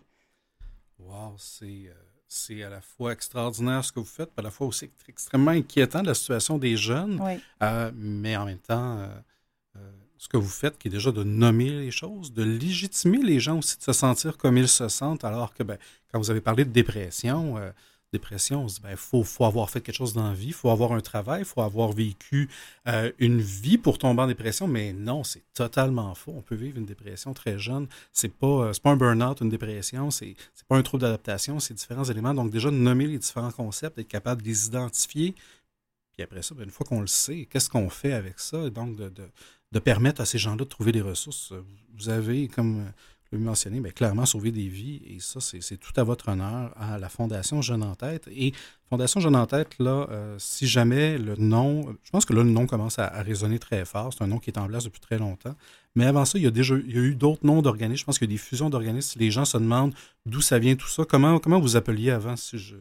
Wow, 1.00 1.36
c'est 1.38 1.66
euh, 1.88 1.94
c'est 2.28 2.64
à 2.64 2.70
la 2.70 2.82
fois 2.82 3.12
extraordinaire 3.14 3.84
ce 3.86 3.92
que 3.92 4.00
vous 4.00 4.06
faites, 4.06 4.30
puis 4.30 4.40
à 4.40 4.44
la 4.44 4.52
fois 4.52 4.68
aussi 4.68 4.90
extrêmement 5.08 5.52
inquiétant 5.52 6.02
de 6.02 6.08
la 6.08 6.14
situation 6.16 6.58
des 6.58 6.76
jeunes, 6.78 7.20
Oui. 7.22 7.40
euh, 7.62 7.92
mais 7.94 8.36
en 8.36 8.46
même 8.46 8.58
temps, 8.58 8.98
euh, 8.98 9.08
euh, 9.76 9.92
ce 10.18 10.28
que 10.30 10.38
vous 10.38 10.50
faites, 10.50 10.78
qui 10.80 10.88
est 10.88 10.92
déjà 10.92 11.12
de 11.12 11.24
nommer 11.24 11.70
les 11.70 11.92
choses, 11.92 12.34
de 12.34 12.42
légitimer 12.44 13.20
les 13.22 13.40
gens 13.40 13.60
aussi, 13.60 13.78
de 13.78 13.84
se 13.84 13.94
sentir 13.94 14.38
comme 14.38 14.58
ils 14.58 14.68
se 14.70 14.88
sentent, 14.88 15.24
alors 15.26 15.54
que 15.54 15.62
ben, 15.62 15.78
quand 16.12 16.18
vous 16.18 16.32
avez 16.32 16.42
parlé 16.42 16.66
de 16.66 16.72
dépression, 16.72 17.56
dépression, 18.14 18.64
on 18.64 18.68
se 18.70 18.80
dit, 18.80 18.88
il 18.90 18.96
faut, 18.96 19.24
faut 19.24 19.44
avoir 19.44 19.70
fait 19.70 19.82
quelque 19.82 19.96
chose 19.96 20.14
dans 20.14 20.30
la 20.30 20.34
vie, 20.34 20.48
il 20.48 20.54
faut 20.54 20.70
avoir 20.70 20.94
un 20.94 21.02
travail, 21.02 21.42
il 21.42 21.46
faut 21.46 21.62
avoir 21.62 21.92
vécu 21.92 22.50
euh, 22.88 23.12
une 23.20 23.42
vie 23.42 23.78
pour 23.78 23.98
tomber 23.98 24.22
en 24.22 24.28
dépression, 24.28 24.68
mais 24.68 24.94
non, 24.94 25.24
c'est 25.24 25.44
totalement 25.54 26.16
faux. 26.16 26.34
On 26.36 26.42
peut 26.42 26.56
vivre 26.56 26.78
une 26.78 26.86
dépression 26.86 27.34
très 27.34 27.60
jeune. 27.60 27.88
C'est 28.14 28.34
pas, 28.34 28.48
euh, 28.48 28.74
pas 28.82 28.92
un 28.92 28.96
burn-out, 28.96 29.42
une 29.42 29.50
dépression, 29.50 30.12
c'est, 30.12 30.36
pas 30.70 30.78
un 30.78 30.84
trouble 30.84 31.02
d'adaptation, 31.02 31.60
c'est 31.60 31.74
différents 31.74 32.06
éléments. 32.06 32.34
Donc, 32.34 32.52
déjà, 32.52 32.72
nommer 32.72 33.08
les 33.08 33.20
différents 33.20 33.52
concepts, 33.52 34.00
être 34.00 34.08
capable 34.08 34.42
de 34.42 34.48
les 34.48 34.68
identifier. 34.68 35.36
Puis 36.14 36.24
après 36.24 36.44
ça, 36.44 36.56
ben, 36.56 36.64
une 36.64 36.72
fois 36.72 36.86
qu'on 36.86 37.02
le 37.02 37.08
sait, 37.08 37.48
qu'est-ce 37.50 37.70
qu'on 37.70 37.90
fait 37.90 38.14
avec 38.14 38.40
ça? 38.40 38.60
Et 38.68 38.70
donc, 38.70 38.96
de 38.96 39.80
permettre 39.80 40.22
à 40.22 40.26
ces 40.26 40.38
gens-là 40.38 40.58
de 40.58 40.64
trouver 40.66 40.92
des 40.92 41.02
ressources. 41.02 41.52
Vous 41.98 42.10
avez, 42.10 42.48
comme 42.48 42.86
le 43.38 43.44
mentionné, 43.44 43.80
ben, 43.80 43.92
clairement 43.92 44.26
sauvé 44.26 44.52
des 44.52 44.68
vies. 44.68 45.02
Et 45.08 45.20
ça, 45.20 45.40
c'est, 45.40 45.78
tout 45.78 45.92
à 45.96 46.04
votre 46.04 46.30
honneur 46.30 46.74
à 46.78 46.98
la 46.98 47.10
Fondation 47.10 47.62
Jeune 47.62 47.84
en 47.84 47.96
tête. 47.96 48.28
Et 48.36 48.54
Fondation 48.90 49.20
Jeune 49.20 49.36
en 49.36 49.46
tête, 49.46 49.78
là, 49.80 50.08
euh, 50.12 50.36
si 50.40 50.68
jamais 50.68 51.18
le 51.18 51.36
nom, 51.36 51.96
je 52.04 52.12
pense 52.12 52.26
que 52.26 52.34
là, 52.34 52.44
le 52.44 52.50
nom 52.50 52.68
commence 52.68 53.00
à, 53.00 53.08
résonner 53.22 53.60
très 53.60 53.86
fort. 53.86 54.14
C'est 54.14 54.24
un 54.24 54.28
nom 54.28 54.40
qui 54.40 54.50
est 54.50 54.58
en 54.58 54.68
place 54.68 54.84
depuis 54.86 55.02
très 55.02 55.18
longtemps. 55.18 55.56
Mais 55.96 56.06
avant 56.06 56.26
ça, 56.26 56.38
il 56.38 56.44
y 56.44 56.48
a 56.48 56.52
déjà 56.52 56.76
eu 56.76 57.16
d'autres 57.16 57.46
noms 57.46 57.62
d'organismes. 57.62 58.00
Je 58.00 58.06
pense 58.06 58.20
qu'il 58.20 58.30
y 58.30 58.34
a 58.34 58.36
des 58.36 58.42
fusions 58.42 58.70
d'organismes. 58.70 59.20
Les 59.20 59.32
gens 59.32 59.46
se 59.46 59.58
demandent 59.58 59.94
d'où 60.26 60.42
ça 60.42 60.60
vient 60.60 60.76
tout 60.76 60.88
ça, 60.88 61.06
comment, 61.06 61.40
comment 61.40 61.60
vous 61.60 61.76
appeliez 61.76 62.12
avant, 62.12 62.36
si 62.36 62.58
je, 62.58 62.76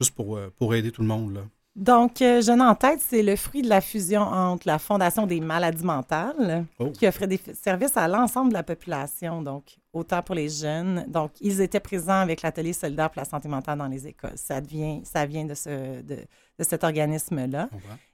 juste 0.00 0.14
pour, 0.14 0.36
euh, 0.36 0.52
pour 0.56 0.74
aider 0.74 0.90
tout 0.90 1.02
le 1.02 1.08
monde, 1.08 1.34
là? 1.34 1.42
Donc, 1.78 2.20
euh, 2.22 2.42
Jeune 2.42 2.60
en 2.60 2.74
tête, 2.74 2.98
c'est 3.00 3.22
le 3.22 3.36
fruit 3.36 3.62
de 3.62 3.68
la 3.68 3.80
fusion 3.80 4.22
entre 4.22 4.66
la 4.66 4.80
Fondation 4.80 5.28
des 5.28 5.38
maladies 5.40 5.84
mentales, 5.84 6.64
Oh. 6.80 6.90
qui 6.90 7.06
offrait 7.06 7.28
des 7.28 7.40
services 7.54 7.96
à 7.96 8.08
l'ensemble 8.08 8.48
de 8.48 8.54
la 8.54 8.64
population, 8.64 9.42
donc 9.42 9.76
autant 9.92 10.20
pour 10.20 10.34
les 10.34 10.48
jeunes. 10.48 11.04
Donc, 11.06 11.30
ils 11.40 11.60
étaient 11.60 11.78
présents 11.78 12.20
avec 12.20 12.42
l'atelier 12.42 12.72
solidaire 12.72 13.10
pour 13.10 13.20
la 13.20 13.24
santé 13.24 13.46
mentale 13.48 13.78
dans 13.78 13.86
les 13.86 14.08
écoles. 14.08 14.32
Ça, 14.34 14.60
devient, 14.60 15.02
ça 15.04 15.24
vient 15.24 15.44
de, 15.44 15.54
ce, 15.54 16.02
de, 16.02 16.16
de 16.58 16.64
cet 16.64 16.82
organisme-là. 16.82 17.68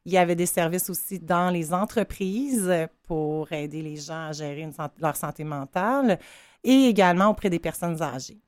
Il 0.04 0.12
y 0.12 0.18
avait 0.18 0.36
des 0.36 0.46
services 0.46 0.90
aussi 0.90 1.18
dans 1.18 1.48
les 1.48 1.72
entreprises 1.72 2.70
pour 3.04 3.50
aider 3.50 3.80
les 3.80 3.96
gens 3.96 4.26
à 4.28 4.32
gérer 4.32 4.60
une 4.60 4.72
leur 5.00 5.16
santé 5.16 5.42
mentale 5.42 6.18
et 6.62 6.84
également 6.88 7.28
auprès 7.28 7.48
des 7.48 7.58
personnes 7.58 8.00
âgées. 8.02 8.38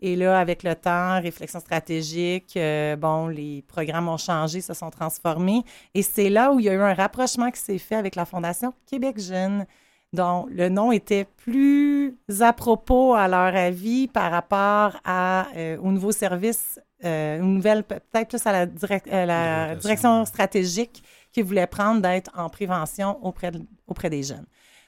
Et 0.00 0.16
là, 0.16 0.38
avec 0.38 0.62
le 0.62 0.74
temps, 0.74 1.20
réflexion 1.20 1.60
stratégique, 1.60 2.54
euh, 2.56 2.96
bon, 2.96 3.28
les 3.28 3.62
programmes 3.68 4.08
ont 4.08 4.16
changé, 4.16 4.60
se 4.60 4.72
sont 4.74 4.90
transformés. 4.90 5.62
Et 5.94 6.02
c'est 6.02 6.30
là 6.30 6.52
où 6.52 6.60
il 6.60 6.66
y 6.66 6.68
a 6.68 6.74
eu 6.74 6.80
un 6.80 6.94
rapprochement 6.94 7.50
qui 7.50 7.60
s'est 7.60 7.78
fait 7.78 7.96
avec 7.96 8.14
la 8.16 8.24
Fondation 8.24 8.72
Québec 8.86 9.18
Jeune, 9.20 9.66
dont 10.12 10.46
le 10.50 10.68
nom 10.70 10.92
était 10.92 11.26
plus 11.36 12.16
à 12.40 12.52
propos, 12.52 13.14
à 13.14 13.28
leur 13.28 13.54
avis, 13.54 14.08
par 14.08 14.30
rapport 14.30 14.98
à, 15.04 15.48
euh, 15.56 15.76
aux 15.78 15.92
nouveaux 15.92 16.12
services, 16.12 16.80
euh, 17.04 17.38
une 17.40 17.54
nouvelle, 17.56 17.82
peut-être 17.82 18.28
plus 18.28 18.46
à 18.46 18.52
la, 18.52 18.66
direc- 18.66 19.10
à 19.12 19.26
la 19.26 19.34
Orientation. 19.62 19.80
direction 19.80 20.24
stratégique 20.24 21.02
qu'ils 21.32 21.44
voulaient 21.44 21.66
prendre 21.66 22.00
d'être 22.00 22.30
en 22.34 22.48
prévention 22.48 23.18
auprès, 23.22 23.50
de- 23.50 23.60
auprès 23.86 24.08
des 24.08 24.22
jeunes. 24.22 24.46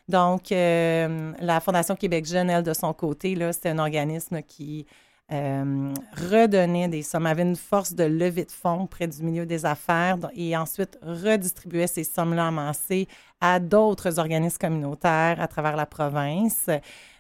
Donc, 0.08 0.52
euh, 0.52 1.32
la 1.40 1.60
Fondation 1.60 1.94
Québec 1.94 2.24
Jeune, 2.24 2.48
elle, 2.48 2.62
de 2.62 2.72
son 2.72 2.92
côté, 2.94 3.36
c'était 3.52 3.68
un 3.68 3.78
organisme 3.78 4.42
qui 4.42 4.86
euh, 5.30 5.92
redonnait 6.30 6.88
des 6.88 7.02
sommes, 7.02 7.26
avait 7.26 7.42
une 7.42 7.56
force 7.56 7.92
de 7.92 8.04
levée 8.04 8.46
de 8.46 8.50
fonds 8.50 8.84
auprès 8.84 9.06
du 9.06 9.22
milieu 9.22 9.44
des 9.44 9.66
affaires 9.66 10.16
et 10.34 10.56
ensuite 10.56 10.98
redistribuait 11.02 11.86
ces 11.86 12.04
sommes-là 12.04 12.46
amassées 12.46 13.06
à 13.38 13.60
d'autres 13.60 14.18
organismes 14.18 14.56
communautaires 14.58 15.38
à 15.38 15.46
travers 15.46 15.76
la 15.76 15.84
province. 15.84 16.70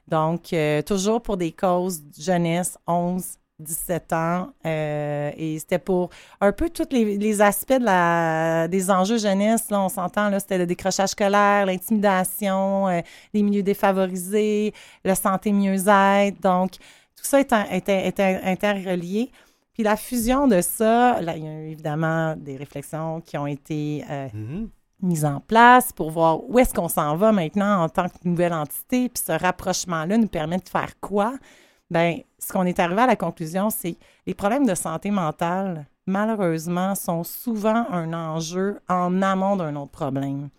Donc, 0.06 0.54
euh, 0.54 0.80
toujours 0.80 1.20
pour 1.20 1.36
des 1.36 1.52
causes 1.52 2.02
jeunesse, 2.18 2.78
11, 2.86 3.34
17 3.58 4.12
ans. 4.12 4.48
euh, 4.66 5.30
et 5.36 5.58
c'était 5.58 5.78
pour 5.78 6.10
un 6.40 6.52
peu 6.52 6.70
tous 6.70 6.86
les, 6.90 7.16
les 7.18 7.40
aspects 7.42 7.78
de 7.78 7.84
la, 7.84 8.68
des 8.68 8.90
enjeux 8.90 9.18
jeunesse. 9.18 9.70
Là, 9.70 9.80
on 9.80 9.88
s'entend, 9.88 10.28
là, 10.30 10.40
c'était 10.40 10.58
le 10.58 10.66
décrochage 10.66 11.10
scolaire, 11.10 11.66
l'intimidation, 11.66 12.88
euh, 12.88 13.00
les 13.34 13.42
milieux 13.42 13.62
défavorisés, 13.62 14.72
la 15.04 15.14
santé 15.14 15.52
mieux-être. 15.52 16.40
Donc, 16.40 16.72
tout 17.16 17.24
ça 17.24 17.40
était, 17.40 17.76
était, 17.76 18.06
était 18.08 18.40
interrelié. 18.44 19.30
Puis 19.74 19.82
la 19.82 19.96
fusion 19.96 20.46
de 20.48 20.60
ça, 20.60 21.20
là, 21.20 21.36
il 21.36 21.44
y 21.44 21.48
a 21.48 21.52
eu 21.52 21.70
évidemment 21.70 22.34
des 22.36 22.56
réflexions 22.56 23.20
qui 23.20 23.36
ont 23.38 23.46
été 23.46 24.04
euh, 24.10 24.28
Mhm. 24.34 24.68
mises 25.02 25.24
en 25.24 25.38
place 25.40 25.92
pour 25.92 26.10
voir 26.10 26.48
où 26.48 26.58
est-ce 26.58 26.74
qu'on 26.74 26.88
s'en 26.88 27.16
va 27.16 27.30
maintenant 27.32 27.82
en 27.84 27.88
tant 27.88 28.08
que 28.08 28.14
nouvelle 28.24 28.52
entité. 28.54 29.08
Puis 29.08 29.22
ce 29.24 29.32
rapprochement-là 29.32 30.18
nous 30.18 30.26
permet 30.26 30.58
de 30.58 30.68
faire 30.68 30.98
quoi? 31.00 31.34
Bien, 31.90 32.20
ce 32.38 32.52
qu'on 32.52 32.66
est 32.66 32.78
arrivé 32.78 33.00
à 33.00 33.06
la 33.06 33.16
conclusion, 33.16 33.70
c'est 33.70 33.96
les 34.26 34.34
problèmes 34.34 34.66
de 34.66 34.74
santé 34.74 35.10
mentale, 35.10 35.86
malheureusement, 36.06 36.94
sont 36.94 37.24
souvent 37.24 37.86
un 37.90 38.12
enjeu 38.12 38.80
en 38.88 39.22
amont 39.22 39.56
d'un 39.56 39.74
autre 39.76 39.92
problème. 39.92 40.50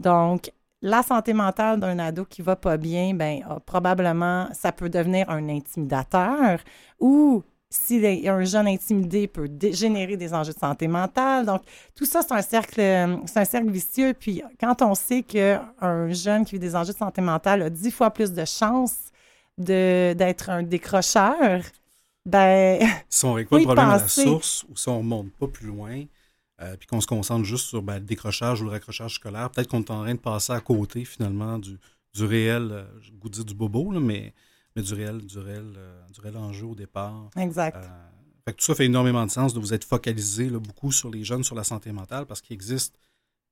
Donc, 0.00 0.52
la 0.82 1.02
santé 1.02 1.32
mentale 1.32 1.80
d'un 1.80 1.98
ado 1.98 2.26
qui 2.26 2.42
va 2.42 2.56
pas 2.56 2.76
bien, 2.76 3.14
ben 3.14 3.42
probablement, 3.64 4.48
ça 4.52 4.70
peut 4.72 4.90
devenir 4.90 5.30
un 5.30 5.48
intimidateur 5.48 6.60
ou 7.00 7.42
si 7.70 8.28
un 8.28 8.44
jeune 8.44 8.68
intimidé 8.68 9.26
peut 9.26 9.48
générer 9.72 10.16
des 10.16 10.32
enjeux 10.34 10.52
de 10.52 10.58
santé 10.58 10.86
mentale. 10.86 11.46
Donc, 11.46 11.62
tout 11.94 12.04
ça, 12.04 12.20
c'est 12.22 12.34
un 12.34 12.42
cercle, 12.42 12.80
un 12.80 13.44
cercle 13.44 13.70
vicieux. 13.70 14.14
Puis, 14.18 14.42
quand 14.60 14.82
on 14.82 14.94
sait 14.94 15.22
qu'un 15.22 16.08
jeune 16.10 16.44
qui 16.44 16.56
vit 16.56 16.60
des 16.60 16.76
enjeux 16.76 16.92
de 16.92 16.98
santé 16.98 17.22
mentale 17.22 17.62
a 17.62 17.70
dix 17.70 17.90
fois 17.90 18.10
plus 18.10 18.32
de 18.32 18.44
chances 18.44 19.05
d'être 19.58 20.50
un 20.50 20.62
décrocheur, 20.62 21.62
ben, 22.24 22.80
Si 23.08 23.24
on 23.24 23.34
règle 23.34 23.48
pas 23.48 23.58
le 23.58 23.64
problème 23.64 23.88
à 23.88 23.98
la 23.98 24.08
source 24.08 24.64
ou 24.68 24.76
si 24.76 24.88
on 24.88 24.98
remonte 24.98 25.32
pas 25.32 25.46
plus 25.46 25.68
loin, 25.68 26.04
euh, 26.60 26.76
puis 26.76 26.86
qu'on 26.86 27.00
se 27.00 27.06
concentre 27.06 27.44
juste 27.44 27.66
sur 27.66 27.82
ben, 27.82 27.94
le 27.94 28.04
décrochage 28.04 28.60
ou 28.60 28.64
le 28.64 28.70
raccrochage 28.70 29.14
scolaire, 29.14 29.50
peut-être 29.50 29.68
qu'on 29.68 29.80
est 29.80 29.90
en 29.90 30.02
train 30.02 30.14
de 30.14 30.20
passer 30.20 30.52
à 30.52 30.60
côté 30.60 31.04
finalement 31.04 31.58
du, 31.58 31.78
du 32.14 32.24
réel, 32.24 32.68
euh, 32.72 32.84
goût 33.20 33.28
de 33.28 33.34
dire 33.34 33.44
du 33.44 33.54
bobo, 33.54 33.92
là, 33.92 34.00
mais, 34.00 34.34
mais 34.74 34.82
du 34.82 34.94
réel, 34.94 35.18
du 35.18 35.38
réel, 35.38 35.74
euh, 35.76 36.02
du 36.12 36.20
réel 36.20 36.36
enjeu 36.36 36.66
au 36.66 36.74
départ. 36.74 37.30
exact. 37.36 37.84
Fait 38.44 38.52
que 38.52 38.58
tout 38.58 38.64
ça 38.64 38.76
fait 38.76 38.84
énormément 38.84 39.26
de 39.26 39.30
sens 39.30 39.54
de 39.54 39.58
vous 39.58 39.74
être 39.74 39.84
focalisé 39.84 40.48
là, 40.48 40.60
beaucoup 40.60 40.92
sur 40.92 41.10
les 41.10 41.24
jeunes, 41.24 41.42
sur 41.42 41.56
la 41.56 41.64
santé 41.64 41.90
mentale, 41.90 42.26
parce 42.26 42.40
qu'il 42.40 42.54
existe 42.54 42.96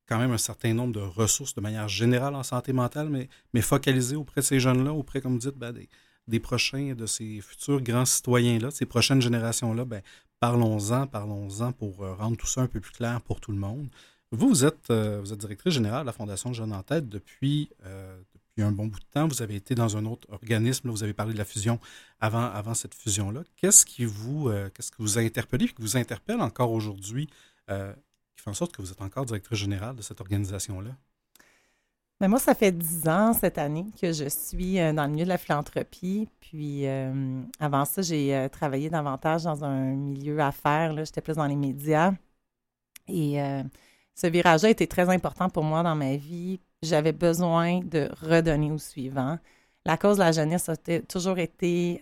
quand 0.06 0.18
même 0.18 0.32
un 0.32 0.38
certain 0.38 0.74
nombre 0.74 0.92
de 0.92 1.00
ressources 1.00 1.54
de 1.54 1.60
manière 1.60 1.88
générale 1.88 2.34
en 2.34 2.42
santé 2.42 2.72
mentale, 2.72 3.08
mais, 3.08 3.28
mais 3.52 3.62
focalisé 3.62 4.16
auprès 4.16 4.40
de 4.40 4.46
ces 4.46 4.60
jeunes-là, 4.60 4.92
auprès, 4.92 5.20
comme 5.20 5.32
vous 5.32 5.38
dites, 5.38 5.56
ben, 5.56 5.72
des, 5.72 5.88
des 6.28 6.40
prochains, 6.40 6.94
de 6.94 7.06
ces 7.06 7.40
futurs 7.40 7.80
grands 7.80 8.04
citoyens-là, 8.04 8.70
ces 8.70 8.86
prochaines 8.86 9.22
générations-là, 9.22 9.84
ben, 9.84 10.02
parlons-en, 10.40 11.06
parlons-en 11.06 11.72
pour 11.72 12.02
euh, 12.02 12.14
rendre 12.14 12.36
tout 12.36 12.46
ça 12.46 12.62
un 12.62 12.66
peu 12.66 12.80
plus 12.80 12.92
clair 12.92 13.20
pour 13.22 13.40
tout 13.40 13.52
le 13.52 13.58
monde. 13.58 13.88
Vous, 14.30 14.48
vous 14.48 14.64
êtes, 14.64 14.90
euh, 14.90 15.20
vous 15.20 15.32
êtes 15.32 15.38
directrice 15.38 15.74
générale 15.74 16.02
de 16.02 16.06
la 16.06 16.12
Fondation 16.12 16.52
Jeunes 16.52 16.72
en 16.72 16.82
Tête 16.82 17.08
depuis, 17.08 17.70
euh, 17.86 18.16
depuis 18.34 18.62
un 18.62 18.72
bon 18.72 18.86
bout 18.86 18.98
de 18.98 19.04
temps. 19.12 19.28
Vous 19.28 19.42
avez 19.42 19.54
été 19.54 19.74
dans 19.74 19.96
un 19.96 20.04
autre 20.06 20.26
organisme, 20.32 20.88
là, 20.88 20.92
vous 20.92 21.04
avez 21.04 21.12
parlé 21.12 21.32
de 21.34 21.38
la 21.38 21.44
fusion 21.44 21.78
avant, 22.20 22.44
avant 22.50 22.74
cette 22.74 22.94
fusion-là. 22.94 23.44
Qu'est-ce 23.56 23.86
qui 23.86 24.04
vous, 24.04 24.48
euh, 24.48 24.68
qu'est-ce 24.70 24.90
qui 24.90 25.00
vous 25.00 25.18
a 25.18 25.20
interpellé 25.20 25.66
et 25.66 25.68
qui 25.68 25.82
vous 25.82 25.96
interpelle 25.96 26.40
encore 26.40 26.72
aujourd'hui, 26.72 27.28
qui 28.36 28.42
fait 28.42 28.50
en 28.50 28.54
sorte 28.54 28.72
que 28.74 28.82
vous 28.82 28.90
êtes 28.90 29.02
encore 29.02 29.24
directrice 29.24 29.58
générale 29.58 29.96
de 29.96 30.02
cette 30.02 30.20
organisation-là? 30.20 30.90
Mais 32.20 32.28
moi, 32.28 32.38
ça 32.38 32.54
fait 32.54 32.70
dix 32.72 33.08
ans 33.08 33.32
cette 33.32 33.58
année 33.58 33.86
que 34.00 34.12
je 34.12 34.28
suis 34.28 34.78
euh, 34.78 34.92
dans 34.92 35.04
le 35.04 35.10
milieu 35.10 35.24
de 35.24 35.28
la 35.28 35.36
philanthropie. 35.38 36.28
Puis 36.40 36.86
euh, 36.86 37.42
avant 37.58 37.84
ça, 37.84 38.02
j'ai 38.02 38.34
euh, 38.34 38.48
travaillé 38.48 38.88
davantage 38.88 39.42
dans 39.42 39.64
un 39.64 39.94
milieu 39.94 40.38
affaires. 40.40 40.92
là. 40.92 41.04
J'étais 41.04 41.20
plus 41.20 41.34
dans 41.36 41.46
les 41.46 41.56
médias. 41.56 42.12
Et 43.08 43.42
euh, 43.42 43.62
ce 44.14 44.28
virage-là 44.28 44.70
était 44.70 44.86
très 44.86 45.08
important 45.10 45.48
pour 45.50 45.64
moi 45.64 45.82
dans 45.82 45.96
ma 45.96 46.16
vie. 46.16 46.60
J'avais 46.82 47.12
besoin 47.12 47.80
de 47.80 48.08
redonner 48.22 48.70
au 48.70 48.78
suivant. 48.78 49.38
La 49.84 49.96
cause 49.98 50.16
de 50.16 50.22
la 50.22 50.32
jeunesse 50.32 50.68
a 50.68 50.76
t- 50.76 51.02
toujours 51.02 51.38
été 51.38 52.00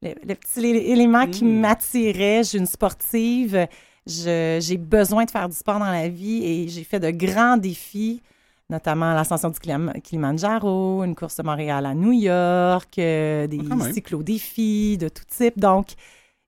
le, 0.00 0.14
le 0.24 0.34
petit 0.36 0.64
élément 0.64 1.26
qui 1.28 1.44
Mm. 1.44 1.60
m'attirait. 1.60 2.44
Je 2.44 2.48
suis 2.50 2.58
une 2.58 2.66
sportive. 2.66 3.66
J'ai 4.08 4.76
besoin 4.78 5.24
de 5.24 5.30
faire 5.30 5.48
du 5.48 5.54
sport 5.54 5.78
dans 5.78 5.90
la 5.90 6.08
vie 6.08 6.42
et 6.44 6.68
j'ai 6.68 6.82
fait 6.84 6.98
de 7.00 7.10
grands 7.10 7.56
défis 7.56 8.22
notamment 8.70 9.14
l'ascension 9.14 9.48
du 9.48 9.58
Kilim- 9.58 9.98
Kilimanjaro, 10.02 11.02
une 11.02 11.14
course 11.14 11.36
de 11.36 11.42
Montréal 11.42 11.86
à 11.86 11.94
New 11.94 12.12
York, 12.12 12.98
euh, 12.98 13.46
des 13.46 13.60
Ah, 13.70 13.92
cyclodéfis 13.92 14.98
de 14.98 15.08
tout 15.08 15.24
type. 15.26 15.58
Donc, 15.58 15.92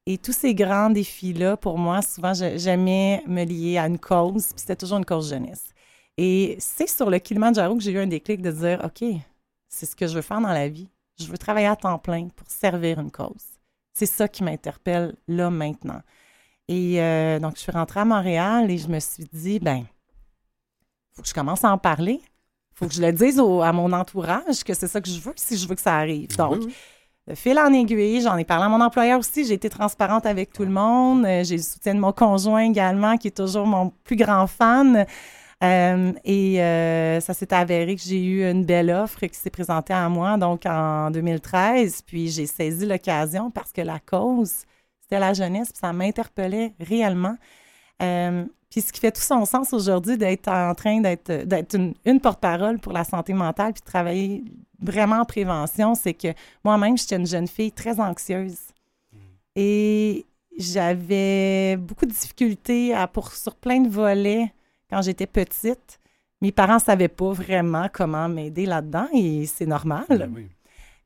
et 0.07 0.19
tous 0.19 0.33
ces 0.33 0.55
grands 0.55 0.91
défis-là, 0.91 1.57
pour 1.57 1.79
moi, 1.79 2.03
souvent, 2.03 2.33
j'aimais 2.35 3.23
me 3.27 3.45
lier 3.45 3.79
à 3.79 3.87
une 3.87 3.99
cause, 3.99 4.49
puis 4.49 4.55
c'était 4.57 4.77
toujours 4.77 4.99
une 4.99 5.05
cause 5.05 5.31
jeunesse. 5.31 5.65
Et 6.19 6.57
c'est 6.59 6.89
sur 6.89 7.09
le 7.09 7.19
Kilimanjaro 7.19 7.77
que 7.77 7.83
j'ai 7.83 7.93
eu 7.93 7.99
un 7.99 8.07
déclic 8.07 8.43
de 8.43 8.51
dire, 8.51 8.83
OK, 8.85 9.03
c'est 9.69 9.87
ce 9.87 9.97
que 9.97 10.07
je 10.07 10.15
veux 10.15 10.23
faire 10.23 10.41
dans 10.43 10.49
la 10.49 10.69
vie. 10.69 10.89
Je 11.19 11.25
veux 11.27 11.39
travailler 11.39 11.69
à 11.69 11.77
temps 11.77 11.99
plein 11.99 12.29
pour 12.37 12.47
servir 12.51 12.99
une 13.01 13.11
cause. 13.11 13.45
C'est 13.95 14.07
ça 14.07 14.29
qui 14.29 14.43
m'interpelle 14.45 15.15
là 15.29 15.49
maintenant. 15.51 16.03
Et 16.73 17.01
euh, 17.03 17.41
donc, 17.41 17.57
je 17.57 17.61
suis 17.63 17.73
rentrée 17.73 17.99
à 18.01 18.05
Montréal 18.05 18.71
et 18.71 18.79
je 18.79 18.87
me 18.87 19.01
suis 19.01 19.25
dit, 19.33 19.59
ben, 19.59 19.85
faut 21.13 21.23
que 21.23 21.29
je 21.29 21.35
commence 21.35 21.65
à 21.65 21.73
en 21.73 21.79
parler. 21.79 22.21
faut 22.75 22.87
que 22.87 22.95
je 22.95 23.03
le 23.03 23.13
dise 23.13 23.39
au- 23.41 23.61
à 23.61 23.73
mon 23.73 23.93
entourage 23.93 24.63
que 24.65 24.73
c'est 24.73 24.87
ça 24.87 25.01
que 25.01 25.09
je 25.11 25.21
veux 25.21 25.33
si 25.37 25.59
je 25.59 25.67
veux 25.69 25.75
que 25.75 25.81
ça 25.83 25.97
arrive. 25.97 26.35
Donc, 26.37 26.53
Oui, 26.61 26.67
oui. 26.69 26.75
de 27.27 27.35
fil 27.35 27.59
en 27.59 27.73
aiguille, 27.73 28.23
j'en 28.23 28.37
ai 28.39 28.45
parlé 28.45 28.65
à 28.65 28.69
mon 28.69 28.81
employeur 28.81 29.19
aussi. 29.19 29.45
J'ai 29.45 29.55
été 29.55 29.69
transparente 29.69 30.25
avec 30.27 30.53
tout 30.53 30.63
le 30.65 30.71
monde. 30.71 31.25
Euh, 31.27 31.43
J'ai 31.45 31.57
le 31.57 31.63
soutien 31.63 31.95
de 31.95 32.01
mon 32.01 32.13
conjoint 32.13 32.61
également, 32.63 33.17
qui 33.19 33.29
est 33.29 33.37
toujours 33.37 33.67
mon 33.67 33.91
plus 34.05 34.17
grand 34.17 34.47
fan. 34.47 35.05
Euh, 35.63 36.13
et 36.25 36.63
euh, 36.63 37.21
ça 37.21 37.35
s'est 37.35 37.53
avéré 37.53 37.97
que 37.97 38.03
j'ai 38.03 38.23
eu 38.25 38.49
une 38.51 38.65
belle 38.65 38.91
offre 38.91 39.27
qui 39.27 39.37
s'est 39.39 39.51
présentée 39.51 39.93
à 39.93 40.09
moi, 40.09 40.39
donc 40.39 40.65
en 40.65 41.11
2013. 41.11 42.01
Puis 42.07 42.29
j'ai 42.29 42.47
saisi 42.47 42.87
l'occasion 42.87 43.51
parce 43.51 43.73
que 43.73 43.83
la 43.83 43.99
cause, 43.99 44.63
c'était 45.11 45.21
la 45.21 45.33
jeunesse, 45.33 45.73
puis 45.73 45.81
ça 45.81 45.93
m'interpellait 45.93 46.73
réellement. 46.79 47.37
Euh, 48.03 48.45
puis 48.71 48.81
ce 48.81 48.93
qui 48.93 49.01
fait 49.01 49.11
tout 49.11 49.21
son 49.21 49.45
sens 49.45 49.73
aujourd'hui 49.73 50.17
d'être 50.17 50.49
en 50.49 50.75
train 50.75 51.01
d'être 51.01 51.45
d'être 51.45 51.75
une, 51.75 51.95
une 52.07 52.21
porte-parole 52.21 52.79
pour 52.79 52.93
la 52.93 53.03
santé 53.03 53.35
mentale 53.35 53.73
puis 53.73 53.81
de 53.81 53.87
travailler 53.87 54.45
vraiment 54.81 55.17
en 55.17 55.25
prévention, 55.25 55.95
c'est 55.95 56.15
que 56.15 56.29
moi-même, 56.65 56.97
j'étais 56.97 57.17
une 57.17 57.27
jeune 57.27 57.49
fille 57.49 57.73
très 57.73 58.01
anxieuse. 58.01 58.59
Et 59.57 60.25
j'avais 60.57 61.77
beaucoup 61.77 62.07
de 62.07 62.13
difficultés 62.13 62.95
à, 62.95 63.09
pour, 63.09 63.33
sur 63.33 63.57
plein 63.57 63.81
de 63.81 63.89
volets 63.89 64.53
quand 64.89 65.03
j'étais 65.03 65.27
petite. 65.27 65.99
Mes 66.41 66.53
parents 66.53 66.75
ne 66.75 66.81
savaient 66.81 67.09
pas 67.09 67.33
vraiment 67.33 67.89
comment 67.93 68.29
m'aider 68.29 68.65
là-dedans 68.65 69.09
et 69.13 69.45
c'est 69.47 69.67
normal. 69.67 70.07
Ben 70.09 70.33
oui. 70.35 70.49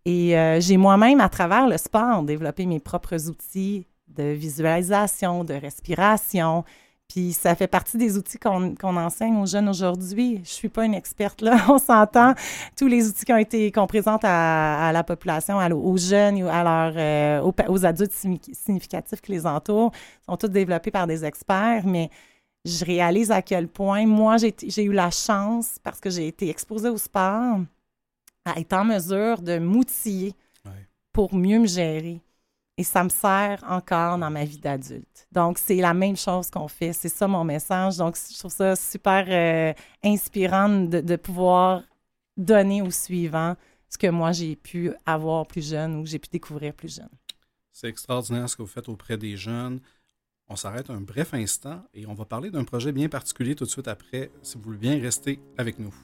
Et 0.04 0.38
euh, 0.38 0.60
j'ai 0.60 0.76
moi-même, 0.76 1.20
à 1.20 1.30
travers 1.30 1.66
le 1.66 1.78
sport, 1.78 2.22
développé 2.22 2.66
mes 2.66 2.78
propres 2.78 3.30
outils 3.30 3.86
de 4.08 4.24
visualisation, 4.24 5.44
de 5.44 5.54
respiration. 5.54 6.64
Puis 7.08 7.32
ça 7.32 7.54
fait 7.54 7.66
partie 7.66 7.98
des 7.98 8.16
outils 8.16 8.38
qu'on 8.38 8.96
enseigne 8.96 9.36
aux 9.36 9.46
jeunes 9.46 9.68
aujourd'hui. 9.68 10.40
Je 10.42 10.50
suis 10.50 10.68
pas 10.68 10.84
une 10.84 10.94
experte 10.94 11.42
là, 11.42 11.64
on 11.68 11.78
s'entend. 11.78 12.34
Tous 12.76 12.86
les 12.86 13.08
outils 13.08 13.24
qui 13.24 13.32
ont 13.32 13.38
été 13.38 13.70
qu'on 13.70 13.86
présente 13.86 14.22
à, 14.24 14.90
la 14.92 15.04
population, 15.04 15.58
aux 15.58 15.96
jeunes, 15.96 16.42
à 16.48 16.64
leur, 16.64 16.94
euh, 16.96 17.52
aux, 17.68 17.84
adultes 17.84 18.12
significatifs 18.52 19.20
qui 19.20 19.32
les 19.32 19.46
entourent, 19.46 19.92
sont 20.28 20.36
tous 20.36 20.48
développés 20.48 20.90
par 20.90 21.06
des 21.06 21.24
experts, 21.24 21.86
mais 21.86 22.10
je 22.64 22.84
réalise 22.84 23.30
à 23.30 23.42
quel 23.42 23.68
point 23.68 24.06
moi 24.06 24.36
j'ai 24.38 24.82
eu 24.82 24.92
la 24.92 25.10
chance 25.10 25.78
parce 25.82 26.00
que 26.00 26.08
j'ai 26.08 26.26
été 26.28 26.48
exposée 26.48 26.88
au 26.88 26.96
sport 26.96 27.58
à 28.46 28.58
être 28.58 28.72
en 28.72 28.84
mesure 28.84 29.42
de 29.42 29.58
m'outiller 29.58 30.34
pour 31.12 31.34
mieux 31.34 31.58
me 31.58 31.66
gérer. 31.66 32.20
Et 32.76 32.82
ça 32.82 33.04
me 33.04 33.08
sert 33.08 33.62
encore 33.68 34.18
dans 34.18 34.30
ma 34.30 34.44
vie 34.44 34.58
d'adulte. 34.58 35.28
Donc, 35.30 35.58
c'est 35.58 35.76
la 35.76 35.94
même 35.94 36.16
chose 36.16 36.50
qu'on 36.50 36.66
fait. 36.66 36.92
C'est 36.92 37.08
ça 37.08 37.28
mon 37.28 37.44
message. 37.44 37.98
Donc, 37.98 38.16
je 38.16 38.36
trouve 38.36 38.50
ça 38.50 38.74
super 38.74 39.24
euh, 39.28 39.72
inspirant 40.02 40.68
de, 40.68 41.16
pouvoir 41.16 41.82
donner 42.36 42.82
au 42.82 42.90
suivant 42.90 43.54
ce 43.88 43.96
que 43.96 44.08
moi, 44.08 44.32
j'ai 44.32 44.56
pu 44.56 44.92
avoir 45.06 45.46
plus 45.46 45.70
jeune 45.70 45.96
ou 45.96 46.06
j'ai 46.06 46.18
pu 46.18 46.28
découvrir 46.32 46.74
plus 46.74 46.96
jeune. 46.96 47.10
C'est 47.70 47.88
extraordinaire 47.88 48.48
ce 48.48 48.56
que 48.56 48.62
vous 48.62 48.68
faites 48.68 48.88
auprès 48.88 49.16
des 49.16 49.36
jeunes. 49.36 49.80
On 50.48 50.56
s'arrête 50.56 50.90
un 50.90 51.00
bref 51.00 51.32
instant 51.32 51.82
et 51.94 52.06
on 52.06 52.14
va 52.14 52.24
parler 52.24 52.50
d'un 52.50 52.64
projet 52.64 52.92
bien 52.92 53.08
particulier 53.08 53.54
tout 53.54 53.64
de 53.64 53.70
suite 53.70 53.88
après. 53.88 54.30
Si 54.42 54.56
vous 54.56 54.64
voulez 54.64 54.78
bien 54.78 55.00
rester 55.00 55.40
avec 55.56 55.78
nous. 55.78 55.94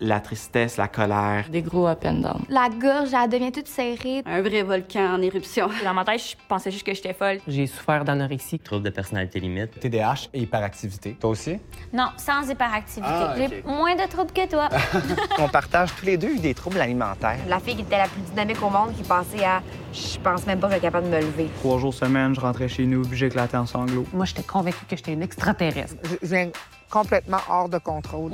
La 0.00 0.20
tristesse, 0.20 0.76
la 0.76 0.88
colère. 0.88 1.46
Des 1.50 1.62
gros 1.62 1.86
up 1.86 2.04
and 2.04 2.14
down. 2.14 2.42
La 2.48 2.68
gorge, 2.68 3.10
elle 3.14 3.28
devient 3.28 3.52
toute 3.52 3.68
serrée. 3.68 4.22
Un 4.26 4.42
vrai 4.42 4.62
volcan 4.62 5.14
en 5.14 5.22
éruption. 5.22 5.68
Dans 5.84 5.94
ma 5.94 6.04
tête, 6.04 6.20
je 6.20 6.34
pensais 6.48 6.70
juste 6.70 6.84
que 6.84 6.94
j'étais 6.94 7.12
folle. 7.12 7.38
J'ai 7.46 7.66
souffert 7.66 8.04
d'anorexie. 8.04 8.58
Trouble 8.58 8.84
de 8.84 8.90
personnalité 8.90 9.40
limite. 9.40 9.78
TDAH 9.78 10.28
et 10.32 10.40
hyperactivité. 10.40 11.16
Toi 11.20 11.30
aussi? 11.30 11.58
Non, 11.92 12.08
sans 12.16 12.48
hyperactivité. 12.48 13.12
Ah, 13.12 13.34
J'ai 13.36 13.62
moins 13.64 13.94
de 13.94 14.08
troubles 14.08 14.32
que 14.32 14.48
toi. 14.48 14.68
On 15.38 15.48
partage 15.48 15.94
tous 15.96 16.06
les 16.06 16.16
deux 16.16 16.30
eu 16.30 16.38
des 16.38 16.54
troubles 16.54 16.80
alimentaires. 16.80 17.38
La 17.48 17.60
fille 17.60 17.76
qui 17.76 17.82
était 17.82 17.98
la 17.98 18.08
plus 18.08 18.22
dynamique 18.22 18.62
au 18.62 18.70
monde 18.70 18.94
qui 18.96 19.02
pensait 19.02 19.44
à 19.44 19.62
je 19.92 20.18
pense 20.20 20.46
même 20.46 20.58
pas 20.58 20.68
que 20.68 20.74
je 20.74 20.78
suis 20.78 20.86
capable 20.86 21.10
de 21.10 21.14
me 21.14 21.20
lever. 21.20 21.50
Trois 21.60 21.78
jours 21.78 21.92
semaine, 21.92 22.34
je 22.34 22.40
rentrais 22.40 22.68
chez 22.68 22.86
nous 22.86 23.02
puis 23.02 23.18
j'éclatais 23.18 23.58
en 23.58 23.66
sanglots. 23.66 24.06
Moi, 24.12 24.24
j'étais 24.24 24.42
convaincue 24.42 24.86
que 24.88 24.96
j'étais 24.96 25.12
une 25.12 25.22
extraterrestre. 25.22 25.94
Je 26.22 26.26
viens 26.26 26.48
complètement 26.90 27.38
hors 27.48 27.68
de 27.68 27.78
contrôle. 27.78 28.32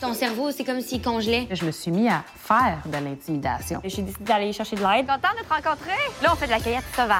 Ton 0.00 0.12
cerveau, 0.12 0.50
c'est 0.50 0.64
comme 0.64 0.80
s'il 0.80 1.00
congelait. 1.00 1.46
Je 1.50 1.64
me 1.64 1.70
suis 1.70 1.90
mis 1.90 2.08
à 2.08 2.22
faire 2.36 2.78
de 2.84 2.92
l'intimidation. 2.92 3.80
J'ai 3.84 4.02
décidé 4.02 4.24
d'aller 4.24 4.52
chercher 4.52 4.76
de 4.76 4.82
l'aide. 4.82 5.06
Content 5.06 5.28
de 5.38 5.44
te 5.46 5.48
rencontrer. 5.48 5.92
Là, 6.22 6.30
on 6.32 6.36
fait 6.36 6.46
de 6.46 6.50
la 6.50 6.58
cueillette 6.60 6.84
sauvage. 6.94 7.16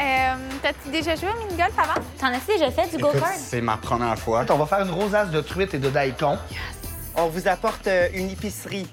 Euh, 0.00 0.34
T'as-tu 0.62 0.90
déjà 0.90 1.14
joué 1.14 1.28
au 1.28 1.38
mini-golf 1.46 1.72
avant? 1.78 2.00
T'en 2.20 2.26
as 2.28 2.40
déjà 2.46 2.70
fait 2.70 2.94
du 2.94 3.00
go-kart? 3.02 3.34
C'est 3.36 3.60
ma 3.60 3.76
première 3.76 4.18
fois. 4.18 4.44
On 4.50 4.56
va 4.56 4.66
faire 4.66 4.80
une 4.84 4.90
rosace 4.92 5.30
de 5.30 5.40
truite 5.40 5.74
et 5.74 5.78
de 5.78 5.88
daikon. 5.90 6.38
On 7.16 7.28
vous 7.28 7.48
apporte 7.48 7.86
euh, 7.86 8.08
une 8.14 8.30
épicerie. 8.30 8.86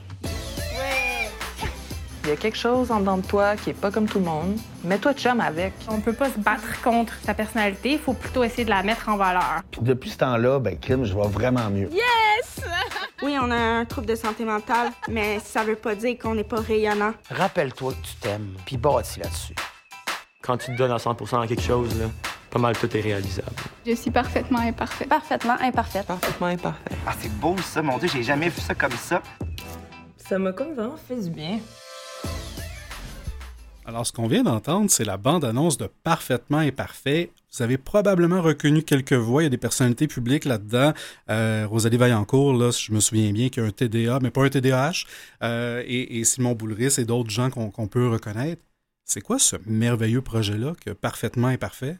Il 2.25 2.29
y 2.29 2.31
a 2.31 2.37
quelque 2.37 2.57
chose 2.57 2.89
en 2.89 3.01
dedans 3.01 3.17
de 3.17 3.25
toi 3.27 3.55
qui 3.55 3.69
est 3.69 3.79
pas 3.79 3.91
comme 3.91 4.07
tout 4.07 4.17
le 4.17 4.25
monde. 4.25 4.57
Mets-toi 4.83 5.13
de 5.13 5.19
chum 5.19 5.39
avec. 5.39 5.73
On 5.87 6.01
peut 6.01 6.11
pas 6.11 6.31
se 6.31 6.39
battre 6.39 6.81
contre 6.81 7.13
sa 7.23 7.35
personnalité, 7.35 7.91
il 7.91 7.99
faut 7.99 8.13
plutôt 8.13 8.43
essayer 8.43 8.65
de 8.65 8.71
la 8.71 8.81
mettre 8.81 9.09
en 9.09 9.15
valeur. 9.15 9.61
Puis 9.69 9.81
depuis 9.83 10.09
ce 10.09 10.17
temps-là, 10.17 10.57
ben 10.57 10.75
crime, 10.79 11.05
je 11.05 11.13
vois 11.13 11.27
vraiment 11.27 11.69
mieux. 11.69 11.87
Yes! 11.91 12.65
oui, 13.21 13.37
on 13.39 13.51
a 13.51 13.55
un 13.55 13.85
trouble 13.85 14.07
de 14.07 14.15
santé 14.15 14.43
mentale, 14.43 14.89
mais 15.07 15.37
ça 15.39 15.63
veut 15.63 15.75
pas 15.75 15.93
dire 15.93 16.17
qu'on 16.17 16.33
n'est 16.33 16.43
pas 16.43 16.59
rayonnant. 16.61 17.13
Rappelle-toi 17.29 17.91
que 17.91 18.07
tu 18.07 18.15
t'aimes, 18.15 18.55
puis 18.65 18.77
bâtis 18.77 19.19
là-dessus. 19.19 19.53
Quand 20.41 20.57
tu 20.57 20.71
te 20.71 20.77
donnes 20.77 20.93
à 20.93 20.97
100% 20.97 21.43
à 21.43 21.45
quelque 21.45 21.61
chose, 21.61 21.95
là, 21.99 22.07
pas 22.49 22.57
mal 22.57 22.75
tout 22.75 22.97
est 22.97 23.01
réalisable. 23.01 23.51
Je 23.85 23.93
suis 23.93 24.09
parfaitement 24.09 24.59
imparfaite. 24.61 25.09
Parfaitement 25.09 25.57
imparfaite. 25.61 26.07
Parfaitement 26.07 26.47
imparfaite. 26.47 26.97
Ah, 27.05 27.13
c'est 27.19 27.31
beau 27.39 27.55
ça, 27.63 27.83
mon 27.83 27.99
Dieu, 27.99 28.09
j'ai 28.11 28.23
jamais 28.23 28.49
vu 28.49 28.61
ça 28.61 28.73
comme 28.73 28.93
ça. 28.93 29.21
Ça 30.17 30.39
m'a 30.39 30.53
comme 30.53 30.73
vraiment 30.73 30.97
fait 30.97 31.21
du 31.21 31.29
bien. 31.29 31.59
Alors, 33.87 34.07
ce 34.07 34.11
qu'on 34.11 34.27
vient 34.27 34.41
d'entendre, 34.41 34.89
c'est 34.89 35.05
la 35.05 35.17
bande-annonce 35.17 35.77
de 35.77 35.87
Parfaitement 36.03 36.57
Imparfait. 36.57 37.29
Vous 37.53 37.61
avez 37.61 37.77
probablement 37.77 38.41
reconnu 38.41 38.81
quelques 38.81 39.13
voix. 39.13 39.43
Il 39.43 39.45
y 39.45 39.47
a 39.47 39.51
des 39.51 39.57
personnalités 39.57 40.07
publiques 40.07 40.45
là-dedans. 40.45 40.93
Euh, 41.29 41.67
Rosalie 41.69 41.97
Vaillancourt, 41.97 42.53
là, 42.53 42.71
je 42.71 42.91
me 42.91 42.99
souviens 42.99 43.31
bien, 43.31 43.49
qu'il 43.49 43.61
y 43.61 43.65
a 43.65 43.69
un 43.69 43.71
TDA, 43.71 44.19
mais 44.23 44.31
pas 44.31 44.43
un 44.43 44.49
TDAH. 44.49 45.05
Euh, 45.43 45.83
et, 45.85 46.23
Simon 46.23 46.53
Boulris 46.53 46.95
et 46.97 47.05
d'autres 47.05 47.29
gens 47.29 47.51
qu'on 47.51 47.87
peut 47.87 48.09
reconnaître. 48.09 48.63
C'est 49.05 49.21
quoi 49.21 49.37
ce 49.37 49.55
merveilleux 49.67 50.23
projet-là 50.23 50.73
que 50.83 50.89
Parfaitement 50.89 51.49
Imparfait? 51.49 51.99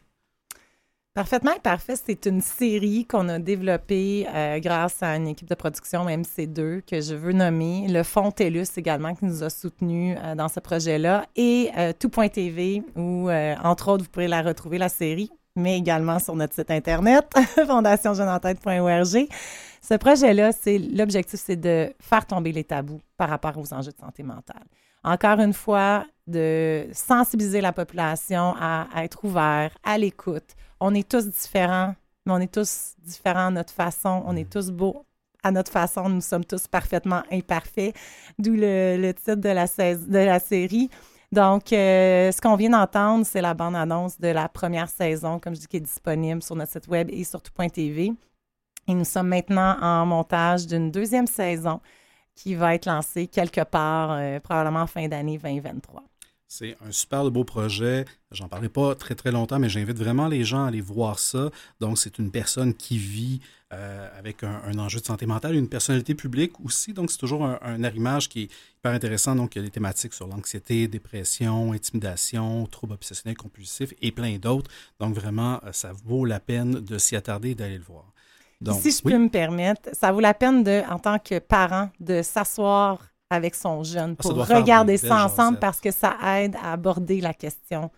Parfaitement 1.16 1.52
Parfait, 1.62 1.94
c'est 1.96 2.26
une 2.26 2.42
série 2.42 3.06
qu'on 3.06 3.30
a 3.30 3.38
développée 3.38 4.26
euh, 4.28 4.58
grâce 4.58 5.02
à 5.02 5.16
une 5.16 5.28
équipe 5.28 5.48
de 5.48 5.54
production 5.54 6.04
MC2 6.04 6.82
que 6.82 7.00
je 7.00 7.14
veux 7.14 7.32
nommer, 7.32 7.86
le 7.88 8.02
Fonds 8.02 8.30
TELUS 8.30 8.66
également 8.76 9.14
qui 9.14 9.24
nous 9.24 9.42
a 9.42 9.48
soutenus 9.48 10.18
euh, 10.22 10.34
dans 10.34 10.48
ce 10.48 10.60
projet-là 10.60 11.24
et 11.34 11.70
euh, 11.78 11.94
Tout.tv 11.98 12.82
où, 12.96 13.30
entre 13.30 13.92
autres, 13.92 14.04
vous 14.04 14.10
pourrez 14.10 14.28
la 14.28 14.42
retrouver, 14.42 14.76
la 14.76 14.90
série, 14.90 15.30
mais 15.56 15.78
également 15.78 16.18
sur 16.18 16.36
notre 16.36 16.52
site 16.52 16.70
Internet, 16.70 17.26
fondationjeuneentête.org. 17.66 19.26
Ce 19.80 19.94
projet-là, 19.94 20.52
c'est 20.52 20.76
l'objectif, 20.76 21.40
c'est 21.42 21.56
de 21.56 21.94
faire 21.98 22.26
tomber 22.26 22.52
les 22.52 22.64
tabous 22.64 23.00
par 23.16 23.30
rapport 23.30 23.56
aux 23.56 23.72
enjeux 23.72 23.92
de 23.92 23.98
santé 23.98 24.22
mentale. 24.22 24.66
Encore 25.02 25.40
une 25.40 25.54
fois, 25.54 26.04
de 26.26 26.88
sensibiliser 26.92 27.62
la 27.62 27.72
population 27.72 28.54
à, 28.60 28.86
à 28.94 29.04
être 29.04 29.24
ouvert, 29.24 29.70
à 29.82 29.96
l'écoute, 29.96 30.56
on 30.80 30.94
est 30.94 31.08
tous 31.08 31.26
différents, 31.26 31.94
mais 32.24 32.32
on 32.32 32.38
est 32.38 32.52
tous 32.52 32.94
différents 33.04 33.48
à 33.48 33.50
notre 33.50 33.72
façon. 33.72 34.22
On 34.26 34.36
est 34.36 34.50
tous 34.50 34.70
beaux 34.70 35.04
à 35.42 35.50
notre 35.50 35.70
façon. 35.70 36.08
Nous 36.08 36.20
sommes 36.20 36.44
tous 36.44 36.66
parfaitement 36.66 37.22
imparfaits, 37.30 37.94
d'où 38.38 38.54
le, 38.54 39.12
titre 39.12 39.36
de 39.36 39.48
la, 39.48 39.66
de 39.66 40.18
la 40.18 40.38
série. 40.38 40.90
Donc, 41.32 41.72
euh, 41.72 42.30
ce 42.30 42.40
qu'on 42.40 42.56
vient 42.56 42.70
d'entendre, 42.70 43.26
c'est 43.26 43.40
la 43.40 43.54
bande-annonce 43.54 44.20
de 44.20 44.28
la 44.28 44.48
première 44.48 44.88
saison, 44.88 45.38
comme 45.38 45.54
je 45.54 45.60
dis, 45.60 45.66
qui 45.66 45.76
est 45.78 45.80
disponible 45.80 46.42
sur 46.42 46.56
notre 46.56 46.72
site 46.72 46.88
web 46.88 47.08
et 47.10 47.24
sur 47.24 47.42
tout.tv. 47.42 48.12
Et 48.88 48.94
nous 48.94 49.04
sommes 49.04 49.28
maintenant 49.28 49.76
en 49.80 50.06
montage 50.06 50.66
d'une 50.66 50.90
deuxième 50.90 51.26
saison 51.26 51.80
qui 52.34 52.54
va 52.54 52.74
être 52.74 52.86
lancée 52.86 53.26
quelque 53.26 53.64
part, 53.64 54.12
euh, 54.12 54.38
probablement 54.40 54.82
en 54.82 54.86
fin 54.86 55.08
d'année 55.08 55.38
2023. 55.38 56.02
C'est 56.48 56.76
un 56.86 56.92
super 56.92 57.28
beau 57.30 57.42
projet. 57.42 58.04
J'en 58.30 58.48
parlerai 58.48 58.68
pas 58.68 58.94
très 58.94 59.16
très 59.16 59.32
longtemps, 59.32 59.58
mais 59.58 59.68
j'invite 59.68 59.98
vraiment 59.98 60.28
les 60.28 60.44
gens 60.44 60.64
à 60.64 60.68
aller 60.68 60.80
voir 60.80 61.18
ça. 61.18 61.50
Donc, 61.80 61.98
c'est 61.98 62.18
une 62.18 62.30
personne 62.30 62.72
qui 62.72 62.98
vit 62.98 63.40
euh, 63.72 64.08
avec 64.16 64.44
un, 64.44 64.78
enjeu 64.78 65.00
de 65.00 65.04
santé 65.04 65.26
mentale, 65.26 65.56
une 65.56 65.68
personnalité 65.68 66.14
publique 66.14 66.52
aussi. 66.64 66.92
Donc, 66.92 67.10
c'est 67.10 67.18
toujours 67.18 67.44
un, 67.44 67.82
arrimage 67.82 68.28
qui 68.28 68.42
est 68.42 68.50
hyper 68.78 68.92
intéressant. 68.92 69.34
Donc, 69.34 69.56
il 69.56 69.58
y 69.58 69.62
a 69.62 69.64
des 69.64 69.72
thématiques 69.72 70.14
sur 70.14 70.28
l'anxiété, 70.28 70.86
dépression, 70.86 71.72
intimidation, 71.72 72.64
troubles 72.66 72.94
obsessionnels 72.94 73.36
compulsifs 73.36 73.92
et 74.00 74.12
plein 74.12 74.38
d'autres. 74.38 74.70
Donc, 75.00 75.16
vraiment, 75.16 75.60
euh, 75.64 75.72
ça 75.72 75.90
vaut 76.04 76.24
la 76.24 76.38
peine 76.38 76.74
de 76.74 76.96
s'y 76.96 77.16
attarder 77.16 77.50
et 77.50 77.54
d'aller 77.56 77.78
le 77.78 77.84
voir. 77.84 78.04
Donc, 78.60 78.80
si 78.80 78.92
je 78.92 79.02
peux 79.02 79.18
me 79.18 79.28
permettre, 79.28 79.90
ça 79.92 80.12
vaut 80.12 80.20
la 80.20 80.32
peine 80.32 80.62
de, 80.62 80.82
en 80.88 81.00
tant 81.00 81.18
que 81.18 81.40
parent 81.40 81.90
de 81.98 82.22
s'asseoir 82.22 83.00
avec 83.30 83.54
son 83.54 83.82
jeune 83.82 84.16
ah, 84.18 84.22
pour 84.22 84.46
regarder 84.46 84.96
ça 84.96 85.24
ensemble 85.24 85.58
parce 85.58 85.80
que 85.80 85.90
ça 85.90 86.16
aide 86.38 86.56
à 86.62 86.72
aborder 86.72 87.20
la 87.20 87.34
question 87.34 87.90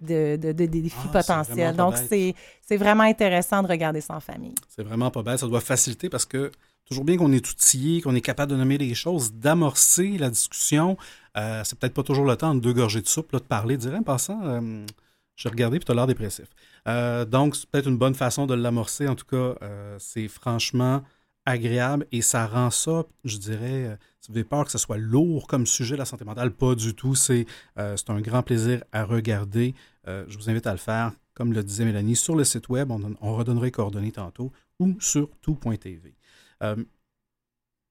de, 0.00 0.36
de, 0.36 0.52
des 0.52 0.68
défis 0.68 0.94
ah, 1.08 1.12
potentiels. 1.12 1.76
Donc, 1.76 1.94
c'est 1.96 2.76
vraiment 2.76 3.04
intéressant 3.04 3.62
de 3.62 3.68
regarder 3.68 4.00
ça 4.00 4.14
en 4.14 4.20
famille. 4.20 4.54
C'est 4.68 4.82
vraiment 4.82 5.10
pas 5.10 5.22
bête. 5.22 5.38
Ça 5.38 5.46
doit 5.46 5.60
faciliter 5.60 6.08
parce 6.08 6.24
que 6.24 6.50
toujours 6.86 7.04
bien 7.04 7.16
qu'on 7.16 7.32
est 7.32 7.50
outillé, 7.50 8.00
qu'on 8.00 8.14
est 8.14 8.20
capable 8.20 8.52
de 8.52 8.56
nommer 8.56 8.78
les 8.78 8.94
choses, 8.94 9.32
d'amorcer 9.32 10.18
la 10.18 10.30
discussion. 10.30 10.96
Euh, 11.36 11.62
c'est 11.64 11.78
peut-être 11.78 11.94
pas 11.94 12.02
toujours 12.02 12.24
le 12.24 12.36
temps 12.36 12.54
de 12.54 12.60
deux 12.60 12.72
gorgées 12.72 13.02
de 13.02 13.08
soupe, 13.08 13.32
là, 13.32 13.40
de 13.40 13.44
parler, 13.44 13.76
de 13.76 13.82
dire, 13.82 13.94
en 13.94 14.02
passant, 14.02 14.40
euh, 14.44 14.86
j'ai 15.34 15.48
regardé 15.48 15.78
puis 15.78 15.84
tu 15.84 15.92
as 15.92 15.94
l'air 15.94 16.06
dépressif. 16.06 16.46
Euh, 16.86 17.24
donc, 17.24 17.56
c'est 17.56 17.68
peut-être 17.68 17.88
une 17.88 17.98
bonne 17.98 18.14
façon 18.14 18.46
de 18.46 18.54
l'amorcer. 18.54 19.08
En 19.08 19.16
tout 19.16 19.26
cas, 19.26 19.54
c'est 19.98 20.28
franchement 20.28 21.02
agréable 21.46 22.06
et 22.12 22.20
ça 22.22 22.46
rend 22.46 22.70
ça, 22.70 23.04
je 23.24 23.38
dirais, 23.38 23.86
euh, 23.86 23.96
si 24.20 24.30
vous 24.30 24.36
avez 24.36 24.44
peur 24.44 24.64
que 24.64 24.70
ce 24.70 24.78
soit 24.78 24.98
lourd 24.98 25.46
comme 25.46 25.66
sujet, 25.66 25.96
la 25.96 26.04
santé 26.04 26.24
mentale, 26.24 26.50
pas 26.50 26.74
du 26.74 26.94
tout. 26.94 27.14
C'est 27.14 27.46
euh, 27.78 27.96
un 28.08 28.20
grand 28.20 28.42
plaisir 28.42 28.84
à 28.92 29.04
regarder. 29.04 29.74
Euh, 30.08 30.24
je 30.28 30.36
vous 30.36 30.50
invite 30.50 30.66
à 30.66 30.72
le 30.72 30.78
faire, 30.78 31.12
comme 31.34 31.52
le 31.52 31.62
disait 31.62 31.84
Mélanie, 31.84 32.16
sur 32.16 32.34
le 32.34 32.44
site 32.44 32.68
web. 32.68 32.90
On, 32.90 33.14
on 33.20 33.36
redonnerait 33.36 33.66
les 33.66 33.72
coordonnées 33.72 34.12
tantôt 34.12 34.52
ou 34.78 35.00
sur 35.00 35.30
tout.tv. 35.40 36.14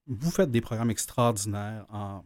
Vous 0.08 0.30
faites 0.30 0.52
des 0.52 0.60
programmes 0.60 0.90
extraordinaires 0.90 1.84
en, 1.90 2.22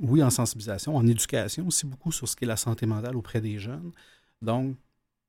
oui, 0.00 0.22
en 0.22 0.30
sensibilisation, 0.30 0.96
en 0.96 1.06
éducation, 1.06 1.68
aussi 1.68 1.86
beaucoup 1.86 2.10
sur 2.10 2.28
ce 2.28 2.34
qu'est 2.34 2.46
la 2.46 2.56
santé 2.56 2.84
mentale 2.84 3.16
auprès 3.16 3.40
des 3.40 3.58
jeunes. 3.60 3.92
Donc, 4.40 4.76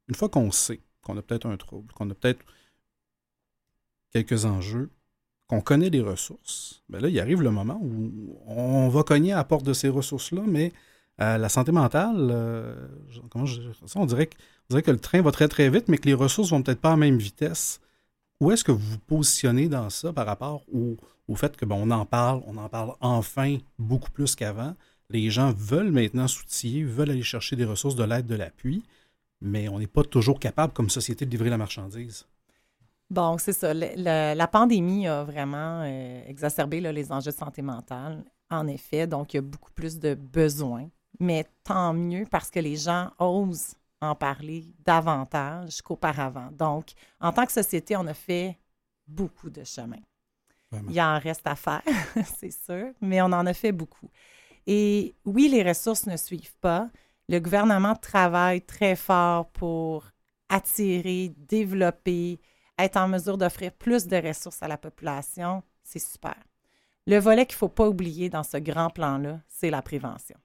une 0.08 0.16
fois 0.16 0.30
qu'on 0.30 0.52
sait 0.52 0.82
qu'on 1.04 1.18
a 1.18 1.22
peut-être 1.22 1.46
un 1.46 1.58
trouble, 1.58 1.94
qu'on 1.94 2.10
a 2.10 2.16
peut-être 2.16 2.44
quelques 4.14 4.46
enjeux, 4.46 4.90
qu'on 5.48 5.62
connaît 5.62 5.90
les 5.90 6.02
ressources, 6.02 6.84
bien 6.90 7.00
là, 7.00 7.10
il 7.10 7.20
arrive 7.20 7.42
le 7.42 7.52
moment 7.52 7.80
où 7.84 8.38
on 8.48 8.88
va 8.90 9.04
cogner 9.04 9.34
à 9.34 9.38
la 9.38 9.44
porte 9.44 9.66
de 9.66 9.74
ces 9.74 9.90
ressources-là, 9.90 10.44
mais 10.48 10.72
euh, 11.22 11.38
la 11.38 11.50
santé 11.50 11.72
mentale, 11.72 12.30
euh, 12.32 12.88
comment 13.30 13.46
je, 13.46 13.62
on, 13.96 14.06
dirait 14.06 14.28
que, 14.28 14.36
on 14.70 14.74
dirait 14.74 14.82
que 14.82 14.92
le 14.92 15.00
train 15.00 15.22
va 15.22 15.32
très 15.32 15.48
très 15.48 15.70
vite, 15.70 15.88
mais 15.90 15.98
que 15.98 16.08
les 16.08 16.14
ressources 16.14 16.50
vont 16.52 16.64
peut-être 16.64 16.82
pas 16.82 16.90
à 16.90 16.94
la 16.94 16.98
même 16.98 17.18
vitesse. 17.18 17.82
Où 18.40 18.52
est-ce 18.52 18.64
que 18.64 18.72
vous 18.72 18.80
vous 18.80 19.00
positionnez 19.00 19.70
dans 19.70 19.90
ça 19.90 20.12
par 20.12 20.26
rapport 20.26 20.64
au, 20.74 20.98
au 21.28 21.36
fait 21.36 21.56
que 21.56 21.66
bon, 21.66 21.76
on 21.82 21.92
en 21.92 22.06
parle, 22.06 22.42
on 22.48 22.58
en 22.58 22.70
parle 22.70 22.94
enfin 23.00 23.58
beaucoup 23.78 24.12
plus 24.12 24.36
qu'avant. 24.36 24.76
Les 25.10 25.30
gens 25.30 25.54
veulent 25.56 25.92
maintenant 25.92 26.28
s'outiller, 26.28 26.84
veulent 26.84 27.12
aller 27.12 27.24
chercher 27.24 27.56
des 27.56 27.66
ressources, 27.66 27.96
de 27.96 28.04
l'aide, 28.04 28.26
de 28.26 28.36
l'appui, 28.36 28.84
mais 29.42 29.70
on 29.70 29.80
n'est 29.80 29.88
pas 29.88 30.04
toujours 30.04 30.40
capable 30.40 30.74
comme 30.74 30.90
société 30.90 31.26
de 31.26 31.32
livrer 31.32 31.50
la 31.50 31.58
marchandise. 31.58 32.26
Bon, 33.10 33.38
c'est 33.38 33.54
ça. 33.54 33.74
Le- 33.74 33.92
le- 33.96 34.34
la 34.36 34.48
pandémie 34.48 35.08
a 35.08 35.24
vraiment 35.24 35.82
euh, 35.84 36.24
exacerbé 36.28 36.82
là, 36.82 36.92
les 36.92 37.12
enjeux 37.12 37.32
de 37.32 37.36
santé 37.36 37.62
mentale, 37.62 38.24
en 38.50 38.68
effet. 38.68 39.06
Donc, 39.08 39.34
il 39.34 39.38
y 39.38 39.40
a 39.40 39.42
beaucoup 39.42 39.72
plus 39.72 40.00
de 40.00 40.16
besoins. 40.16 40.90
Mais 41.20 41.46
tant 41.64 41.94
mieux 41.94 42.26
parce 42.30 42.50
que 42.50 42.60
les 42.60 42.76
gens 42.76 43.12
osent 43.20 43.76
en 44.02 44.16
parler 44.16 44.74
davantage 44.80 45.82
qu'auparavant. 45.82 46.50
Donc, 46.52 46.94
en 47.22 47.32
tant 47.32 47.46
que 47.46 47.52
société, 47.52 47.96
on 47.96 48.08
a 48.08 48.14
fait 48.16 48.58
beaucoup 49.08 49.50
de 49.50 49.64
chemin. 49.64 50.00
Vraiment. 50.72 50.90
Il 50.92 51.02
en 51.02 51.20
reste 51.20 51.46
à 51.46 51.56
faire, 51.56 51.84
c'est 52.40 52.52
sûr, 52.52 52.94
mais 53.00 53.22
on 53.22 53.26
en 53.26 53.46
a 53.46 53.54
fait 53.54 53.72
beaucoup. 53.72 54.10
Et 54.68 55.16
oui, 55.26 55.50
les 55.50 55.64
ressources 55.64 56.06
ne 56.08 56.18
suivent 56.18 56.56
pas. 56.62 56.90
Le 57.30 57.40
gouvernement 57.40 57.96
travaille 57.96 58.62
très 58.62 58.96
fort 58.96 59.48
pour 59.52 60.06
attirer, 60.50 61.34
développer, 61.38 62.40
être 62.78 62.98
en 62.98 63.08
mesure 63.08 63.38
d'offrir 63.38 63.72
plus 63.72 64.08
de 64.08 64.18
ressources 64.18 64.62
à 64.64 64.68
la 64.68 64.78
population. 64.78 65.64
C'est 65.84 66.00
super. 66.00 66.36
Le 67.06 67.18
volet 67.20 67.46
qu'il 67.46 67.56
ne 67.56 67.60
faut 67.60 67.70
pas 67.70 67.88
oublier 67.88 68.30
dans 68.30 68.44
ce 68.44 68.58
grand 68.58 68.90
plan-là, 68.90 69.40
c'est 69.48 69.70
la 69.70 69.82
prévention. 69.82 70.38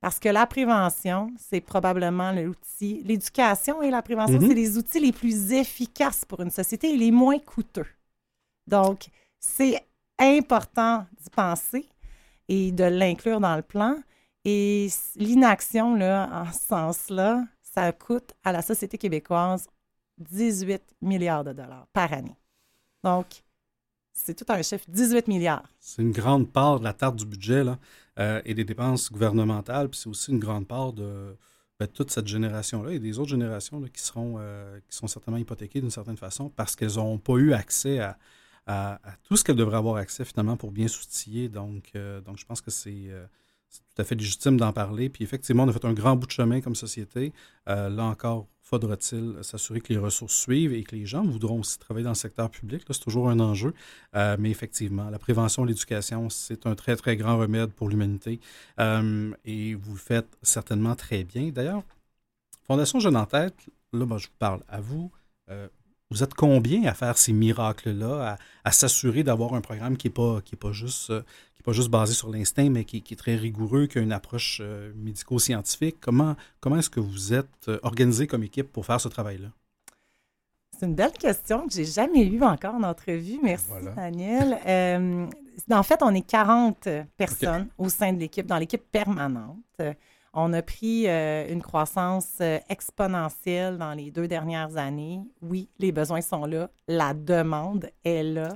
Parce 0.00 0.18
que 0.18 0.28
la 0.28 0.46
prévention, 0.46 1.32
c'est 1.38 1.60
probablement 1.60 2.30
l'outil, 2.32 3.02
l'éducation 3.04 3.82
et 3.82 3.90
la 3.90 4.02
prévention, 4.02 4.38
Mhm. 4.38 4.48
c'est 4.48 4.54
les 4.54 4.78
outils 4.78 5.00
les 5.00 5.12
plus 5.12 5.52
efficaces 5.52 6.24
pour 6.24 6.40
une 6.40 6.50
société 6.50 6.92
et 6.92 6.96
les 6.96 7.10
moins 7.10 7.38
coûteux. 7.38 7.86
Donc, 8.66 9.06
c'est 9.40 9.84
important 10.18 11.06
d'y 11.20 11.30
penser 11.30 11.88
et 12.48 12.70
de 12.72 12.84
l'inclure 12.84 13.40
dans 13.40 13.56
le 13.56 13.62
plan. 13.62 13.96
Et 14.44 14.88
l'inaction, 15.16 15.94
là, 15.96 16.28
en 16.32 16.52
ce 16.52 16.58
sens-là, 16.66 17.44
ça 17.62 17.90
coûte 17.92 18.32
à 18.44 18.52
la 18.52 18.62
société 18.62 18.98
québécoise 18.98 19.68
18 20.18 20.82
milliards 21.02 21.44
de 21.44 21.52
dollars 21.52 21.86
par 21.92 22.12
année. 22.12 22.36
Donc, 23.04 23.42
c'est 24.12 24.34
tout 24.34 24.50
un 24.52 24.62
chiffre, 24.62 24.84
18 24.88 25.28
milliards. 25.28 25.68
C'est 25.78 26.02
une 26.02 26.10
grande 26.10 26.50
part 26.50 26.80
de 26.80 26.84
la 26.84 26.92
tarte 26.92 27.16
du 27.16 27.24
budget 27.24 27.64
là, 27.64 27.78
euh, 28.18 28.42
et 28.44 28.54
des 28.54 28.64
dépenses 28.64 29.12
gouvernementales, 29.12 29.88
puis 29.88 30.00
c'est 30.00 30.08
aussi 30.08 30.32
une 30.32 30.40
grande 30.40 30.66
part 30.66 30.92
de 30.92 31.36
ben, 31.78 31.86
toute 31.86 32.10
cette 32.10 32.26
génération-là 32.26 32.92
et 32.92 32.98
des 32.98 33.18
autres 33.18 33.30
générations 33.30 33.78
là, 33.80 33.88
qui, 33.88 34.02
seront, 34.02 34.36
euh, 34.38 34.80
qui 34.88 34.96
sont 34.96 35.06
certainement 35.06 35.38
hypothéquées 35.38 35.80
d'une 35.80 35.90
certaine 35.90 36.16
façon 36.16 36.48
parce 36.50 36.74
qu'elles 36.74 36.96
n'ont 36.96 37.18
pas 37.18 37.34
eu 37.34 37.52
accès 37.52 38.00
à, 38.00 38.18
tout 39.22 39.36
ce 39.36 39.44
qu'elles 39.44 39.56
devraient 39.56 39.78
avoir 39.78 39.96
accès 39.96 40.26
finalement 40.26 40.58
pour 40.58 40.72
bien 40.72 40.88
s'outiller. 40.88 41.48
Donc, 41.48 41.90
euh, 41.94 42.20
donc 42.20 42.36
je 42.36 42.44
pense 42.44 42.60
que 42.60 42.70
c'est 42.70 43.10
c'est 43.68 43.80
tout 43.80 44.02
à 44.02 44.04
fait 44.04 44.14
légitime 44.14 44.56
d'en 44.56 44.72
parler. 44.72 45.08
Puis 45.08 45.24
effectivement, 45.24 45.64
on 45.64 45.68
a 45.68 45.72
fait 45.72 45.84
un 45.84 45.92
grand 45.92 46.16
bout 46.16 46.26
de 46.26 46.32
chemin 46.32 46.60
comme 46.60 46.74
société. 46.74 47.32
Euh, 47.68 47.88
là 47.88 48.04
encore, 48.04 48.46
faudra-t-il 48.62 49.36
s'assurer 49.42 49.80
que 49.80 49.92
les 49.92 49.98
ressources 49.98 50.34
suivent 50.34 50.72
et 50.72 50.84
que 50.84 50.94
les 50.94 51.06
gens 51.06 51.24
voudront 51.24 51.60
aussi 51.60 51.78
travailler 51.78 52.04
dans 52.04 52.10
le 52.10 52.16
secteur 52.16 52.50
public. 52.50 52.80
Là, 52.88 52.94
C'est 52.94 53.02
toujours 53.02 53.28
un 53.28 53.40
enjeu. 53.40 53.74
Euh, 54.14 54.36
mais 54.38 54.50
effectivement, 54.50 55.10
la 55.10 55.18
prévention, 55.18 55.64
l'éducation, 55.64 56.30
c'est 56.30 56.66
un 56.66 56.74
très, 56.74 56.96
très 56.96 57.16
grand 57.16 57.38
remède 57.38 57.72
pour 57.72 57.88
l'humanité. 57.88 58.40
Euh, 58.80 59.32
et 59.44 59.74
vous 59.74 59.92
le 59.92 59.98
faites 59.98 60.38
certainement 60.42 60.96
très 60.96 61.24
bien. 61.24 61.50
D'ailleurs, 61.50 61.82
Fondation 62.66 63.00
Jeune 63.00 63.16
en 63.16 63.26
tête, 63.26 63.56
là, 63.92 64.04
moi, 64.04 64.18
je 64.18 64.26
vous 64.26 64.34
parle 64.38 64.62
à 64.68 64.80
vous. 64.80 65.10
Vous 66.10 66.22
êtes 66.22 66.34
combien 66.34 66.84
à 66.84 66.94
faire 66.94 67.18
ces 67.18 67.32
miracles-là, 67.32 68.32
à, 68.32 68.68
à 68.68 68.72
s'assurer 68.72 69.22
d'avoir 69.22 69.54
un 69.54 69.60
programme 69.60 69.96
qui 69.96 70.06
n'est 70.06 70.12
pas, 70.14 70.40
qui 70.42 70.54
est 70.54 70.58
pas, 70.58 70.72
juste, 70.72 71.10
euh, 71.10 71.20
qui 71.54 71.60
est 71.60 71.64
pas 71.64 71.72
juste 71.72 71.90
basé 71.90 72.14
sur 72.14 72.30
l'instinct, 72.30 72.70
mais 72.70 72.84
qui, 72.84 73.02
qui 73.02 73.14
est 73.14 73.16
très 73.16 73.36
rigoureux, 73.36 73.86
qui 73.86 73.98
a 73.98 74.00
une 74.00 74.12
approche 74.12 74.60
euh, 74.62 74.92
médico-scientifique? 74.96 75.96
Comment, 76.00 76.34
comment 76.60 76.76
est-ce 76.76 76.90
que 76.90 77.00
vous 77.00 77.34
êtes 77.34 77.68
euh, 77.68 77.78
organisé 77.82 78.26
comme 78.26 78.42
équipe 78.42 78.72
pour 78.72 78.86
faire 78.86 79.00
ce 79.00 79.08
travail-là? 79.08 79.48
C'est 80.78 80.86
une 80.86 80.94
belle 80.94 81.12
question 81.12 81.66
que 81.66 81.74
j'ai 81.74 81.84
jamais 81.84 82.24
eue 82.24 82.42
encore 82.42 82.74
en 82.74 82.84
entrevue. 82.84 83.40
Merci, 83.42 83.66
Voilà. 83.68 83.92
Daniel. 83.92 84.58
Euh, 84.66 85.26
en 85.72 85.82
fait, 85.82 85.98
on 86.02 86.14
est 86.14 86.22
40 86.22 86.88
personnes 87.16 87.66
au 87.78 87.88
sein 87.88 88.12
de 88.12 88.20
l'équipe, 88.20 88.46
dans 88.46 88.58
l'équipe 88.58 88.84
permanente. 88.92 89.56
On 90.40 90.52
a 90.52 90.62
pris 90.62 91.08
euh, 91.08 91.52
une 91.52 91.60
croissance 91.60 92.36
euh, 92.40 92.60
exponentielle 92.68 93.76
dans 93.76 93.92
les 93.92 94.12
deux 94.12 94.28
dernières 94.28 94.76
années. 94.76 95.20
Oui, 95.42 95.68
les 95.80 95.90
besoins 95.90 96.20
sont 96.20 96.46
là. 96.46 96.70
La 96.86 97.12
demande 97.12 97.90
est 98.04 98.22
là. 98.22 98.50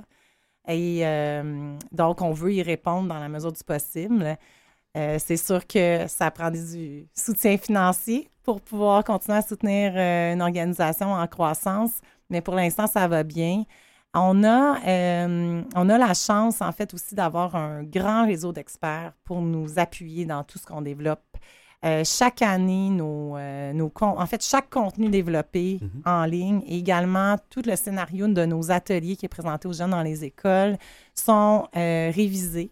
Et 0.65 1.05
euh, 1.05 1.77
donc, 1.91 2.21
on 2.21 2.31
veut 2.31 2.53
y 2.53 2.63
répondre 2.63 3.09
dans 3.09 3.19
la 3.19 3.27
mesure 3.27 3.51
du 3.51 3.61
possible. 3.65 4.37
C'est 4.95 5.37
sûr 5.37 5.65
que 5.67 6.05
ça 6.07 6.29
prend 6.31 6.51
du 6.51 7.07
soutien 7.15 7.57
financier 7.57 8.29
pour 8.43 8.61
pouvoir 8.61 9.03
continuer 9.03 9.39
à 9.39 9.41
soutenir 9.41 9.97
une 9.97 10.41
organisation 10.41 11.11
en 11.11 11.25
croissance, 11.27 11.99
mais 12.29 12.41
pour 12.41 12.53
l'instant, 12.53 12.85
ça 12.85 13.07
va 13.07 13.23
bien. 13.23 13.63
On 14.13 14.43
a, 14.43 14.77
on 15.75 15.89
a 15.89 15.97
la 15.97 16.13
chance, 16.13 16.61
en 16.61 16.71
fait, 16.71 16.93
aussi 16.93 17.15
d'avoir 17.15 17.55
un 17.55 17.81
grand 17.83 18.27
réseau 18.27 18.53
d'experts 18.53 19.13
pour 19.25 19.41
nous 19.41 19.79
appuyer 19.79 20.25
dans 20.25 20.43
tout 20.43 20.59
ce 20.59 20.65
qu'on 20.67 20.83
développe. 20.83 21.25
Euh, 21.85 22.03
chaque 22.05 22.41
année, 22.41 22.89
nos, 22.89 23.35
euh, 23.35 23.73
nos 23.73 23.91
en 24.01 24.25
fait, 24.25 24.41
chaque 24.43 24.69
contenu 24.69 25.09
développé 25.09 25.79
en 26.05 26.23
ligne 26.25 26.61
et 26.65 26.77
également 26.77 27.35
tout 27.49 27.61
le 27.65 27.75
scénario 27.75 28.27
de 28.27 28.45
nos 28.45 28.71
ateliers 28.71 29.15
qui 29.17 29.25
est 29.25 29.29
présenté 29.29 29.67
aux 29.67 29.73
jeunes 29.73 29.89
dans 29.91 30.01
les 30.01 30.23
écoles 30.23 30.77
sont 31.13 31.67
euh, 31.75 32.11
révisés 32.15 32.71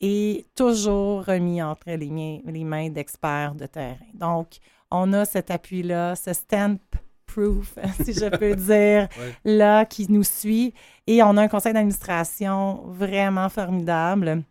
et 0.00 0.46
toujours 0.54 1.24
remis 1.26 1.60
entre 1.62 1.90
les, 1.90 2.08
miens- 2.10 2.40
les 2.46 2.64
mains 2.64 2.88
d'experts 2.88 3.54
de 3.54 3.66
terrain. 3.66 3.96
Donc, 4.14 4.58
on 4.90 5.12
a 5.12 5.24
cet 5.24 5.50
appui-là, 5.50 6.14
ce 6.16 6.32
stamp 6.32 6.78
proof, 7.26 7.74
si 8.02 8.14
je 8.14 8.30
peux 8.34 8.54
dire, 8.72 9.08
Ouais. 9.20 9.34
là, 9.44 9.84
qui 9.84 10.10
nous 10.10 10.22
suit. 10.24 10.72
Et 11.06 11.22
on 11.22 11.36
a 11.36 11.42
un 11.42 11.48
conseil 11.48 11.74
d'administration 11.74 12.82
vraiment 12.86 13.48
formidable. 13.50 14.42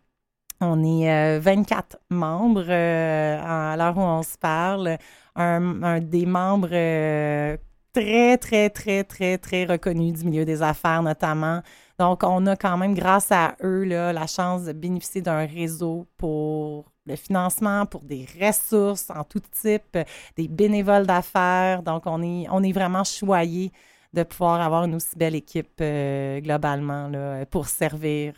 On 0.60 0.82
est 0.82 1.10
euh, 1.10 1.40
24 1.40 1.98
membres 2.10 2.64
euh, 2.68 3.40
à 3.40 3.76
l'heure 3.76 3.96
où 3.96 4.00
on 4.00 4.22
se 4.22 4.36
parle. 4.36 4.98
Un, 5.36 6.00
des 6.00 6.26
membres 6.26 6.70
euh, 6.72 7.56
très, 7.92 8.36
très, 8.38 8.68
très, 8.70 9.04
très, 9.04 9.38
très 9.38 9.64
reconnus 9.66 10.14
du 10.14 10.24
milieu 10.26 10.44
des 10.44 10.62
affaires, 10.62 11.02
notamment. 11.02 11.62
Donc, 11.98 12.22
on 12.24 12.44
a 12.46 12.56
quand 12.56 12.76
même, 12.76 12.94
grâce 12.94 13.30
à 13.30 13.54
eux, 13.62 13.84
la 13.84 14.26
chance 14.26 14.64
de 14.64 14.72
bénéficier 14.72 15.20
d'un 15.20 15.46
réseau 15.46 16.08
pour 16.16 16.86
le 17.06 17.14
financement, 17.16 17.86
pour 17.86 18.02
des 18.02 18.26
ressources 18.40 19.10
en 19.10 19.22
tout 19.24 19.40
type, 19.52 19.96
des 20.36 20.48
bénévoles 20.48 21.06
d'affaires. 21.06 21.82
Donc, 21.82 22.02
on 22.06 22.20
est, 22.22 22.72
vraiment 22.72 23.04
choyés 23.04 23.72
de 24.12 24.24
pouvoir 24.24 24.60
avoir 24.60 24.84
une 24.84 24.96
aussi 24.96 25.16
belle 25.16 25.34
équipe 25.36 25.80
euh, 25.80 26.40
globalement 26.40 27.10
pour 27.50 27.68
servir 27.68 28.34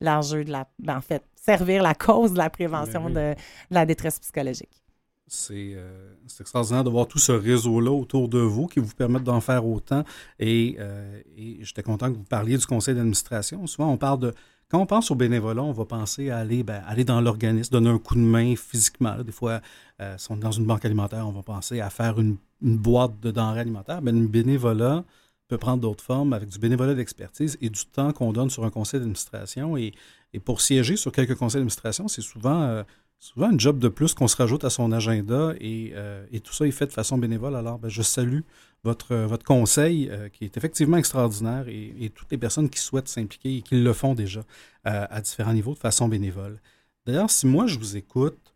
l'enjeu 0.00 0.44
de 0.44 0.50
la. 0.52 0.66
ben, 0.78 0.98
en 0.98 1.00
fait, 1.00 1.22
servir 1.56 1.82
la 1.82 1.94
cause 1.94 2.32
de 2.32 2.38
la 2.38 2.50
prévention 2.50 3.04
Ben 3.04 3.06
oui. 3.06 3.14
de, 3.14 3.34
de 3.70 3.74
la 3.74 3.86
détresse 3.86 4.18
psychologique. 4.18 4.82
C'est 5.26 5.74
euh, 5.76 6.12
c'est 6.26 6.42
extraordinaire 6.42 6.82
de 6.82 6.90
voir 6.90 7.06
tout 7.06 7.20
ce 7.20 7.30
réseau-là 7.30 7.92
autour 7.92 8.28
de 8.28 8.40
vous 8.40 8.66
qui 8.66 8.80
vous 8.80 8.94
permettent 8.94 9.22
d'en 9.24 9.40
faire 9.40 9.64
autant. 9.64 10.02
Et, 10.40 10.76
euh, 10.80 11.20
et 11.36 11.58
j'étais 11.62 11.84
content 11.84 12.10
que 12.10 12.16
vous 12.16 12.24
parliez 12.24 12.56
du 12.56 12.66
conseil 12.66 12.94
d'administration. 12.94 13.64
Souvent, 13.66 13.90
on 13.92 13.96
parle 13.96 14.18
de. 14.18 14.34
Quand 14.68 14.80
on 14.80 14.86
pense 14.86 15.10
au 15.10 15.16
bénévolat, 15.16 15.62
on 15.62 15.72
va 15.72 15.84
penser 15.84 16.30
à 16.30 16.38
aller, 16.38 16.62
ben, 16.62 16.82
aller 16.86 17.04
dans 17.04 17.20
l'organisme, 17.20 17.72
donner 17.72 17.90
un 17.90 17.98
coup 17.98 18.14
de 18.14 18.20
main 18.20 18.54
physiquement. 18.56 19.16
là. 19.16 19.24
Des 19.24 19.32
fois, 19.32 19.60
euh, 20.00 20.14
si 20.16 20.30
on 20.30 20.36
est 20.36 20.40
dans 20.40 20.52
une 20.52 20.66
banque 20.66 20.84
alimentaire, 20.84 21.26
on 21.26 21.32
va 21.32 21.42
penser 21.42 21.80
à 21.80 21.90
faire 21.90 22.20
une, 22.20 22.36
une 22.62 22.76
boîte 22.76 23.18
de 23.20 23.30
denrées 23.32 23.60
alimentaires. 23.60 24.00
Mais 24.02 24.12
le 24.12 24.28
bénévolat, 24.28 25.04
peut 25.50 25.58
prendre 25.58 25.82
d'autres 25.82 26.04
formes 26.04 26.32
avec 26.32 26.48
du 26.48 26.58
bénévolat 26.58 26.94
d'expertise 26.94 27.58
et 27.60 27.68
du 27.68 27.84
temps 27.84 28.12
qu'on 28.12 28.32
donne 28.32 28.50
sur 28.50 28.64
un 28.64 28.70
conseil 28.70 29.00
d'administration. 29.00 29.76
Et, 29.76 29.92
pour 30.38 30.60
siéger 30.60 30.96
sur 30.96 31.12
quelques 31.12 31.34
conseils 31.34 31.58
d'administration, 31.58 32.08
c'est 32.08 32.22
souvent, 32.22 32.62
euh, 32.62 32.82
souvent 33.18 33.52
un 33.52 33.58
job 33.58 33.78
de 33.78 33.88
plus 33.88 34.14
qu'on 34.14 34.28
se 34.28 34.36
rajoute 34.36 34.64
à 34.64 34.70
son 34.70 34.92
agenda 34.92 35.54
et, 35.60 35.92
euh, 35.94 36.24
tout 36.44 36.52
ça 36.52 36.66
est 36.66 36.70
fait 36.70 36.86
de 36.86 36.92
façon 36.92 37.18
bénévole. 37.18 37.56
Alors, 37.56 37.78
ben, 37.78 37.88
je 37.88 38.02
salue 38.02 38.40
votre, 38.84 39.14
votre 39.14 39.44
conseil 39.44 40.10
qui 40.32 40.44
est 40.44 40.56
effectivement 40.56 40.96
extraordinaire 40.96 41.66
et, 41.68 42.10
toutes 42.14 42.30
les 42.30 42.38
personnes 42.38 42.70
qui 42.70 42.78
souhaitent 42.78 43.08
s'impliquer 43.08 43.56
et 43.56 43.62
qui 43.62 43.74
le 43.74 43.92
font 43.92 44.14
déjà 44.14 44.42
à 44.84 45.20
différents 45.20 45.52
niveaux 45.52 45.74
de 45.74 45.78
façon 45.78 46.08
bénévole. 46.08 46.58
D'ailleurs, 47.04 47.30
si 47.30 47.46
moi 47.46 47.66
je 47.66 47.78
vous 47.78 47.96
écoute 47.96 48.54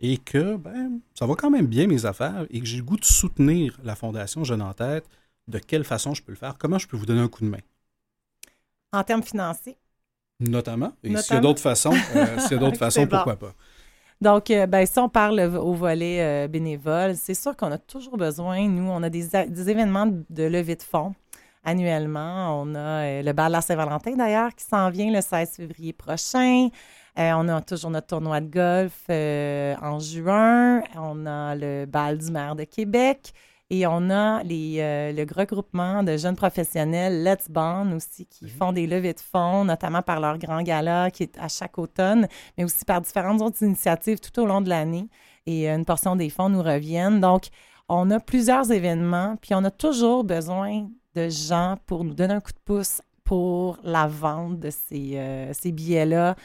et 0.00 0.18
que 0.18 0.56
ben, 0.56 1.00
ça 1.14 1.26
va 1.26 1.34
quand 1.34 1.50
même 1.50 1.66
bien 1.66 1.86
mes 1.86 2.06
affaires 2.06 2.46
et 2.50 2.60
que 2.60 2.66
j'ai 2.66 2.78
le 2.78 2.82
goût 2.82 2.96
de 2.96 3.04
soutenir 3.04 3.78
la 3.82 3.94
Fondation 3.94 4.44
Jeune 4.44 4.62
en 4.62 4.72
tête, 4.74 5.08
de 5.48 5.58
quelle 5.58 5.84
façon 5.84 6.14
je 6.14 6.22
peux 6.22 6.32
le 6.32 6.38
faire? 6.38 6.56
Comment 6.58 6.78
je 6.78 6.86
peux 6.86 6.96
vous 6.96 7.06
donner 7.06 7.20
un 7.20 7.28
coup 7.28 7.44
de 7.44 7.50
main? 7.50 7.60
En 8.92 9.02
termes 9.04 9.22
financiers? 9.22 9.76
Notamment. 10.40 10.92
Et 11.02 11.16
s'il 11.16 11.34
y 11.34 11.38
a 11.38 11.40
d'autres 11.40 11.62
façons, 11.62 11.92
euh, 11.92 12.38
s'il 12.40 12.52
y 12.52 12.54
a 12.54 12.58
d'autres 12.64 12.76
façons, 12.76 13.06
pourquoi 13.06 13.36
pas? 13.36 13.54
Donc, 14.20 14.50
euh, 14.50 14.66
ben, 14.66 14.86
si 14.86 14.98
on 14.98 15.08
parle 15.08 15.40
au 15.40 15.72
volet 15.72 16.20
euh, 16.20 16.48
bénévole, 16.48 17.14
c'est 17.16 17.34
sûr 17.34 17.56
qu'on 17.56 17.72
a 17.72 17.78
toujours 17.78 18.16
besoin, 18.16 18.66
nous, 18.68 18.90
on 18.90 19.02
a 19.02 19.10
des, 19.10 19.28
des, 19.48 19.70
événements 19.70 20.06
de 20.06 20.42
levée 20.44 20.76
de 20.76 20.82
fonds 20.82 21.14
annuellement. 21.64 22.62
On 22.62 22.74
a 22.74 23.22
le 23.22 23.32
bal 23.32 23.54
à 23.54 23.60
Saint-Valentin, 23.60 24.16
d'ailleurs, 24.16 24.54
qui 24.54 24.64
s'en 24.64 24.90
vient 24.90 25.10
le 25.10 25.20
16 25.20 25.56
février 25.56 25.92
prochain. 25.92 26.68
on 27.16 27.48
a 27.48 27.60
toujours 27.62 27.90
notre 27.90 28.06
tournoi 28.06 28.40
de 28.40 28.46
golf 28.46 29.04
en 29.10 29.98
juin. 29.98 30.82
On 30.96 31.26
a 31.26 31.54
le 31.54 31.86
bal 31.86 32.18
du 32.18 32.30
maire 32.30 32.56
de 32.56 32.64
Québec. 32.64 33.32
Et 33.68 33.86
on 33.86 34.10
a 34.10 34.42
les, 34.44 34.76
euh, 34.78 35.12
le 35.12 35.26
regroupement 35.34 36.04
de 36.04 36.16
jeunes 36.16 36.36
professionnels 36.36 37.24
Let's 37.24 37.48
Bond 37.50 37.92
aussi 37.96 38.26
qui 38.26 38.44
mhm. 38.44 38.50
font 38.50 38.72
des 38.72 38.86
levées 38.86 39.12
de 39.12 39.20
fonds, 39.20 39.64
notamment 39.64 40.02
par 40.02 40.20
leur 40.20 40.38
grand 40.38 40.62
gala 40.62 41.10
qui 41.10 41.24
est 41.24 41.36
à 41.38 41.48
chaque 41.48 41.76
automne, 41.78 42.28
mais 42.56 42.64
aussi 42.64 42.84
par 42.84 43.00
différentes 43.00 43.42
autres 43.42 43.62
initiatives 43.62 44.20
tout 44.20 44.40
au 44.40 44.46
long 44.46 44.60
de 44.60 44.68
l'année. 44.68 45.08
Et 45.46 45.68
une 45.68 45.84
portion 45.84 46.14
des 46.14 46.30
fonds 46.30 46.48
nous 46.48 46.62
reviennent. 46.62 47.20
Donc, 47.20 47.48
on 47.88 48.10
a 48.10 48.20
plusieurs 48.20 48.70
événements, 48.70 49.36
puis 49.40 49.54
on 49.54 49.64
a 49.64 49.70
toujours 49.70 50.24
besoin 50.24 50.88
de 51.14 51.28
gens 51.28 51.76
pour 51.86 52.04
nous 52.04 52.14
donner 52.14 52.34
un 52.34 52.40
coup 52.40 52.52
de 52.52 52.58
pouce 52.64 53.00
pour 53.24 53.78
la 53.82 54.06
vente 54.06 54.60
de 54.60 54.70
ces, 54.70 55.16
euh, 55.16 55.52
ces 55.52 55.72
billets-là. 55.72 56.36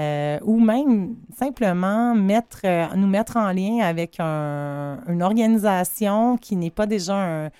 Euh, 0.00 0.38
ou 0.44 0.58
même 0.58 1.16
simplement 1.36 2.14
mettre, 2.14 2.60
euh, 2.64 2.86
nous 2.96 3.06
mettre 3.06 3.36
en 3.36 3.52
lien 3.52 3.80
avec 3.80 4.18
une 4.18 5.22
organisation 5.22 6.38
qui 6.38 6.56
n'est 6.56 6.70
pas 6.70 6.86
déjà 6.86 7.16
un, 7.16 7.50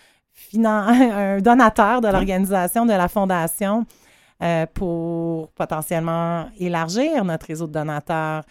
un 0.54 1.38
donateur 1.40 2.00
de 2.00 2.08
l'organisation, 2.08 2.86
de 2.86 2.92
la 2.92 3.08
fondation, 3.08 3.84
euh, 4.42 4.64
pour 4.72 5.50
potentiellement 5.50 6.46
élargir 6.58 7.26
notre 7.26 7.46
réseau 7.46 7.66
de 7.66 7.72
donateurs. 7.72 8.44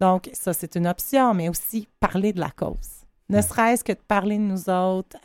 Donc, 0.00 0.28
ça, 0.32 0.52
c'est 0.52 0.74
une 0.74 0.88
option, 0.88 1.32
mais 1.32 1.48
aussi 1.48 1.86
parler 2.00 2.32
de 2.32 2.40
la 2.40 2.50
cause. 2.50 3.04
Ne 3.28 3.40
serait-ce 3.42 3.84
que 3.84 3.92
de 3.92 4.00
parler 4.08 4.38
de 4.38 4.42
nous 4.42 4.68
autres, 4.68 5.16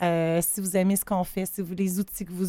si 0.42 0.62
vous 0.62 0.76
aimez 0.76 0.96
ce 0.96 1.06
qu'on 1.06 1.24
fait, 1.24 1.46
si 1.46 1.62
vous, 1.62 1.76
les 1.76 2.00
outils 2.00 2.26
que 2.26 2.32
vous, 2.32 2.48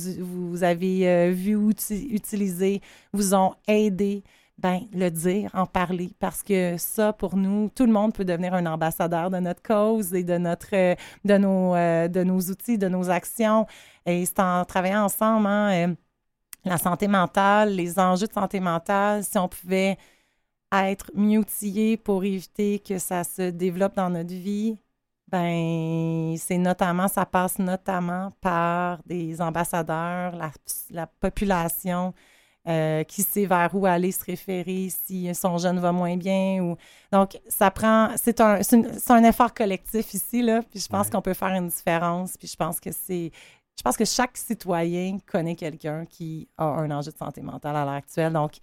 vous 0.51 0.63
avez 0.65 1.31
vus 1.31 1.57
ou 1.57 1.71
utilisés 1.71 2.81
vous 3.13 3.35
ont 3.35 3.55
aidé, 3.67 4.23
ben, 4.63 4.87
le 4.93 5.11
dire, 5.11 5.51
en 5.55 5.67
parler, 5.67 6.13
parce 6.21 6.43
que 6.45 6.77
ça, 6.79 7.13
pour 7.13 7.37
nous, 7.37 7.69
tout 7.75 7.85
le 7.85 7.93
monde 7.93 8.15
peut 8.15 8.25
devenir 8.25 8.55
un 8.55 8.65
ambassadeur 8.67 9.29
de 9.29 9.39
notre 9.39 9.61
cause 9.63 10.15
et 10.15 10.23
de, 10.23 10.39
notre, 10.39 10.69
euh, 10.75 10.95
de, 11.25 11.37
nos, 11.37 11.75
euh, 11.75 12.07
de 12.07 12.23
nos 12.23 12.39
outils, 12.39 12.79
de 12.79 12.89
nos 12.89 13.11
actions. 13.11 13.67
Et 14.07 14.25
c'est 14.25 14.39
en 14.39 14.65
travaillant 14.65 15.05
ensemble, 15.05 15.49
hein, 15.49 15.89
euh, 15.89 15.95
la 16.65 16.79
santé 16.79 17.09
mentale, 17.09 17.75
les 17.75 17.99
enjeux 17.99 18.29
de 18.29 18.33
santé 18.33 18.61
mentale, 18.61 19.25
si 19.25 19.37
on 19.37 19.49
pouvait 19.49 19.99
être 20.73 21.11
mieux 21.15 21.41
outillés 21.41 21.97
pour 21.97 22.23
éviter 22.25 22.79
que 22.79 22.99
ça 22.99 23.25
se 23.25 23.51
développe 23.51 23.97
dans 23.97 24.11
notre 24.11 24.33
vie, 24.33 24.79
ben 25.29 26.37
c'est 26.39 26.59
notamment, 26.59 27.09
ça 27.09 27.27
passe 27.27 27.59
notamment 27.59 28.33
par 28.41 29.01
des 29.07 29.41
ambassadeurs, 29.41 30.35
la 30.91 31.07
population 31.07 32.15
euh, 32.69 33.03
qui 33.05 33.23
sait 33.23 33.47
vers 33.47 33.75
où 33.75 33.87
aller 33.87 34.13
se 34.13 34.25
référer 34.25 34.89
si 34.89 35.35
son 35.35 35.59
jeune 35.59 35.81
va 35.81 35.91
moins 35.91 36.17
bien. 36.17 36.63
Ou... 36.63 36.77
Donc, 37.11 37.41
ça 37.49 37.71
prend. 37.71 38.11
C'est 38.17 38.41
un, 38.41 38.61
un, 39.09 39.25
effort 39.25 39.53
collectif 39.53 40.15
ici, 40.15 40.43
là. 40.43 40.63
Puis 40.71 40.81
je 40.81 40.89
pense 40.89 41.11
qu'on 41.11 41.23
peut 41.23 41.35
faire 41.35 41.49
une 41.49 41.69
différence. 41.69 42.37
Puis 42.37 42.49
je 42.49 42.57
pense 42.57 42.79
que 42.79 42.91
c'est. 42.93 43.33
Je 43.77 43.83
pense 43.83 43.97
que 43.97 44.05
chaque 44.05 44.37
citoyen 44.37 45.19
connaît 45.27 45.57
quelqu'un 45.57 46.05
qui 46.05 46.47
a 46.57 46.65
un 46.65 46.91
enjeu 46.91 47.11
de 47.11 47.17
santé 47.17 47.41
mentale 47.41 47.75
à 47.75 47.85
l'heure 47.85 47.95
actuelle. 47.95 48.33
Donc, 48.33 48.59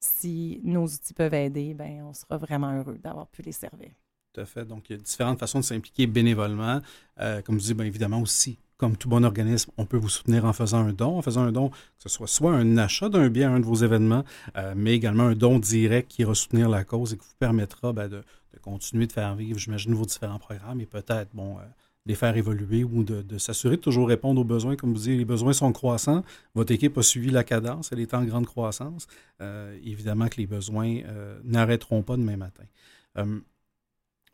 si 0.00 0.60
nos 0.64 0.86
outils 0.86 1.14
peuvent 1.14 1.34
aider, 1.34 1.74
ben 1.74 2.02
on 2.08 2.12
sera 2.12 2.36
vraiment 2.36 2.72
heureux 2.72 2.98
d'avoir 2.98 3.26
pu 3.28 3.42
les 3.42 3.52
servir. 3.52 3.90
Tout 4.32 4.40
à 4.40 4.46
fait. 4.46 4.64
Donc, 4.64 4.90
il 4.90 4.96
y 4.96 4.98
a 4.98 5.02
différentes 5.02 5.38
façons 5.38 5.60
de 5.60 5.64
s'impliquer 5.64 6.06
bénévolement. 6.06 6.80
Euh, 7.20 7.40
comme 7.42 7.60
je 7.60 7.66
dis, 7.66 7.74
bien 7.74 7.86
évidemment 7.86 8.20
aussi, 8.20 8.58
comme 8.76 8.96
tout 8.96 9.08
bon 9.08 9.24
organisme, 9.24 9.70
on 9.76 9.86
peut 9.86 9.96
vous 9.96 10.08
soutenir 10.08 10.44
en 10.44 10.52
faisant 10.52 10.78
un 10.78 10.92
don, 10.92 11.18
en 11.18 11.22
faisant 11.22 11.42
un 11.42 11.52
don, 11.52 11.68
que 11.70 11.76
ce 11.98 12.08
soit 12.08 12.26
soit 12.26 12.52
un 12.52 12.76
achat 12.76 13.08
d'un 13.08 13.28
bien 13.28 13.52
à 13.52 13.54
un 13.54 13.60
de 13.60 13.64
vos 13.64 13.76
événements, 13.76 14.24
euh, 14.56 14.74
mais 14.76 14.94
également 14.94 15.24
un 15.24 15.34
don 15.34 15.58
direct 15.58 16.10
qui 16.10 16.22
ira 16.22 16.34
soutenir 16.34 16.68
la 16.68 16.84
cause 16.84 17.12
et 17.12 17.16
qui 17.16 17.24
vous 17.24 17.36
permettra 17.38 17.92
ben, 17.92 18.08
de, 18.08 18.22
continuer 18.62 19.06
de 19.06 19.12
faire 19.12 19.34
vivre, 19.36 19.58
j'imagine, 19.58 19.94
vos 19.94 20.04
différents 20.04 20.38
programmes 20.38 20.80
et 20.80 20.86
peut-être, 20.86 21.28
bon, 21.34 21.58
euh, 21.58 21.62
les 22.06 22.14
faire 22.14 22.36
évoluer 22.36 22.84
ou 22.84 23.02
de, 23.04 23.38
s'assurer 23.38 23.76
de 23.76 23.80
toujours 23.80 24.08
répondre 24.08 24.40
aux 24.40 24.44
besoins. 24.44 24.76
Comme 24.76 24.92
vous 24.92 25.00
dites, 25.00 25.18
les 25.18 25.24
besoins 25.24 25.54
sont 25.54 25.72
croissants. 25.72 26.22
Votre 26.54 26.72
équipe 26.72 26.98
a 26.98 27.02
suivi 27.02 27.30
la 27.30 27.44
cadence, 27.44 27.92
elle 27.92 28.00
est 28.00 28.12
en 28.12 28.24
grande 28.24 28.46
croissance. 28.46 29.06
Euh, 29.40 29.78
évidemment 29.82 30.28
que 30.28 30.36
les 30.36 30.46
besoins 30.46 31.00
n'arrêteront 31.44 32.02
pas 32.02 32.16
demain 32.16 32.36
matin. 32.36 32.64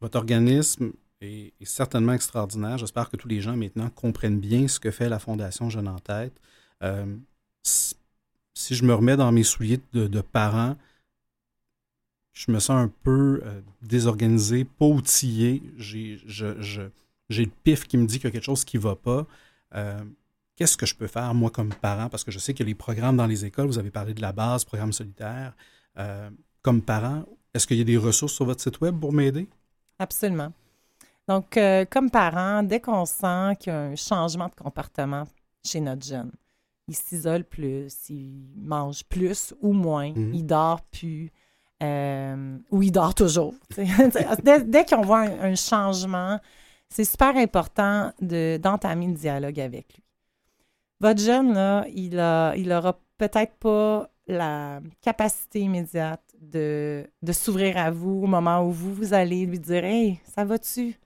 votre 0.01 0.18
organisme 0.18 0.93
est, 1.20 1.52
certainement 1.64 2.12
extraordinaire. 2.12 2.78
J'espère 2.78 3.10
que 3.10 3.16
tous 3.16 3.28
les 3.28 3.40
gens 3.40 3.56
maintenant 3.56 3.90
comprennent 3.90 4.40
bien 4.40 4.68
ce 4.68 4.80
que 4.80 4.90
fait 4.90 5.08
la 5.08 5.18
Fondation 5.18 5.70
Jeune 5.70 5.88
en 5.88 5.98
tête. 5.98 6.40
Euh, 6.82 7.16
si, 7.62 7.94
je 8.74 8.84
me 8.84 8.94
remets 8.94 9.16
dans 9.16 9.30
mes 9.32 9.42
souliers 9.42 9.80
de, 9.92 10.20
parents, 10.20 10.76
je 12.32 12.50
me 12.50 12.58
sens 12.58 12.82
un 12.82 12.92
peu 13.02 13.42
euh, 13.44 13.60
désorganisé, 13.82 14.64
pas 14.64 14.86
outillé. 14.86 15.62
J'ai 15.76 16.18
le 17.30 17.50
pif 17.64 17.86
qui 17.86 17.96
me 17.96 18.06
dit 18.06 18.16
qu'il 18.16 18.24
y 18.24 18.28
a 18.28 18.30
quelque 18.30 18.44
chose 18.44 18.64
qui 18.64 18.78
ne 18.78 18.82
va 18.82 18.96
pas. 18.96 19.26
Euh, 19.74 20.02
qu'est-ce 20.56 20.76
que 20.76 20.86
je 20.86 20.94
peux 20.94 21.06
faire, 21.06 21.32
moi, 21.34 21.50
comme 21.50 21.72
parent? 21.74 22.08
Parce 22.08 22.24
que 22.24 22.30
je 22.30 22.38
sais 22.38 22.54
que 22.54 22.64
les 22.64 22.74
programmes 22.74 23.16
dans 23.16 23.26
les 23.26 23.44
écoles, 23.44 23.66
vous 23.66 23.78
avez 23.78 23.90
parlé 23.90 24.14
de 24.14 24.22
la 24.22 24.32
base, 24.32 24.64
programme 24.64 24.92
solitaire. 24.92 25.54
comme 26.62 26.82
parent, 26.82 27.24
est-ce 27.52 27.66
qu'il 27.66 27.78
y 27.78 27.80
a 27.80 27.84
des 27.84 27.96
ressources 27.96 28.34
sur 28.34 28.44
votre 28.44 28.62
site 28.62 28.80
web 28.80 28.98
pour 28.98 29.12
m'aider? 29.12 29.48
Absolument. 29.98 30.52
Donc, 31.31 31.57
euh, 31.57 31.85
comme 31.89 32.11
parent, 32.11 32.64
dès 32.64 32.81
qu'on 32.81 33.05
sent 33.05 33.55
qu'il 33.61 33.72
y 33.72 33.76
a 33.76 33.78
un 33.78 33.95
changement 33.95 34.49
de 34.49 34.55
comportement 34.61 35.22
chez 35.64 35.81
notre 35.81 36.05
jeune, 36.05 36.33
il 36.89 36.97
s'isole 36.97 37.45
plus, 37.45 37.95
il 38.09 38.51
mange 38.57 39.05
plus 39.05 39.55
ou 39.61 39.72
moins, 39.72 40.11
mhm. 40.11 40.35
il 40.35 40.45
dort 40.45 40.81
plus, 40.91 41.31
euh, 41.85 42.59
ou 42.72 42.83
il 42.83 42.91
dort 42.91 43.14
toujours. 43.14 43.55
dès, 44.43 44.85
qu'on 44.85 45.03
voit 45.03 45.20
un, 45.20 45.55
changement, 45.55 46.41
c'est 46.89 47.05
super 47.05 47.37
important 47.37 48.11
d'entamer 48.20 49.07
le 49.07 49.14
dialogue 49.14 49.61
avec 49.61 49.95
lui. 49.95 50.03
Votre 50.99 51.20
jeune, 51.20 51.55
là, 51.55 51.85
il 51.95 52.16
n'aura 52.16 52.57
il 52.57 53.18
peut-être 53.18 53.55
pas 53.55 54.11
la 54.26 54.81
capacité 55.01 55.61
immédiate 55.61 56.24
de, 56.41 57.07
de 57.22 57.33
s'ouvrir 57.33 57.76
à 57.76 57.93
vous 57.93 58.22
au 58.24 58.26
moment 58.26 58.66
où 58.66 58.72
vous, 58.72 58.93
vous 58.93 59.14
allez 59.14 59.47
lui 59.47 59.61
dire 59.61 59.85
Hey, 59.85 60.18
ça 60.24 60.45
va-tu? 60.45 60.99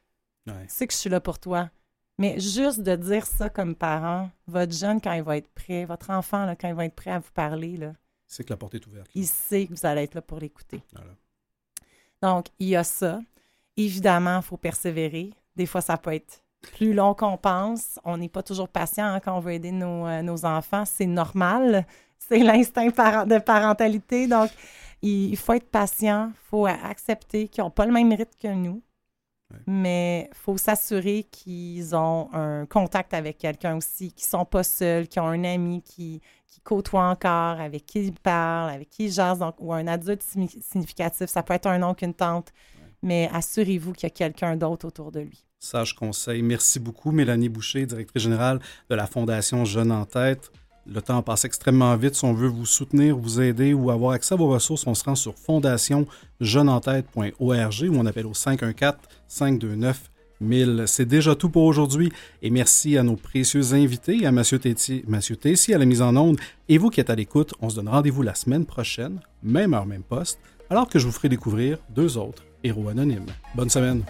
Ouais. 0.47 0.67
Tu 0.67 0.75
sais 0.75 0.87
que 0.87 0.93
je 0.93 0.99
suis 0.99 1.11
là 1.11 1.21
pour 1.21 1.39
toi. 1.39 1.71
Mais 2.19 2.39
juste 2.39 2.81
de 2.81 2.95
dire 2.95 3.27
ça 3.27 3.51
comme 3.51 3.75
parent, 3.75 4.31
votre 4.47 4.73
jeune, 4.73 5.01
quand 5.01 5.13
il 5.13 5.23
va 5.23 5.37
être 5.37 5.49
prêt, 5.49 5.85
votre 5.85 6.11
enfant, 6.11 6.47
là, 6.47 6.55
quand 6.55 6.69
il 6.69 6.75
va 6.75 6.85
être 6.85 6.95
prêt 6.95 7.11
à 7.11 7.19
vous 7.19 7.33
parler, 7.33 7.77
là, 7.77 7.93
il 8.29 8.33
sait 8.35 8.45
que 8.45 8.51
la 8.51 8.57
porte 8.57 8.75
est 8.75 8.87
ouverte. 8.87 9.11
Il 9.15 9.27
sait 9.27 9.67
que 9.67 9.75
vous 9.75 9.87
allez 9.87 10.03
être 10.03 10.15
là 10.15 10.23
pour 10.23 10.39
l'écouter. 10.39 10.83
Donc, 12.23 12.47
il 12.59 12.69
y 12.69 12.77
a 12.77 12.85
ça. 12.85 13.21
Évidemment, 13.77 14.37
il 14.37 14.43
faut 14.43 14.57
persévérer. 14.57 15.33
Des 15.57 15.67
fois, 15.67 15.81
ça 15.81 15.97
peut 15.99 16.15
être 16.15 16.43
plus 16.61 16.95
long 16.95 17.15
qu'on 17.15 17.37
pense. 17.37 17.99
On 18.05 18.17
n'est 18.17 18.29
pas 18.29 18.43
toujours 18.43 18.69
patient 18.69 19.07
hein, 19.07 19.21
quand 19.21 19.37
on 19.37 19.41
veut 19.41 19.53
aider 19.53 19.73
nos, 19.73 20.07
euh, 20.07 20.23
nos 20.23 20.45
enfants. 20.45 20.85
C'est 20.85 21.07
normal. 21.07 21.87
C'est 22.19 22.39
l'instinct 22.39 22.87
de 22.87 23.39
parentalité. 23.39 24.27
Donc, 24.27 24.51
il, 25.03 25.37
faut 25.37 25.53
être 25.53 25.69
patient. 25.69 26.31
Il 26.31 26.49
faut 26.49 26.67
accepter 26.67 27.49
qu'ils 27.49 27.63
n'ont 27.63 27.71
pas 27.71 27.85
le 27.85 27.93
même 27.93 28.11
rythme 28.13 28.39
que 28.41 28.49
nous. 28.49 28.83
Mais 29.67 30.29
il 30.31 30.37
faut 30.37 30.57
s'assurer 30.57 31.25
qu'ils 31.31 31.95
ont 31.95 32.29
un 32.33 32.67
contact 32.67 33.15
avec 33.15 33.39
quelqu'un 33.39 33.77
aussi, 33.77 34.13
qu'ils 34.13 34.27
ne 34.27 34.39
sont 34.39 34.45
pas 34.45 34.63
seuls, 34.63 35.09
qu'ils 35.09 35.23
ont 35.23 35.29
un 35.29 35.45
ami 35.45 35.83
qui, 35.83 36.21
qui 36.47 36.61
côtoie 36.61 37.09
encore, 37.09 37.61
avec 37.61 37.87
qui 37.87 38.07
ils 38.07 38.13
parlent, 38.13 38.71
avec 38.71 38.91
qui 38.91 39.07
ils 39.07 39.13
jasent, 39.13 39.45
ou 39.59 39.73
un 39.73 39.87
adulte 39.87 40.23
significatif. 40.23 41.29
Ça 41.29 41.43
peut 41.43 41.55
être 41.55 41.67
un 41.67 41.83
oncle, 41.83 42.05
une 42.05 42.15
tante, 42.15 42.53
mais 43.03 43.29
assurez-vous 43.33 43.93
qu'il 43.93 44.05
y 44.05 44.07
a 44.07 44.11
quelqu'un 44.11 44.57
d'autre 44.57 44.87
autour 44.87 45.13
de 45.13 45.21
lui. 45.21 45.45
Sage 45.59 45.95
conseil. 45.95 46.43
Merci 46.43 46.79
beaucoup, 46.79 47.11
Mélanie 47.11 47.49
Boucher, 47.49 47.87
directrice 47.87 48.23
générale 48.23 48.61
de 48.91 48.95
la 48.95 49.07
Fondation 49.07 49.65
Jeunes 49.65 49.93
en 49.93 50.05
tête. 50.05 50.53
Le 50.87 51.01
temps 51.01 51.23
passe 51.23 51.45
extrêmement 51.45 51.97
vite. 51.97 52.15
Si 52.15 52.25
on 52.25 52.35
veut 52.35 52.49
vous 52.49 52.67
soutenir, 52.67 53.17
vous 53.17 53.41
aider 53.41 53.73
ou 53.73 53.91
avoir 53.91 54.13
accès 54.13 54.35
à 54.35 54.37
vos 54.37 54.49
ressources, 54.49 54.87
on 54.87 54.95
se 54.95 55.05
rend 55.05 55.15
sur 55.15 55.35
fondationjeuneentête.org 55.35 57.35
ou 57.41 57.55
on 57.97 58.07
appelle 58.07 58.27
au 58.27 58.33
514-529 58.33 59.95
1000. 60.41 60.85
C'est 60.87 61.07
déjà 61.07 61.35
tout 61.35 61.49
pour 61.49 61.65
aujourd'hui 61.65 62.13
et 62.43 62.51
merci 62.51 62.99
à 62.99 63.03
nos 63.03 63.17
précieux 63.17 63.73
invités, 63.73 64.27
à 64.27 64.33
Mathieu 64.33 64.59
Tessier 64.59 65.75
à 65.75 65.79
la 65.79 65.85
mise 65.85 66.03
en 66.03 66.17
onde 66.17 66.39
et 66.69 66.79
vous 66.79 66.91
qui 66.91 67.01
êtes 67.01 67.11
à 67.11 67.15
l'écoute. 67.15 67.55
On 67.61 67.71
se 67.71 67.77
donne 67.77 67.89
rendez-vous 67.89 68.23
la 68.23 68.35
semaine 68.35 68.67
prochaine, 68.67 69.21
même 69.43 69.75
heure, 69.75 69.87
même 69.87 70.03
poste, 70.03 70.39
alors 70.71 70.89
que 70.89 70.99
je 70.99 71.07
vous 71.07 71.13
ferai 71.13 71.29
découvrir 71.29 71.79
deux 71.91 72.19
autres 72.19 72.45
héros 72.63 72.89
anonymes. 72.89 73.27
Bonne 73.55 73.71
semaine! 73.71 74.03